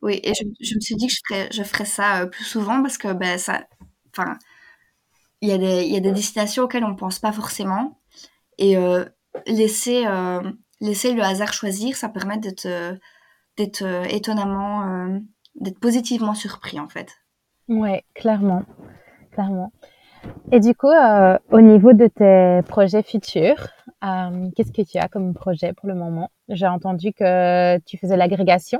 Oui, 0.01 0.21
et 0.23 0.33
je, 0.33 0.43
je 0.61 0.75
me 0.75 0.79
suis 0.79 0.95
dit 0.95 1.07
que 1.07 1.13
je 1.13 1.19
ferais, 1.27 1.49
je 1.51 1.63
ferais 1.63 1.85
ça 1.85 2.25
plus 2.27 2.45
souvent 2.45 2.81
parce 2.81 2.97
que 2.97 3.11
ben 3.11 3.37
ça, 3.37 3.63
enfin, 4.11 4.37
il 5.41 5.49
y 5.49 5.51
a 5.51 5.57
des 5.57 5.83
y 5.87 5.97
a 5.97 5.99
des 5.99 6.11
destinations 6.11 6.63
auxquelles 6.63 6.85
on 6.85 6.95
pense 6.95 7.19
pas 7.19 7.33
forcément 7.33 7.99
et 8.59 8.77
laisser 9.45 10.05
laisser 10.79 11.13
le 11.13 11.23
hasard 11.23 11.53
choisir, 11.53 11.95
ça 11.95 12.09
permet 12.09 12.37
d'être 12.37 12.67
d'être 13.57 13.83
étonnamment, 14.13 14.83
euh, 14.83 15.19
d'être 15.55 15.79
positivement 15.79 16.35
surpris 16.35 16.79
en 16.79 16.87
fait. 16.87 17.17
Ouais, 17.67 18.05
clairement, 18.13 18.63
clairement. 19.31 19.73
Et 20.51 20.59
du 20.59 20.73
coup, 20.73 20.89
euh, 20.89 21.37
au 21.51 21.59
niveau 21.59 21.93
de 21.93 22.07
tes 22.07 22.61
projets 22.67 23.03
futurs, 23.03 23.67
euh, 24.03 24.49
qu'est-ce 24.55 24.71
que 24.71 24.81
tu 24.81 24.97
as 24.97 25.07
comme 25.07 25.33
projet 25.33 25.73
pour 25.73 25.89
le 25.89 25.95
moment? 25.95 26.31
J'ai 26.49 26.67
entendu 26.67 27.13
que 27.13 27.77
tu 27.79 27.97
faisais 27.97 28.15
l'agrégation. 28.15 28.79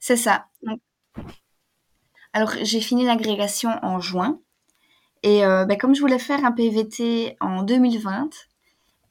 C'est 0.00 0.16
ça. 0.16 0.46
alors, 2.32 2.52
j'ai 2.62 2.80
fini 2.80 3.04
l'agrégation 3.04 3.70
en 3.82 4.00
juin. 4.00 4.40
Et 5.24 5.40
ben, 5.40 5.76
comme 5.76 5.96
je 5.96 6.00
voulais 6.00 6.20
faire 6.20 6.44
un 6.44 6.52
PVT 6.52 7.36
en 7.40 7.64
2020, 7.64 8.30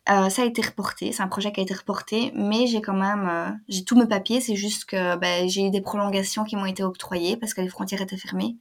euh, 0.10 0.30
ça 0.30 0.44
a 0.44 0.46
été 0.46 0.62
reporté, 0.62 1.12
c'est 1.12 1.22
un 1.22 1.28
projet 1.28 1.52
qui 1.52 1.60
a 1.60 1.64
été 1.64 1.74
reporté, 1.74 2.32
mais 2.34 2.68
j'ai 2.68 2.82
quand 2.82 2.94
même, 2.94 3.28
euh, 3.28 3.50
j'ai 3.68 3.84
tous 3.84 3.98
mes 3.98 4.08
papiers, 4.08 4.40
c'est 4.40 4.56
juste 4.56 4.86
que 4.86 5.18
ben, 5.18 5.50
j'ai 5.50 5.66
eu 5.66 5.70
des 5.70 5.82
prolongations 5.82 6.44
qui 6.46 6.56
m'ont 6.56 6.66
été 6.66 6.84
octroyées 6.84 7.36
parce 7.38 7.54
que 7.54 7.62
les 7.62 7.68
frontières 7.68 8.02
étaient 8.02 8.18
fermées. 8.18 8.58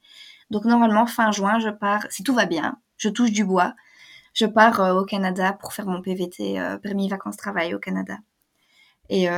Donc 0.50 0.64
normalement, 0.64 1.06
fin 1.06 1.30
juin, 1.32 1.58
je 1.60 1.68
pars, 1.68 2.04
si 2.10 2.22
tout 2.24 2.34
va 2.34 2.46
bien, 2.46 2.78
je 2.96 3.08
touche 3.08 3.30
du 3.32 3.44
bois, 3.44 3.74
je 4.34 4.46
pars 4.46 4.80
euh, 4.80 4.94
au 5.00 5.04
Canada 5.04 5.52
pour 5.52 5.72
faire 5.72 5.86
mon 5.86 6.02
PVT, 6.02 6.60
permis 6.82 7.08
vacances-travail 7.08 7.74
au 7.74 7.78
Canada. 7.78 8.18
Et 9.08 9.28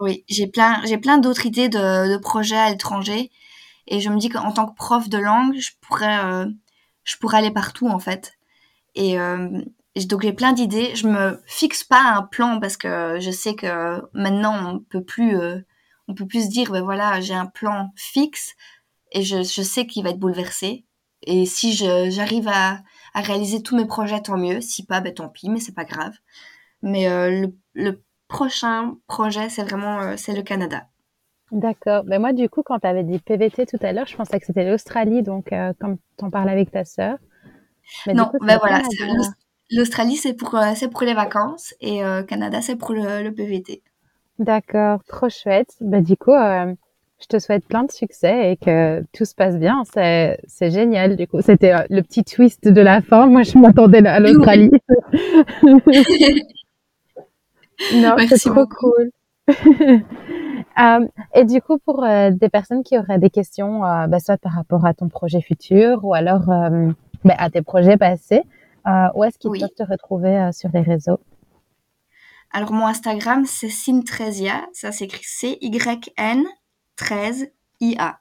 oui, 0.00 0.24
j'ai 0.28 0.46
plein, 0.48 0.82
plein 1.02 1.18
d'autres 1.18 1.46
idées 1.46 1.68
de, 1.68 2.12
de, 2.12 2.16
projets 2.18 2.56
à 2.56 2.70
l'étranger, 2.70 3.30
et 3.86 4.00
je 4.00 4.10
me 4.10 4.18
dis 4.18 4.28
qu'en 4.30 4.52
tant 4.52 4.66
que 4.66 4.74
prof 4.74 5.08
de 5.08 5.18
langue, 5.18 5.54
je 5.58 5.72
pourrais, 5.80 6.46
je 7.04 7.16
pourrais 7.18 7.38
aller 7.38 7.52
partout 7.52 7.88
en 7.88 7.98
fait. 7.98 8.34
Et 8.96 9.16
donc 9.96 10.22
j'ai 10.22 10.32
plein 10.32 10.52
d'idées. 10.52 10.94
Je 10.94 11.06
me 11.06 11.40
fixe 11.46 11.84
pas 11.84 12.02
un 12.02 12.22
plan 12.22 12.58
parce 12.60 12.76
que 12.76 13.18
je 13.20 13.30
sais 13.30 13.54
que 13.54 14.02
maintenant 14.12 14.74
on 14.74 14.78
peut 14.80 15.04
plus, 15.04 15.38
euh, 15.38 15.60
on 16.08 16.14
peut 16.14 16.26
plus 16.26 16.46
se 16.46 16.50
dire 16.50 16.72
ben 16.72 16.82
voilà 16.82 17.20
j'ai 17.20 17.34
un 17.34 17.46
plan 17.46 17.92
fixe 17.96 18.54
et 19.12 19.22
je, 19.22 19.42
je 19.42 19.62
sais 19.62 19.86
qu'il 19.86 20.02
va 20.04 20.10
être 20.10 20.18
bouleversé. 20.18 20.84
Et 21.26 21.46
si 21.46 21.72
j'arrive 21.72 22.48
à, 22.48 22.80
à, 23.14 23.20
réaliser 23.22 23.62
tous 23.62 23.76
mes 23.76 23.86
projets, 23.86 24.20
tant 24.20 24.36
mieux. 24.36 24.60
Si 24.60 24.84
pas, 24.84 25.00
ben 25.00 25.14
tant 25.14 25.28
pis, 25.28 25.48
mais 25.48 25.60
c'est 25.60 25.74
pas 25.74 25.84
grave. 25.84 26.12
Mais 26.82 27.08
euh, 27.08 27.30
le, 27.30 27.54
le, 27.72 28.02
prochain 28.28 28.96
projet, 29.06 29.48
c'est 29.48 29.62
vraiment 29.62 30.00
euh, 30.00 30.14
c'est 30.16 30.34
le 30.34 30.42
Canada. 30.42 30.88
D'accord. 31.52 32.02
Mais 32.04 32.16
ben 32.16 32.20
moi, 32.20 32.32
du 32.32 32.48
coup, 32.48 32.62
quand 32.62 32.80
tu 32.80 32.86
avais 32.86 33.04
dit 33.04 33.20
PVT 33.20 33.64
tout 33.66 33.78
à 33.80 33.92
l'heure, 33.92 34.06
je 34.06 34.16
pensais 34.16 34.38
que 34.40 34.44
c'était 34.44 34.68
l'Australie, 34.68 35.22
donc 35.22 35.50
comme 35.80 35.98
tu 36.18 36.24
en 36.24 36.30
parlais 36.30 36.52
avec 36.52 36.72
ta 36.72 36.84
sœur. 36.84 37.16
non, 38.06 38.30
ben 38.40 38.58
voilà, 38.58 38.82
L'Australie, 39.70 40.16
c'est 40.16 40.34
pour, 40.34 40.54
euh, 40.56 40.72
c'est 40.76 40.88
pour 40.88 41.02
les 41.02 41.14
vacances 41.14 41.74
et 41.80 42.04
euh, 42.04 42.22
Canada, 42.22 42.60
c'est 42.60 42.76
pour 42.76 42.92
le, 42.92 43.30
PVT. 43.30 43.82
D'accord, 44.38 45.02
trop 45.04 45.30
chouette. 45.30 45.74
Bah, 45.80 46.02
du 46.02 46.16
coup, 46.16 46.32
euh, 46.32 46.74
je 47.20 47.26
te 47.26 47.38
souhaite 47.38 47.66
plein 47.66 47.84
de 47.84 47.90
succès 47.90 48.52
et 48.52 48.56
que 48.56 49.02
tout 49.12 49.24
se 49.24 49.34
passe 49.34 49.56
bien. 49.56 49.82
C'est, 49.92 50.38
c'est 50.46 50.70
génial. 50.70 51.16
Du 51.16 51.26
coup, 51.26 51.40
c'était 51.40 51.72
le 51.88 52.02
petit 52.02 52.24
twist 52.24 52.68
de 52.68 52.80
la 52.80 53.00
fin. 53.00 53.26
Moi, 53.26 53.42
je 53.42 53.56
m'attendais 53.58 54.06
à 54.06 54.20
l'Australie. 54.20 54.70
non, 57.94 58.16
c'est 58.28 58.50
trop 58.50 58.66
cool. 58.66 59.10
et 61.34 61.44
du 61.44 61.62
coup, 61.62 61.78
pour 61.78 62.04
des 62.04 62.48
personnes 62.50 62.82
qui 62.82 62.98
auraient 62.98 63.18
des 63.18 63.30
questions, 63.30 63.80
bah, 63.80 64.20
soit 64.20 64.36
par 64.36 64.52
rapport 64.52 64.84
à 64.84 64.92
ton 64.92 65.08
projet 65.08 65.40
futur 65.40 66.04
ou 66.04 66.12
alors 66.12 66.46
bah, 67.24 67.34
à 67.38 67.48
tes 67.48 67.62
projets 67.62 67.96
passés, 67.96 68.42
où 69.14 69.24
est-ce 69.24 69.38
qu'ils 69.38 69.50
peuvent 69.50 69.74
te 69.76 69.82
retrouver 69.82 70.36
euh, 70.36 70.52
sur 70.52 70.70
les 70.72 70.82
réseaux? 70.82 71.18
Alors, 72.52 72.72
mon 72.72 72.86
Instagram, 72.86 73.44
c'est 73.46 73.68
Cyn13ia. 73.68 74.64
Ça 74.72 74.92
s'écrit 74.92 75.24
C-Y-N-13-I-A. 75.24 78.18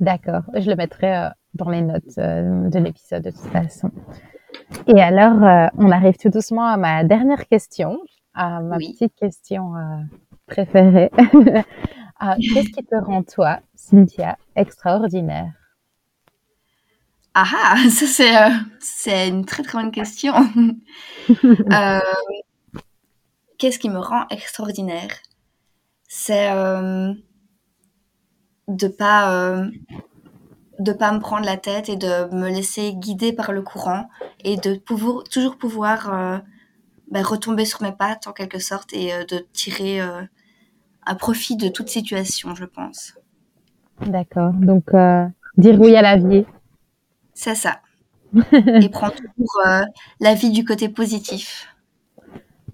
D'accord. 0.00 0.42
Je 0.54 0.68
le 0.68 0.74
mettrai 0.76 1.16
euh, 1.16 1.28
dans 1.54 1.70
les 1.70 1.82
notes 1.82 2.16
de 2.16 2.78
l'épisode 2.78 3.22
de 3.22 3.30
toute 3.30 3.52
façon. 3.52 3.92
Et 4.86 5.00
alors, 5.00 5.70
on 5.76 5.90
arrive 5.90 6.16
tout 6.16 6.30
doucement 6.30 6.66
à 6.66 6.76
ma 6.76 7.02
dernière 7.04 7.48
question, 7.48 7.98
à 8.34 8.60
ma 8.60 8.76
petite 8.78 9.14
question 9.14 9.72
préférée. 10.46 11.10
Qu'est-ce 12.20 12.70
qui 12.70 12.84
te 12.84 12.96
rend, 12.96 13.22
toi, 13.22 13.60
Cynthia, 13.74 14.36
extraordinaire? 14.54 15.59
Ah 17.34 17.44
ah, 17.64 17.76
ça 17.90 18.06
c'est, 18.06 18.36
euh, 18.36 18.50
c'est 18.80 19.28
une 19.28 19.44
très 19.44 19.62
très 19.62 19.80
bonne 19.80 19.92
question. 19.92 20.34
Euh, 21.72 22.00
qu'est-ce 23.56 23.78
qui 23.78 23.88
me 23.88 24.00
rend 24.00 24.26
extraordinaire? 24.30 25.10
C'est 26.08 26.50
euh, 26.50 27.12
de 28.66 28.88
pas 28.88 29.70
de 30.80 30.92
pas 30.92 31.12
me 31.12 31.20
prendre 31.20 31.44
la 31.44 31.58
tête 31.58 31.88
et 31.88 31.96
de 31.96 32.34
me 32.34 32.48
laisser 32.48 32.94
guider 32.94 33.32
par 33.32 33.52
le 33.52 33.62
courant 33.62 34.08
et 34.42 34.56
de 34.56 34.74
pouvoir, 34.74 35.24
toujours 35.24 35.56
pouvoir 35.56 36.12
euh, 36.12 36.38
ben, 37.10 37.22
retomber 37.22 37.66
sur 37.66 37.82
mes 37.82 37.92
pattes 37.92 38.26
en 38.26 38.32
quelque 38.32 38.58
sorte 38.58 38.92
et 38.94 39.12
euh, 39.12 39.24
de 39.24 39.46
tirer 39.52 40.00
euh, 40.00 40.22
un 41.06 41.14
profit 41.14 41.56
de 41.56 41.68
toute 41.68 41.90
situation, 41.90 42.54
je 42.54 42.64
pense. 42.64 43.14
D'accord. 44.06 44.52
Donc, 44.54 44.90
dire 45.58 45.78
oui 45.78 45.94
à 45.94 46.02
la 46.02 46.16
vie. 46.16 46.46
C'est 47.40 47.54
ça. 47.54 47.80
et 48.52 48.88
prendre 48.90 49.14
toujours 49.14 49.86
la 50.20 50.34
vie 50.34 50.50
du 50.50 50.62
côté 50.62 50.90
positif. 50.90 51.74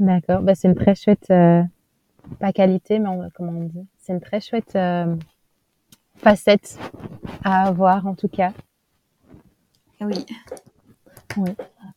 D'accord. 0.00 0.42
Bah, 0.42 0.56
c'est 0.56 0.66
une 0.66 0.74
très 0.74 0.96
chouette, 0.96 1.28
pas 1.28 2.52
qualité, 2.52 2.98
mais 2.98 3.08
comment 3.36 3.52
on 3.52 3.64
dit? 3.66 3.86
C'est 4.00 4.12
une 4.12 4.20
très 4.20 4.40
chouette 4.40 4.76
facette 6.16 6.80
à 7.44 7.68
avoir 7.68 8.08
en 8.08 8.14
tout 8.16 8.26
cas. 8.26 8.50
Oui. 10.00 10.26
Oui. 11.36 11.50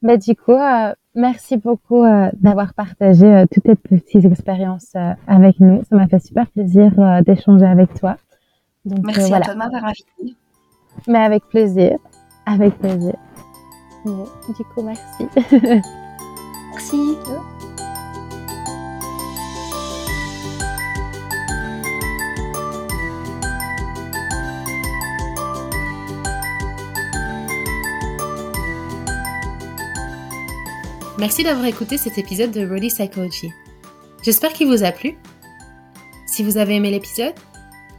Bah, 0.04 0.18
du 0.18 0.36
coup, 0.36 0.52
euh, 0.52 0.94
merci 1.16 1.58
beaucoup 1.58 2.04
euh, 2.04 2.30
d'avoir 2.34 2.76
partagé 2.76 3.26
euh, 3.26 3.46
toutes 3.52 3.64
tes 3.64 3.76
petites 3.76 4.26
expériences 4.26 4.96
avec 5.26 5.60
nous. 5.60 5.82
Ça 5.90 5.96
m'a 5.96 6.08
fait 6.08 6.20
super 6.20 6.46
plaisir 6.52 6.92
d'échanger 7.24 7.66
avec 7.66 7.96
toi. 7.96 8.18
Donc, 8.86 9.04
merci 9.04 9.34
à 9.34 9.42
toi 9.42 9.56
de 9.56 9.58
m'avoir 9.58 9.86
invité. 9.86 10.36
Mais 11.08 11.18
avec 11.18 11.46
plaisir. 11.46 11.98
Avec 12.50 12.80
plaisir. 12.80 13.14
du 14.06 14.64
coup, 14.74 14.82
merci. 14.82 15.28
merci. 16.72 17.16
Merci 31.20 31.44
d'avoir 31.44 31.66
écouté 31.68 31.98
cet 32.00 32.18
épisode 32.18 32.50
de 32.50 32.68
Rody 32.68 32.88
Psychology. 32.88 33.52
J'espère 34.24 34.54
qu'il 34.54 34.68
vous 34.68 34.84
a 34.84 34.92
plu. 34.92 35.20
Si 36.26 36.42
vous 36.42 36.58
avez 36.58 36.78
aimé 36.78 36.90
l'épisode, 36.90 37.36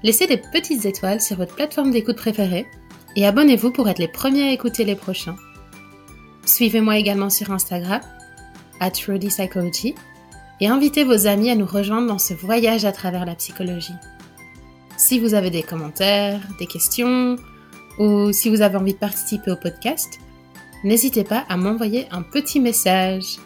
laissez 0.02 0.26
des 0.26 0.38
petites 0.38 0.86
étoiles 0.86 1.20
sur 1.20 1.36
votre 1.36 1.54
plateforme 1.54 1.92
d'écoute 1.92 2.16
préférée 2.16 2.66
et 3.16 3.26
abonnez-vous 3.26 3.70
pour 3.70 3.88
être 3.88 3.98
les 3.98 4.08
premiers 4.08 4.48
à 4.48 4.52
écouter 4.52 4.84
les 4.84 4.96
prochains. 4.96 5.36
Suivez-moi 6.44 6.98
également 6.98 7.30
sur 7.30 7.50
Instagram, 7.50 8.00
at 8.80 8.90
Psychology, 8.90 9.94
et 10.60 10.68
invitez 10.68 11.04
vos 11.04 11.26
amis 11.26 11.50
à 11.50 11.54
nous 11.54 11.66
rejoindre 11.66 12.06
dans 12.06 12.18
ce 12.18 12.34
voyage 12.34 12.84
à 12.84 12.92
travers 12.92 13.24
la 13.24 13.34
psychologie. 13.34 13.94
Si 14.96 15.18
vous 15.18 15.34
avez 15.34 15.50
des 15.50 15.62
commentaires, 15.62 16.40
des 16.58 16.66
questions, 16.66 17.36
ou 17.98 18.32
si 18.32 18.50
vous 18.50 18.62
avez 18.62 18.76
envie 18.76 18.92
de 18.92 18.98
participer 18.98 19.50
au 19.50 19.56
podcast, 19.56 20.18
n'hésitez 20.84 21.24
pas 21.24 21.44
à 21.48 21.56
m'envoyer 21.56 22.06
un 22.10 22.22
petit 22.22 22.60
message. 22.60 23.38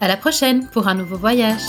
À 0.00 0.08
la 0.08 0.16
prochaine 0.16 0.68
pour 0.72 0.88
un 0.88 0.94
nouveau 0.94 1.16
voyage. 1.16 1.60